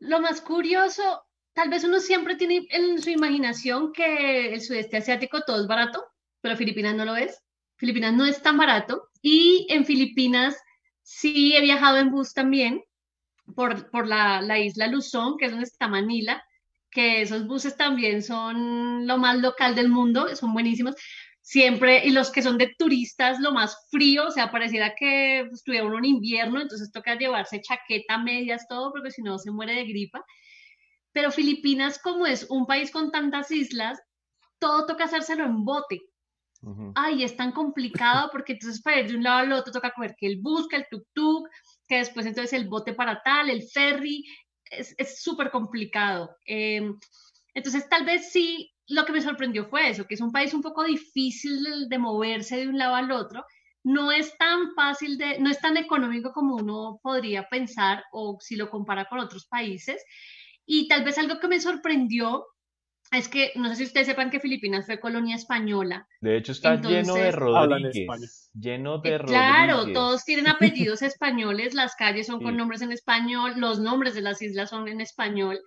Lo 0.00 0.20
más 0.20 0.40
curioso, 0.40 1.24
tal 1.52 1.70
vez 1.70 1.84
uno 1.84 1.98
siempre 2.00 2.36
tiene 2.36 2.66
en 2.70 3.00
su 3.02 3.10
imaginación 3.10 3.92
que 3.92 4.52
el 4.54 4.60
sudeste 4.60 4.96
asiático 4.98 5.42
todo 5.42 5.60
es 5.60 5.66
barato, 5.66 6.04
pero 6.40 6.56
Filipinas 6.56 6.94
no 6.94 7.04
lo 7.04 7.16
es. 7.16 7.42
Filipinas 7.76 8.14
no 8.14 8.24
es 8.24 8.42
tan 8.42 8.56
barato. 8.56 9.08
Y 9.22 9.66
en 9.70 9.84
Filipinas 9.84 10.56
sí 11.02 11.56
he 11.56 11.60
viajado 11.60 11.98
en 11.98 12.10
bus 12.10 12.32
también 12.32 12.82
por, 13.56 13.90
por 13.90 14.06
la, 14.06 14.40
la 14.40 14.58
isla 14.58 14.86
Luzón, 14.86 15.36
que 15.36 15.46
es 15.46 15.50
donde 15.50 15.66
está 15.66 15.88
Manila, 15.88 16.44
que 16.90 17.22
esos 17.22 17.46
buses 17.46 17.76
también 17.76 18.22
son 18.22 19.06
lo 19.06 19.18
más 19.18 19.38
local 19.38 19.74
del 19.74 19.88
mundo, 19.88 20.34
son 20.36 20.52
buenísimos. 20.52 20.94
Siempre, 21.50 22.06
y 22.06 22.10
los 22.10 22.30
que 22.30 22.42
son 22.42 22.58
de 22.58 22.74
turistas, 22.76 23.40
lo 23.40 23.52
más 23.52 23.88
frío, 23.90 24.26
o 24.26 24.30
sea, 24.30 24.50
pareciera 24.50 24.94
que 24.94 25.40
estuviera 25.50 25.86
uno 25.86 25.96
en 25.96 26.04
invierno, 26.04 26.60
entonces 26.60 26.92
toca 26.92 27.16
llevarse 27.16 27.62
chaqueta, 27.62 28.18
medias, 28.18 28.68
todo, 28.68 28.92
porque 28.92 29.10
si 29.10 29.22
no 29.22 29.38
se 29.38 29.50
muere 29.50 29.72
de 29.76 29.86
gripa. 29.86 30.22
Pero 31.10 31.30
Filipinas, 31.30 31.98
como 32.02 32.26
es 32.26 32.46
un 32.50 32.66
país 32.66 32.90
con 32.90 33.10
tantas 33.10 33.50
islas, 33.50 33.98
todo 34.58 34.84
toca 34.84 35.04
hacérselo 35.04 35.46
en 35.46 35.64
bote. 35.64 36.02
Ujú. 36.60 36.92
Ay, 36.94 37.24
es 37.24 37.34
tan 37.34 37.52
complicado 37.52 38.28
porque 38.32 38.52
entonces 38.52 38.82
para 38.82 39.00
ir 39.00 39.08
de 39.08 39.16
un 39.16 39.22
lado 39.22 39.38
al 39.38 39.52
otro 39.52 39.72
toca 39.72 39.94
coger 39.96 40.16
que 40.18 40.26
el 40.26 40.42
bus, 40.42 40.68
que 40.68 40.76
el 40.76 40.86
tuk-tuk, 40.90 41.48
que 41.86 41.96
después 41.96 42.26
entonces 42.26 42.52
el 42.52 42.68
bote 42.68 42.92
para 42.92 43.22
tal, 43.22 43.48
el 43.48 43.62
ferry, 43.62 44.22
es 44.70 44.94
es 44.98 45.22
súper 45.22 45.50
complicado. 45.50 46.36
Eh, 46.44 46.92
entonces 47.54 47.88
tal 47.88 48.04
vez 48.04 48.30
sí 48.30 48.70
lo 48.88 49.04
que 49.04 49.12
me 49.12 49.20
sorprendió 49.20 49.66
fue 49.66 49.90
eso, 49.90 50.06
que 50.06 50.14
es 50.14 50.20
un 50.20 50.32
país 50.32 50.54
un 50.54 50.62
poco 50.62 50.84
difícil 50.84 51.88
de, 51.88 51.98
moverse 51.98 52.56
de 52.56 52.68
un 52.68 52.78
lado 52.78 52.94
al 52.94 53.12
otro. 53.12 53.44
No 53.84 54.10
es 54.10 54.36
tan 54.38 54.74
fácil 54.74 55.18
de, 55.18 55.38
no 55.38 55.50
es 55.50 55.60
tan 55.60 55.76
económico 55.76 56.32
como 56.32 56.56
uno 56.56 56.98
podría 57.02 57.48
pensar 57.48 58.04
o 58.12 58.38
si 58.40 58.56
lo 58.56 58.70
compara 58.70 59.04
con 59.04 59.20
otros 59.20 59.46
países. 59.46 60.02
Y 60.66 60.88
tal 60.88 61.04
vez 61.04 61.18
algo 61.18 61.38
que 61.38 61.48
me 61.48 61.60
sorprendió 61.60 62.46
es 63.10 63.28
que, 63.28 63.52
no 63.54 63.68
sé 63.70 63.76
si 63.76 63.84
ustedes 63.84 64.06
sepan 64.06 64.30
que 64.30 64.40
Filipinas 64.40 64.84
fue 64.84 65.00
colonia 65.00 65.36
española. 65.36 66.06
De 66.20 66.36
hecho, 66.36 66.52
está 66.52 66.76
lleno 66.76 67.14
de 67.14 67.30
Rodríguez. 67.30 68.50
Lleno 68.52 68.98
de 68.98 69.14
eh, 69.14 69.20
Claro, 69.24 69.92
todos 69.92 70.24
tienen 70.24 70.48
apellidos 70.48 71.02
españoles, 71.02 71.74
las 71.74 71.94
calles 71.94 72.26
son 72.26 72.42
con 72.42 72.56
nombres 72.56 72.82
en 72.82 72.92
español, 72.92 73.54
los 73.56 73.80
nombres 73.80 74.14
de 74.14 74.22
las 74.22 74.42
islas 74.42 74.70
son 74.70 74.88
en 74.88 75.00
español. 75.00 75.58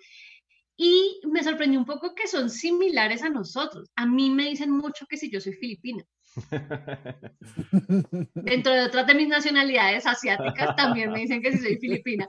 Y 0.83 1.21
me 1.31 1.43
sorprendió 1.43 1.79
un 1.79 1.85
poco 1.85 2.15
que 2.15 2.25
son 2.27 2.49
similares 2.49 3.21
a 3.21 3.29
nosotros. 3.29 3.91
A 3.95 4.07
mí 4.07 4.31
me 4.31 4.45
dicen 4.45 4.71
mucho 4.71 5.05
que 5.07 5.15
si 5.15 5.29
yo 5.29 5.39
soy 5.39 5.53
filipina. 5.53 6.03
Dentro 8.33 8.73
de 8.73 8.85
otras 8.85 9.05
de 9.05 9.13
mis 9.13 9.27
nacionalidades 9.27 10.07
asiáticas 10.07 10.75
también 10.75 11.11
me 11.11 11.19
dicen 11.19 11.43
que 11.43 11.51
si 11.51 11.59
soy 11.59 11.77
filipina. 11.77 12.27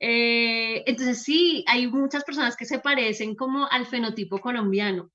Eh, 0.00 0.82
entonces 0.86 1.22
sí, 1.22 1.62
hay 1.68 1.86
muchas 1.86 2.24
personas 2.24 2.56
que 2.56 2.64
se 2.64 2.78
parecen 2.78 3.34
como 3.34 3.68
al 3.70 3.84
fenotipo 3.84 4.38
colombiano. 4.38 5.10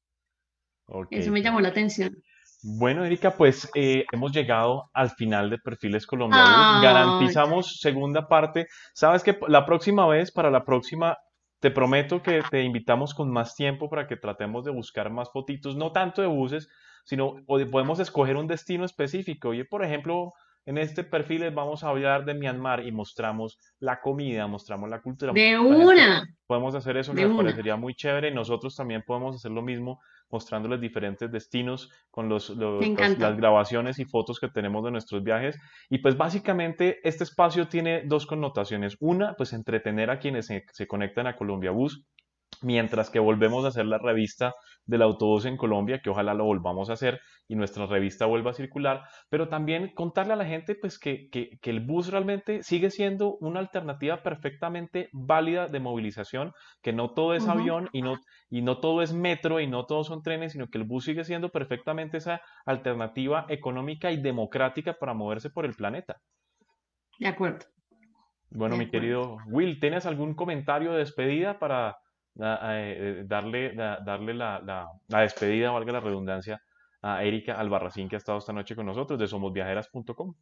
Eso 1.10 1.32
me 1.32 1.42
llamó 1.42 1.62
la 1.62 1.70
atención. 1.70 2.22
Bueno, 2.62 3.04
Erika, 3.04 3.32
pues 3.32 3.68
eh, 3.74 4.06
hemos 4.12 4.32
llegado 4.32 4.92
al 4.94 5.10
final 5.10 5.50
de 5.50 5.58
Perfiles 5.58 6.06
Colombianos. 6.06 6.84
Garantizamos 6.84 7.80
segunda 7.80 8.28
parte. 8.28 8.68
Sabes 8.94 9.24
que 9.24 9.40
la 9.48 9.66
próxima 9.66 10.08
vez, 10.08 10.32
para 10.32 10.52
la 10.52 10.64
próxima, 10.64 11.18
te 11.60 11.72
prometo 11.72 12.22
que 12.22 12.42
te 12.50 12.64
invitamos 12.64 13.14
con 13.14 13.30
más 13.32 13.56
tiempo 13.56 13.90
para 13.90 14.08
que 14.08 14.16
tratemos 14.16 14.66
de 14.66 14.72
buscar 14.72 15.10
más 15.10 15.32
fotitos, 15.32 15.76
no 15.76 15.92
tanto 15.92 16.22
de 16.22 16.28
buses, 16.28 16.70
sino 17.04 17.44
podemos 17.46 18.00
escoger 18.00 18.38
un 18.38 18.48
destino 18.48 18.86
específico. 18.86 19.50
Oye, 19.50 19.66
por 19.66 19.84
ejemplo, 19.84 20.34
en 20.66 20.78
este 20.78 21.04
perfil 21.04 21.42
les 21.42 21.54
vamos 21.54 21.84
a 21.84 21.90
hablar 21.90 22.26
de 22.26 22.34
Myanmar 22.34 22.86
y 22.86 22.92
mostramos 22.92 23.58
la 23.80 24.02
comida, 24.02 24.48
mostramos 24.48 24.90
la 24.90 25.02
cultura. 25.02 25.34
De 25.34 25.58
una. 25.58 26.28
Podemos 26.46 26.76
hacer 26.76 26.98
eso, 26.98 27.14
me 27.14 27.28
parecería 27.28 27.76
muy 27.76 27.96
chévere. 27.96 28.32
Nosotros 28.32 28.76
también 28.76 29.04
podemos 29.06 29.36
hacer 29.36 29.52
lo 29.52 29.62
mismo, 29.62 30.00
mostrándoles 30.30 30.80
diferentes 30.80 31.32
destinos 31.32 31.90
con 32.12 32.30
los, 32.30 32.50
las 32.50 33.38
grabaciones 33.38 34.00
y 34.00 34.06
fotos 34.06 34.40
que 34.40 34.50
tenemos 34.50 34.84
de 34.84 34.92
nuestros 34.92 35.24
viajes. 35.24 35.58
Y 35.90 36.00
pues 36.00 36.18
básicamente 36.18 37.00
este 37.04 37.24
espacio 37.24 37.68
tiene 37.68 38.04
dos 38.06 38.26
connotaciones. 38.26 38.96
Una, 39.00 39.34
pues 39.36 39.54
entretener 39.54 40.10
a 40.10 40.20
quienes 40.20 40.48
se, 40.48 40.66
se 40.72 40.88
conectan 40.88 41.28
a 41.28 41.36
Colombia 41.36 41.72
Bus 41.72 42.06
mientras 42.62 43.10
que 43.10 43.20
volvemos 43.20 43.66
a 43.66 43.70
hacer 43.70 43.86
la 43.86 43.98
revista 43.98 44.54
del 44.86 45.02
autobús 45.04 45.46
en 45.46 45.58
Colombia, 45.58 46.02
que 46.04 46.10
ojalá 46.10 46.34
lo 46.34 46.46
volvamos 46.46 46.90
a 46.90 46.94
hacer 46.94 47.22
y 47.48 47.56
nuestra 47.56 47.86
revista 47.86 48.26
vuelva 48.26 48.52
a 48.52 48.56
circular, 48.56 49.04
pero 49.30 49.48
también 49.48 49.92
contarle 49.94 50.34
a 50.34 50.36
la 50.36 50.46
gente 50.46 50.76
pues 50.76 51.00
que, 51.00 51.30
el 51.62 51.80
bus 51.80 52.12
realmente 52.12 52.64
sigue 52.64 52.90
siendo 52.90 53.38
una 53.38 53.60
alternativa 53.60 54.22
perfectamente 54.22 55.10
válida 55.14 55.68
de 55.68 55.80
movilización, 55.80 56.54
que 56.82 56.94
no 56.94 57.12
todo 57.12 57.34
es 57.36 57.48
avión 57.48 57.90
y 57.92 58.02
no, 58.02 58.16
y 58.50 58.62
no 58.62 58.80
todo 58.80 59.02
es 59.02 59.14
metro 59.14 59.60
y 59.60 59.68
no 59.68 59.86
todos 59.86 60.08
son 60.08 60.22
trenes, 60.22 60.54
sino 60.54 60.68
que 60.68 60.78
el 60.78 60.84
bus 60.84 61.06
sigue 61.06 61.24
siendo 61.24 61.50
perfectamente 61.50 62.18
esa 62.18 62.42
alternativa 62.66 63.46
económica 63.50 64.12
y 64.12 64.22
democrática 64.22 64.94
para 64.94 65.14
moverse 65.14 65.50
por 65.50 65.66
el 65.66 65.74
planeta. 65.74 66.18
De 67.20 67.28
acuerdo. 67.28 67.66
Bueno, 68.52 68.78
mi 68.78 68.90
querido 68.90 69.38
Will, 69.48 69.80
¿tienes 69.80 70.06
algún 70.08 70.34
comentario 70.34 70.94
de 70.94 71.00
despedida 71.00 71.60
para 71.60 71.98
eh, 72.42 73.24
darle, 73.26 73.74
darle 73.76 74.34
la, 74.34 74.92
la, 75.08 75.22
despedida, 75.22 75.72
valga 75.72 75.94
la 75.94 76.00
redundancia, 76.00 76.62
a 77.02 77.24
Erika 77.24 77.60
Albarracín 77.60 78.10
que 78.10 78.16
ha 78.16 78.18
estado 78.18 78.38
esta 78.38 78.54
noche 78.54 78.76
con 78.76 78.86
nosotros 78.86 79.20
de 79.20 79.28
somosviajeras.com. 79.28 80.36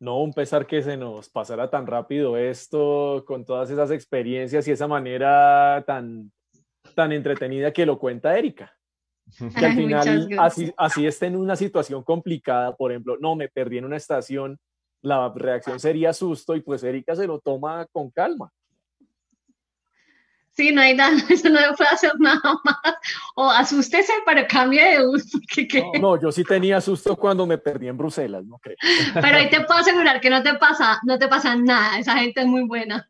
No, 0.00 0.22
un 0.22 0.32
pesar 0.32 0.66
que 0.66 0.82
se 0.82 0.96
nos 0.96 1.28
pasara 1.28 1.68
tan 1.70 1.86
rápido 1.86 2.36
esto, 2.36 3.24
con 3.26 3.44
todas 3.44 3.70
esas 3.70 3.90
experiencias 3.90 4.68
y 4.68 4.70
esa 4.70 4.86
manera 4.86 5.82
tan, 5.86 6.30
tan 6.94 7.12
entretenida 7.12 7.72
que 7.72 7.86
lo 7.86 7.98
cuenta 7.98 8.38
Erika. 8.38 8.72
Que 9.58 9.66
al 9.66 9.74
final, 9.74 10.28
así, 10.38 10.72
así 10.76 11.06
esté 11.06 11.26
en 11.26 11.36
una 11.36 11.56
situación 11.56 12.02
complicada, 12.02 12.76
por 12.76 12.92
ejemplo, 12.92 13.16
no, 13.20 13.34
me 13.34 13.48
perdí 13.48 13.78
en 13.78 13.84
una 13.84 13.96
estación, 13.96 14.58
la 15.02 15.32
reacción 15.34 15.78
sería 15.80 16.12
susto 16.12 16.54
y 16.54 16.60
pues 16.60 16.82
Erika 16.82 17.14
se 17.14 17.26
lo 17.26 17.40
toma 17.40 17.86
con 17.92 18.10
calma. 18.10 18.52
Sí, 20.58 20.72
no 20.72 20.80
hay 20.80 20.92
nada, 20.92 21.16
eso 21.28 21.48
no 21.50 21.60
puede 21.76 21.90
hacer 21.90 22.10
nada 22.18 22.40
más. 22.64 22.94
O 23.36 23.48
asústese, 23.48 24.12
pero 24.26 24.44
cambie 24.48 24.98
de 24.98 25.06
uso. 25.06 25.38
No, 26.02 26.20
yo 26.20 26.32
sí 26.32 26.42
tenía 26.42 26.80
susto 26.80 27.14
cuando 27.14 27.46
me 27.46 27.58
perdí 27.58 27.86
en 27.86 27.96
Bruselas, 27.96 28.44
no 28.44 28.58
creo. 28.58 28.76
Pero 29.14 29.36
ahí 29.36 29.48
te 29.50 29.60
puedo 29.60 29.78
asegurar 29.78 30.20
que 30.20 30.30
no 30.30 30.42
te 30.42 30.54
pasa, 30.54 30.98
no 31.04 31.16
te 31.16 31.28
pasa 31.28 31.54
nada, 31.54 32.00
esa 32.00 32.18
gente 32.18 32.40
es 32.40 32.46
muy 32.48 32.66
buena. 32.66 33.08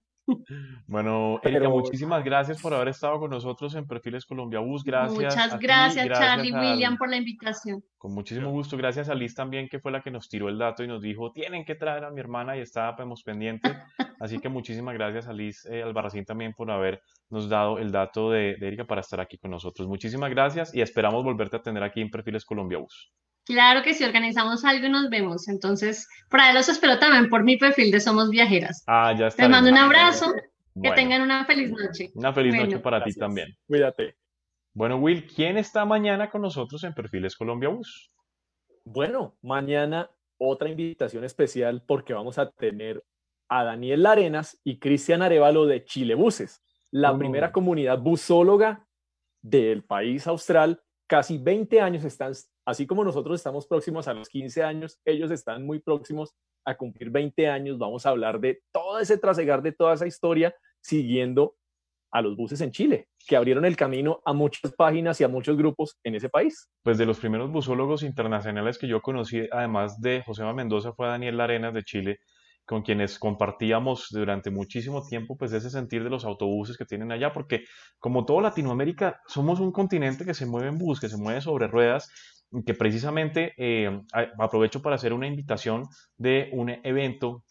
Bueno, 0.86 1.40
Erika, 1.42 1.68
muchísimas 1.68 2.24
gracias 2.24 2.60
por 2.60 2.72
haber 2.74 2.88
estado 2.88 3.18
con 3.18 3.30
nosotros 3.30 3.74
en 3.74 3.86
Perfiles 3.86 4.24
Colombia 4.24 4.60
Bus. 4.60 4.84
Gracias. 4.84 5.14
Muchas 5.14 5.58
gracias, 5.58 6.08
Charlie 6.08 6.52
William, 6.52 6.96
por 6.96 7.08
la 7.08 7.16
invitación. 7.16 7.82
Con 7.96 8.14
muchísimo 8.14 8.50
gusto. 8.50 8.76
Gracias 8.76 9.08
a 9.08 9.14
Liz 9.14 9.34
también, 9.34 9.68
que 9.68 9.80
fue 9.80 9.92
la 9.92 10.02
que 10.02 10.10
nos 10.10 10.28
tiró 10.28 10.48
el 10.48 10.58
dato 10.58 10.82
y 10.82 10.88
nos 10.88 11.02
dijo, 11.02 11.32
tienen 11.32 11.64
que 11.64 11.74
traer 11.74 12.04
a 12.04 12.10
mi 12.10 12.20
hermana 12.20 12.56
y 12.56 12.60
estábamos 12.60 13.22
pendientes. 13.22 13.72
Así 14.20 14.38
que 14.38 14.48
muchísimas 14.48 14.94
gracias 14.94 15.28
a 15.28 15.32
Liz 15.32 15.64
eh, 15.66 15.82
Albarracín 15.82 16.24
también 16.24 16.52
por 16.52 16.70
habernos 16.70 17.48
dado 17.48 17.78
el 17.78 17.92
dato 17.92 18.30
de, 18.30 18.56
de 18.58 18.66
Erika 18.66 18.84
para 18.84 19.00
estar 19.00 19.20
aquí 19.20 19.38
con 19.38 19.50
nosotros. 19.50 19.88
Muchísimas 19.88 20.30
gracias 20.30 20.74
y 20.74 20.80
esperamos 20.80 21.24
volverte 21.24 21.56
a 21.56 21.62
tener 21.62 21.82
aquí 21.82 22.00
en 22.00 22.10
Perfiles 22.10 22.44
Colombia 22.44 22.78
Bus. 22.78 23.12
Claro 23.48 23.82
que 23.82 23.94
si 23.94 24.04
organizamos 24.04 24.62
algo 24.66 24.86
y 24.86 24.90
nos 24.90 25.08
vemos. 25.08 25.48
Entonces, 25.48 26.06
por 26.28 26.38
ahí 26.38 26.52
los 26.52 26.68
espero 26.68 26.98
también 26.98 27.30
por 27.30 27.44
mi 27.44 27.56
perfil 27.56 27.90
de 27.90 27.98
Somos 27.98 28.28
Viajeras. 28.28 28.84
Ah, 28.86 29.14
ya 29.18 29.28
está. 29.28 29.44
Les 29.44 29.50
mando 29.50 29.70
un 29.70 29.78
abrazo. 29.78 30.34
Que 30.80 30.90
tengan 30.90 31.22
una 31.22 31.46
feliz 31.46 31.70
noche. 31.70 32.10
Una 32.14 32.32
feliz 32.34 32.54
noche 32.54 32.78
para 32.78 33.02
ti 33.02 33.14
también. 33.14 33.56
Cuídate. 33.66 34.16
Bueno, 34.74 34.98
Will, 34.98 35.26
¿quién 35.26 35.56
está 35.56 35.86
mañana 35.86 36.28
con 36.28 36.42
nosotros 36.42 36.84
en 36.84 36.92
Perfiles 36.92 37.36
Colombia 37.36 37.70
Bus? 37.70 38.12
Bueno, 38.84 39.38
mañana 39.40 40.10
otra 40.36 40.68
invitación 40.68 41.24
especial 41.24 41.82
porque 41.86 42.12
vamos 42.12 42.38
a 42.38 42.50
tener 42.50 43.02
a 43.48 43.64
Daniel 43.64 44.02
Larenas 44.02 44.60
y 44.62 44.78
Cristian 44.78 45.22
Arevalo 45.22 45.64
de 45.64 45.84
Chile 45.86 46.14
Buses, 46.14 46.62
la 46.90 47.12
oh. 47.12 47.18
primera 47.18 47.50
comunidad 47.50 47.98
busóloga 47.98 48.86
del 49.40 49.84
país 49.84 50.26
austral. 50.26 50.82
Casi 51.06 51.38
20 51.38 51.80
años 51.80 52.04
están 52.04 52.34
Así 52.68 52.86
como 52.86 53.02
nosotros 53.02 53.40
estamos 53.40 53.66
próximos 53.66 54.08
a 54.08 54.12
los 54.12 54.28
15 54.28 54.62
años, 54.62 55.00
ellos 55.06 55.30
están 55.30 55.64
muy 55.64 55.78
próximos 55.78 56.34
a 56.66 56.76
cumplir 56.76 57.08
20 57.08 57.48
años. 57.48 57.78
Vamos 57.78 58.04
a 58.04 58.10
hablar 58.10 58.40
de 58.40 58.60
todo 58.72 58.98
ese 58.98 59.16
trasegar, 59.16 59.62
de 59.62 59.72
toda 59.72 59.94
esa 59.94 60.06
historia, 60.06 60.54
siguiendo 60.82 61.56
a 62.10 62.20
los 62.20 62.36
buses 62.36 62.60
en 62.60 62.70
Chile, 62.70 63.08
que 63.26 63.36
abrieron 63.36 63.64
el 63.64 63.74
camino 63.74 64.20
a 64.22 64.34
muchas 64.34 64.74
páginas 64.74 65.18
y 65.18 65.24
a 65.24 65.28
muchos 65.28 65.56
grupos 65.56 65.96
en 66.04 66.16
ese 66.16 66.28
país. 66.28 66.68
Pues 66.82 66.98
de 66.98 67.06
los 67.06 67.18
primeros 67.18 67.50
busólogos 67.50 68.02
internacionales 68.02 68.76
que 68.76 68.86
yo 68.86 69.00
conocí, 69.00 69.48
además 69.50 69.98
de 70.02 70.22
José 70.26 70.44
Mendoza, 70.52 70.92
fue 70.92 71.06
Daniel 71.06 71.38
Larenas 71.38 71.72
de 71.72 71.84
Chile, 71.84 72.18
con 72.66 72.82
quienes 72.82 73.18
compartíamos 73.18 74.08
durante 74.10 74.50
muchísimo 74.50 75.02
tiempo 75.02 75.38
pues 75.38 75.54
ese 75.54 75.70
sentir 75.70 76.04
de 76.04 76.10
los 76.10 76.26
autobuses 76.26 76.76
que 76.76 76.84
tienen 76.84 77.12
allá, 77.12 77.32
porque 77.32 77.64
como 77.98 78.26
todo 78.26 78.42
Latinoamérica, 78.42 79.22
somos 79.26 79.58
un 79.58 79.72
continente 79.72 80.26
que 80.26 80.34
se 80.34 80.44
mueve 80.44 80.68
en 80.68 80.76
bus, 80.76 81.00
que 81.00 81.08
se 81.08 81.16
mueve 81.16 81.40
sobre 81.40 81.66
ruedas 81.66 82.12
que 82.64 82.74
precisamente 82.74 83.52
eh, 83.56 84.00
aprovecho 84.38 84.80
para 84.80 84.96
hacer 84.96 85.12
una 85.12 85.26
invitación 85.26 85.84
de 86.16 86.48
un 86.52 86.70
evento 86.82 87.44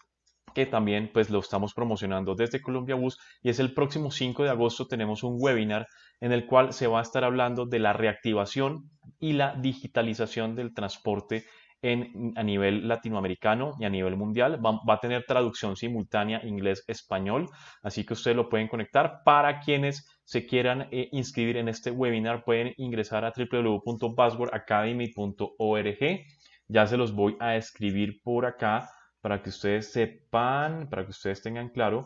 que 0.54 0.66
también 0.66 1.12
pues 1.14 1.30
lo 1.30 1.40
estamos 1.40 1.74
promocionando 1.76 2.34
desde 2.34 2.62
Colombia 2.62 2.96
Bus 2.96 3.20
y 3.44 3.50
es 3.50 3.60
el 3.60 3.76
próximo 3.76 4.10
5 4.10 4.44
de 4.44 4.50
agosto 4.50 4.88
tenemos 4.88 5.22
un 5.22 5.38
webinar 5.40 5.86
en 6.20 6.32
el 6.32 6.48
cual 6.48 6.74
se 6.74 6.88
va 6.88 6.98
a 6.98 7.04
estar 7.04 7.24
hablando 7.24 7.68
de 7.68 7.78
la 7.78 7.94
reactivación 7.94 8.90
y 9.20 9.34
la 9.34 9.56
digitalización 9.56 10.56
del 10.56 10.74
transporte 10.74 11.46
en, 11.82 12.34
a 12.36 12.44
nivel 12.44 12.88
latinoamericano 12.88 13.76
y 13.80 13.86
a 13.86 13.90
nivel 13.90 14.16
mundial. 14.16 14.64
Va, 14.64 14.80
a 14.94 15.00
tener 15.00 15.26
traducción 15.26 15.76
simultánea 15.76 16.46
inglés-español, 16.46 17.50
así 17.84 18.06
que 18.06 18.14
ustedes 18.14 18.38
lo 18.38 18.50
pueden 18.50 18.68
conectar. 18.68 19.24
Para 19.24 19.60
quienes 19.60 20.08
se 20.24 20.46
quieran 20.46 20.88
eh, 20.92 21.10
inscribir 21.12 21.58
en 21.58 21.70
este 21.70 21.90
webinar, 21.92 22.44
pueden 22.44 22.74
ingresar 22.78 23.26
a 23.26 23.34
www.passwordacademy.org. 23.36 26.26
Ya 26.70 26.86
se 26.86 26.98
los 26.98 27.14
voy 27.14 27.38
a 27.40 27.56
escribir 27.56 28.22
por 28.24 28.46
acá 28.46 28.90
para 29.22 29.42
que 29.42 29.50
ustedes 29.50 29.92
sepan, 29.92 30.90
para 30.90 31.06
que 31.06 31.12
ustedes 31.12 31.42
tengan 31.42 31.70
claro 31.70 32.06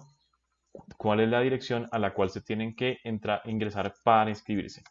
cuál 0.97 1.19
es 1.19 1.29
la 1.29 1.41
dirección 1.41 1.87
a 1.91 1.99
la 1.99 2.13
cual 2.13 2.29
se 2.29 2.41
tienen 2.41 2.75
que 2.75 2.99
entrar, 3.03 3.41
ingresar 3.45 3.93
para 4.03 4.29
inscribirse. 4.29 4.83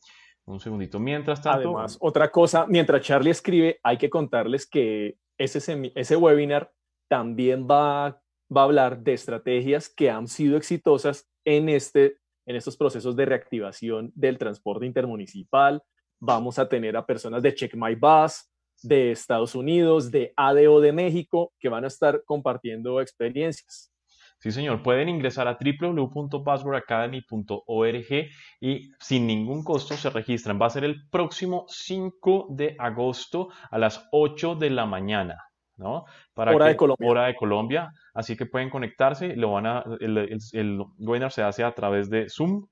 Un 0.51 0.61
segundito. 0.61 0.99
Mientras 0.99 1.41
tanto. 1.43 1.69
Además, 1.69 1.97
otra 2.01 2.31
cosa, 2.31 2.67
mientras 2.67 3.03
Charlie 3.03 3.31
escribe, 3.31 3.79
hay 3.83 3.99
que 3.99 4.11
contarles 4.11 4.69
que 4.69 5.17
ese, 5.39 5.93
ese 5.95 6.17
webinar 6.17 6.73
también 7.09 7.67
va, 7.69 8.21
va 8.55 8.61
a 8.61 8.65
hablar 8.65 9.03
de 9.03 9.15
estrategias 9.15 9.89
que 9.89 10.11
han 10.11 10.29
sido 10.29 10.57
exitosas 10.57 11.29
en, 11.45 11.69
este, 11.69 12.19
en 12.47 12.57
estos 12.57 12.77
procesos 12.77 13.17
de 13.17 13.25
reactivación 13.25 14.13
del 14.15 14.39
transporte 14.39 14.87
intermunicipal, 14.87 15.83
vamos 16.21 16.59
a 16.59 16.69
tener 16.69 16.97
a 16.97 17.07
personas 17.07 17.43
de 17.43 17.55
Check 17.55 17.75
My 17.75 17.95
Bus, 17.95 18.47
de 18.83 19.13
Estados 19.13 19.55
Unidos, 19.55 20.11
de 20.11 20.33
ADO 20.37 20.81
de 20.81 20.93
México, 20.93 21.53
que 21.59 21.69
van 21.69 21.85
a 21.85 21.89
estar 21.89 22.23
compartiendo 22.25 23.01
experiencias. 23.01 23.90
Sí, 24.41 24.51
señor. 24.53 24.83
Pueden 24.83 25.11
ingresar 25.11 25.49
a 25.49 25.59
www.passwordacademy.org 25.61 28.31
y 28.61 28.91
sin 28.99 29.27
ningún 29.27 29.63
costo 29.63 29.99
se 29.99 30.09
registran. 30.09 30.59
Va 30.61 30.67
a 30.67 30.71
ser 30.71 30.85
el 30.85 31.07
próximo 31.11 31.67
5 31.69 32.47
de 32.51 32.75
agosto 32.79 33.51
a 33.71 33.79
las 33.79 34.09
8 34.13 34.55
de 34.55 34.71
la 34.71 34.87
mañana. 34.87 35.45
¿no? 35.77 36.07
Para 36.33 36.55
hora 36.55 36.69
de 36.69 36.77
Colombia. 36.77 37.11
Hora 37.11 37.27
de 37.27 37.37
Colombia. 37.37 37.93
Así 38.15 38.35
que 38.35 38.47
pueden 38.47 38.71
conectarse. 38.71 39.37
Lo 39.37 39.53
van 39.53 39.67
a, 39.67 39.85
el, 40.01 40.39
el, 40.53 40.81
webinar 40.99 41.33
se 41.33 41.43
hace 41.43 41.63
a 41.63 41.75
través 41.75 42.09
de 42.09 42.31
Zoom. 42.31 42.67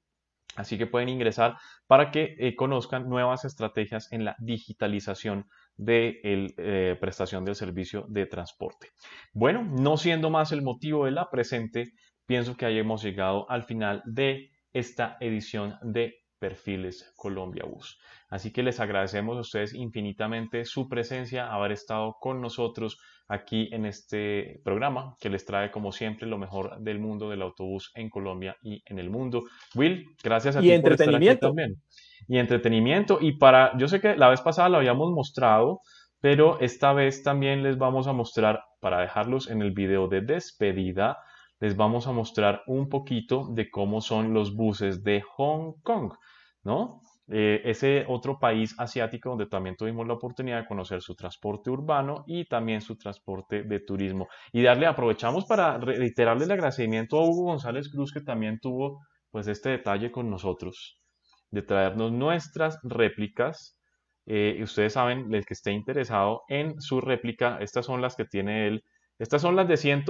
Así 0.57 0.79
que 0.79 0.87
pueden 0.87 1.11
ingresar 1.11 1.59
para 1.87 2.11
que 2.11 2.35
eh, 2.39 2.57
conozcan 2.57 3.11
nuevas 3.11 3.45
estrategias 3.45 4.11
en 4.11 4.25
la 4.25 4.37
digitalización 4.39 5.47
de 5.79 6.21
la 6.23 6.49
eh, 6.59 6.97
prestación 7.01 7.45
del 7.45 7.55
servicio 7.55 8.05
de 8.09 8.27
transporte. 8.27 8.89
Bueno, 9.33 9.65
no 9.65 9.97
siendo 9.97 10.29
más 10.29 10.53
el 10.53 10.63
motivo 10.63 11.07
de 11.07 11.13
la 11.13 11.31
presente, 11.31 11.93
pienso 12.27 12.57
que 12.57 12.67
hayamos 12.67 13.03
llegado 13.03 13.51
al 13.51 13.63
final 13.63 14.03
de 14.05 14.51
esta 14.73 15.17
edición 15.21 15.77
de 15.83 16.17
Perfiles 16.39 17.13
Colombia 17.17 17.65
Bus. 17.65 17.99
Así 18.29 18.53
que 18.53 18.63
les 18.63 18.81
agradecemos 18.81 19.37
a 19.37 19.41
ustedes 19.41 19.75
infinitamente 19.75 20.65
su 20.65 20.89
presencia, 20.89 21.53
haber 21.53 21.73
estado 21.73 22.17
con 22.21 22.41
nosotros 22.41 23.01
aquí 23.29 23.69
en 23.73 23.87
este 23.87 24.61
programa 24.65 25.17
que 25.21 25.31
les 25.31 25.45
trae 25.45 25.71
como 25.71 25.93
siempre 25.93 26.27
lo 26.27 26.39
mejor 26.39 26.81
del 26.81 26.99
mundo 26.99 27.31
del 27.31 27.43
autobús 27.43 27.91
en 27.95 28.09
Colombia 28.09 28.57
y 28.63 28.83
en 28.85 28.99
el 28.99 29.11
mundo. 29.11 29.45
Will, 29.75 30.07
gracias 30.23 30.57
a 30.57 30.61
y 30.61 30.71
ti 30.71 30.79
por 30.81 30.93
estar 30.93 31.15
aquí 31.15 31.37
también 31.37 31.81
y 32.27 32.39
entretenimiento. 32.39 33.19
Y 33.21 33.39
para, 33.39 33.77
yo 33.79 33.89
sé 33.89 34.01
que 34.01 34.17
la 34.17 34.29
vez 34.29 34.41
pasada 34.41 34.69
lo 34.69 34.79
habíamos 34.79 35.13
mostrado, 35.13 35.81
pero 36.21 36.59
esta 36.61 36.93
vez 36.93 37.23
también 37.23 37.63
les 37.63 37.79
vamos 37.79 38.07
a 38.07 38.13
mostrar, 38.13 38.61
para 38.81 39.01
dejarlos 39.01 39.51
en 39.51 39.63
el 39.63 39.73
video 39.73 40.09
de 40.09 40.21
despedida, 40.21 41.19
les 41.61 41.77
vamos 41.77 42.07
a 42.07 42.13
mostrar 42.13 42.63
un 42.67 42.89
poquito 42.89 43.49
de 43.51 43.71
cómo 43.71 44.01
son 44.01 44.33
los 44.33 44.55
buses 44.55 45.03
de 45.03 45.23
Hong 45.37 45.75
Kong, 45.83 46.13
¿no? 46.63 47.01
Eh, 47.31 47.61
ese 47.65 48.07
otro 48.09 48.39
país 48.39 48.75
asiático 48.79 49.29
donde 49.29 49.47
también 49.47 49.77
tuvimos 49.77 50.07
la 50.07 50.15
oportunidad 50.15 50.63
de 50.63 50.67
conocer 50.67 51.03
su 51.03 51.15
transporte 51.15 51.69
urbano 51.69 52.25
y 52.27 52.47
también 52.47 52.81
su 52.81 52.97
transporte 52.97 53.65
de 53.65 53.81
turismo. 53.81 54.29
Y 54.53 54.63
darle, 54.63 54.87
aprovechamos 54.87 55.45
para 55.45 55.77
reiterarle 55.79 56.45
el 56.45 56.53
agradecimiento 56.53 57.19
a 57.19 57.25
Hugo 57.25 57.45
González 57.45 57.91
Cruz 57.91 58.13
que 58.13 58.23
también 58.23 58.59
tuvo 58.61 59.03
pues 59.31 59.47
este 59.47 59.71
detalle 59.71 60.11
con 60.11 60.31
nosotros 60.31 60.99
de 61.51 61.63
traernos 61.63 62.13
nuestras 62.13 62.79
réplicas. 62.83 63.79
Eh, 64.27 64.61
ustedes 64.63 64.93
saben, 64.93 65.33
el 65.35 65.47
que 65.47 65.55
esté 65.55 65.73
interesado 65.73 66.43
en 66.49 66.81
su 66.81 67.01
réplica, 67.01 67.59
estas 67.61 67.87
son 67.87 68.03
las 68.03 68.17
que 68.17 68.25
tiene 68.25 68.67
él. 68.67 68.85
Estas 69.19 69.43
son 69.43 69.57
las 69.57 69.67
de 69.67 69.77
100, 69.77 70.05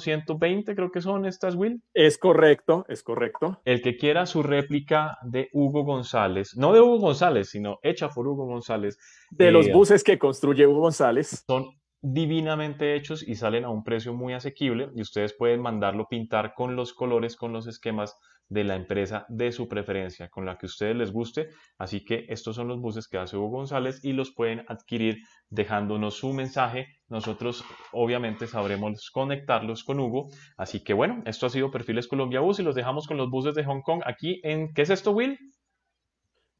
120, 0.00 0.74
creo 0.74 0.90
que 0.90 1.00
son 1.00 1.26
estas, 1.26 1.54
Will. 1.54 1.80
Es 1.94 2.18
correcto, 2.18 2.84
es 2.88 3.04
correcto. 3.04 3.60
El 3.64 3.82
que 3.82 3.96
quiera 3.96 4.26
su 4.26 4.42
réplica 4.42 5.16
de 5.22 5.48
Hugo 5.52 5.84
González, 5.84 6.56
no 6.56 6.72
de 6.72 6.80
Hugo 6.80 6.98
González, 6.98 7.50
sino 7.50 7.78
hecha 7.82 8.08
por 8.08 8.26
Hugo 8.26 8.46
González. 8.46 8.98
De 9.30 9.52
los 9.52 9.68
eh, 9.68 9.72
buses 9.72 10.02
que 10.02 10.18
construye 10.18 10.66
Hugo 10.66 10.80
González. 10.80 11.44
Son 11.46 11.66
divinamente 12.00 12.96
hechos 12.96 13.26
y 13.26 13.36
salen 13.36 13.64
a 13.64 13.70
un 13.70 13.84
precio 13.84 14.12
muy 14.12 14.32
asequible 14.32 14.90
y 14.94 15.02
ustedes 15.02 15.34
pueden 15.34 15.60
mandarlo 15.60 16.06
pintar 16.08 16.54
con 16.54 16.74
los 16.74 16.94
colores, 16.94 17.36
con 17.36 17.52
los 17.52 17.68
esquemas 17.68 18.16
de 18.48 18.64
la 18.64 18.76
empresa 18.76 19.26
de 19.28 19.52
su 19.52 19.68
preferencia, 19.68 20.28
con 20.28 20.46
la 20.46 20.56
que 20.56 20.66
a 20.66 20.68
ustedes 20.68 20.96
les 20.96 21.12
guste. 21.12 21.50
Así 21.76 22.04
que 22.04 22.26
estos 22.28 22.56
son 22.56 22.68
los 22.68 22.80
buses 22.80 23.08
que 23.08 23.18
hace 23.18 23.36
Hugo 23.36 23.58
González 23.58 24.04
y 24.04 24.12
los 24.12 24.32
pueden 24.32 24.64
adquirir 24.68 25.18
dejándonos 25.50 26.14
su 26.14 26.32
mensaje. 26.32 26.86
Nosotros 27.08 27.64
obviamente 27.92 28.46
sabremos 28.46 29.10
conectarlos 29.10 29.84
con 29.84 30.00
Hugo. 30.00 30.28
Así 30.56 30.82
que 30.82 30.94
bueno, 30.94 31.22
esto 31.26 31.46
ha 31.46 31.50
sido 31.50 31.70
Perfiles 31.70 32.08
Colombia 32.08 32.40
Bus 32.40 32.60
y 32.60 32.62
los 32.62 32.74
dejamos 32.74 33.06
con 33.06 33.16
los 33.16 33.30
buses 33.30 33.54
de 33.54 33.64
Hong 33.64 33.82
Kong 33.82 34.02
aquí 34.04 34.40
en, 34.42 34.72
¿qué 34.72 34.82
es 34.82 34.90
esto, 34.90 35.12
Will? 35.12 35.38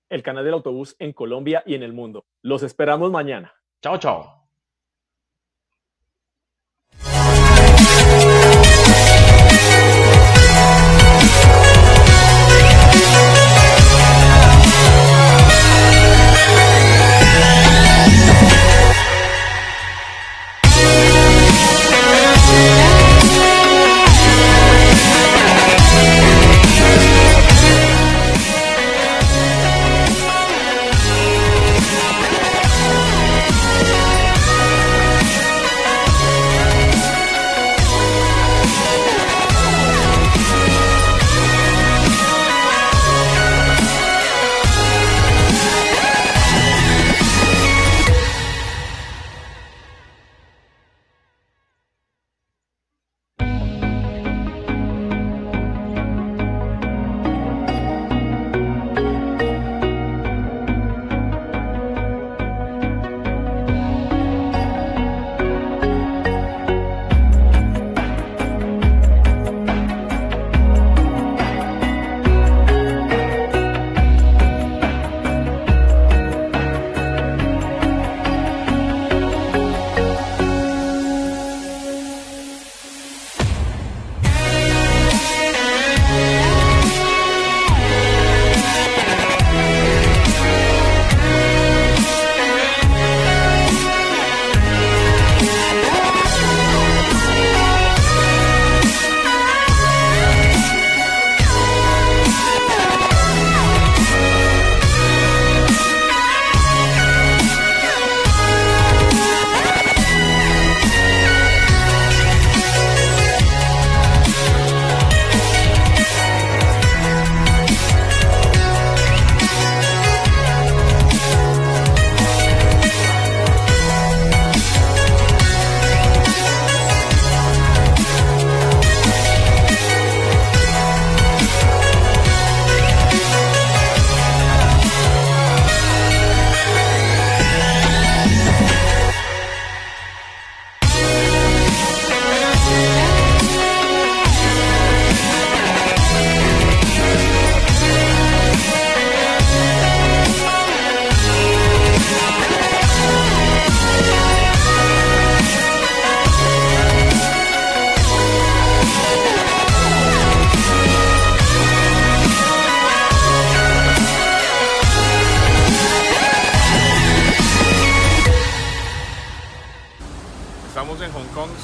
El 0.09 0.23
canal 0.23 0.45
del 0.45 0.55
autobús 0.55 0.97
en 0.99 1.13
Colombia 1.13 1.63
y 1.67 1.75
en 1.75 1.83
el 1.83 1.93
mundo. 1.93 2.27
Los 2.43 2.63
esperamos 2.63 3.11
mañana. 3.11 3.53
Chao, 3.83 3.99
chao. 3.99 4.38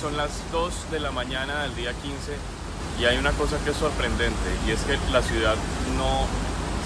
Son 0.04 0.18
las 0.18 0.36
2 0.52 0.92
de 0.92 1.00
la 1.00 1.12
mañana 1.16 1.64
del 1.64 1.80
día 1.80 1.96
15 1.96 2.36
y 3.00 3.08
hay 3.08 3.16
una 3.16 3.32
cosa 3.40 3.56
que 3.64 3.72
es 3.72 3.76
sorprendente 3.80 4.48
y 4.68 4.76
es 4.76 4.84
que 4.84 5.00
la 5.08 5.24
ciudad 5.24 5.56
no 5.96 6.28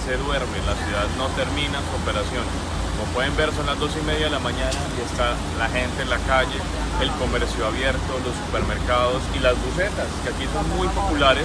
se 0.07 0.15
duerme, 0.23 0.55
la 0.63 0.79
ciudad 0.87 1.03
no 1.19 1.27
termina 1.35 1.83
su 1.83 1.99
operación. 1.99 2.47
Como 2.95 3.11
pueden 3.11 3.35
ver 3.35 3.51
son 3.51 3.67
las 3.67 3.75
2 3.75 3.91
y 3.91 4.07
media 4.07 4.31
de 4.31 4.39
la 4.39 4.39
mañana 4.39 4.79
y 4.95 5.03
está 5.03 5.35
la 5.59 5.67
gente 5.67 6.07
en 6.07 6.11
la 6.15 6.23
calle, 6.31 6.63
el 7.03 7.11
comercio 7.19 7.67
abierto, 7.67 8.23
los 8.23 8.39
supermercados 8.47 9.19
y 9.35 9.43
las 9.43 9.59
bucetas, 9.67 10.07
que 10.23 10.31
aquí 10.31 10.47
son 10.55 10.63
muy 10.79 10.87
populares, 10.95 11.43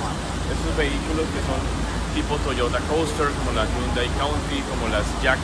estos 0.54 0.78
vehículos 0.78 1.26
que 1.34 1.42
son 1.42 1.58
tipo 2.14 2.38
Toyota 2.46 2.86
Coaster, 2.86 3.34
como 3.42 3.50
las 3.58 3.66
Hyundai 3.74 4.14
County, 4.22 4.62
como 4.70 4.94
las 4.94 5.10
Jack, 5.26 5.42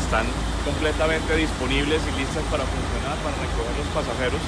están 0.00 0.24
completamente 0.64 1.36
disponibles 1.36 2.00
y 2.00 2.12
listas 2.16 2.48
para 2.48 2.64
funcionar, 2.64 3.12
para 3.20 3.36
recoger 3.44 3.76
los 3.76 3.92
pasajeros 3.92 4.40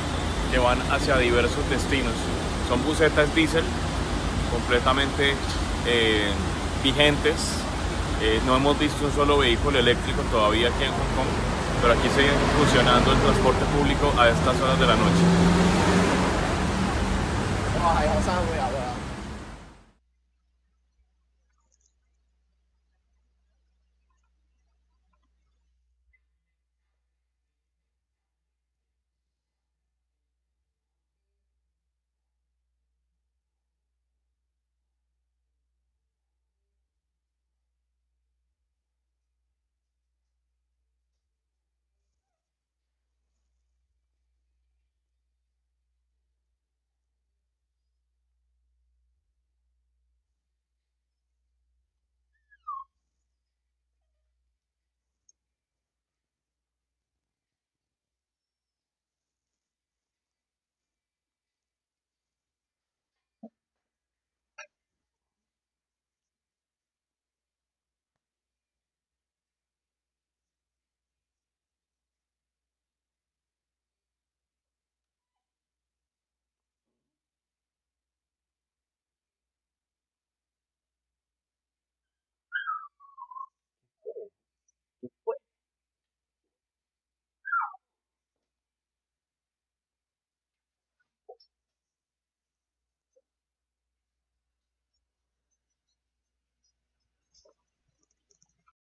que 0.53 0.59
van 0.59 0.79
hacia 0.93 1.17
diversos 1.17 1.69
destinos. 1.71 2.13
Son 2.69 2.85
bucetas 2.85 3.35
diésel 3.35 3.65
completamente 4.53 5.35
eh, 5.87 6.31
vigentes. 6.85 7.57
Eh, 8.21 8.39
no 8.47 8.55
hemos 8.55 8.79
visto 8.79 9.07
un 9.07 9.13
solo 9.13 9.39
vehículo 9.39 9.79
eléctrico 9.79 10.21
todavía 10.31 10.69
aquí 10.69 10.85
en 10.85 10.91
Hong 10.91 11.13
Kong, 11.17 11.33
pero 11.81 11.95
aquí 11.95 12.09
sigue 12.15 12.31
funcionando 12.59 13.13
el 13.13 13.19
transporte 13.19 13.65
público 13.77 14.13
a 14.21 14.29
estas 14.29 14.61
horas 14.61 14.79
de 14.79 14.87
la 14.87 14.95
noche. 14.95 15.23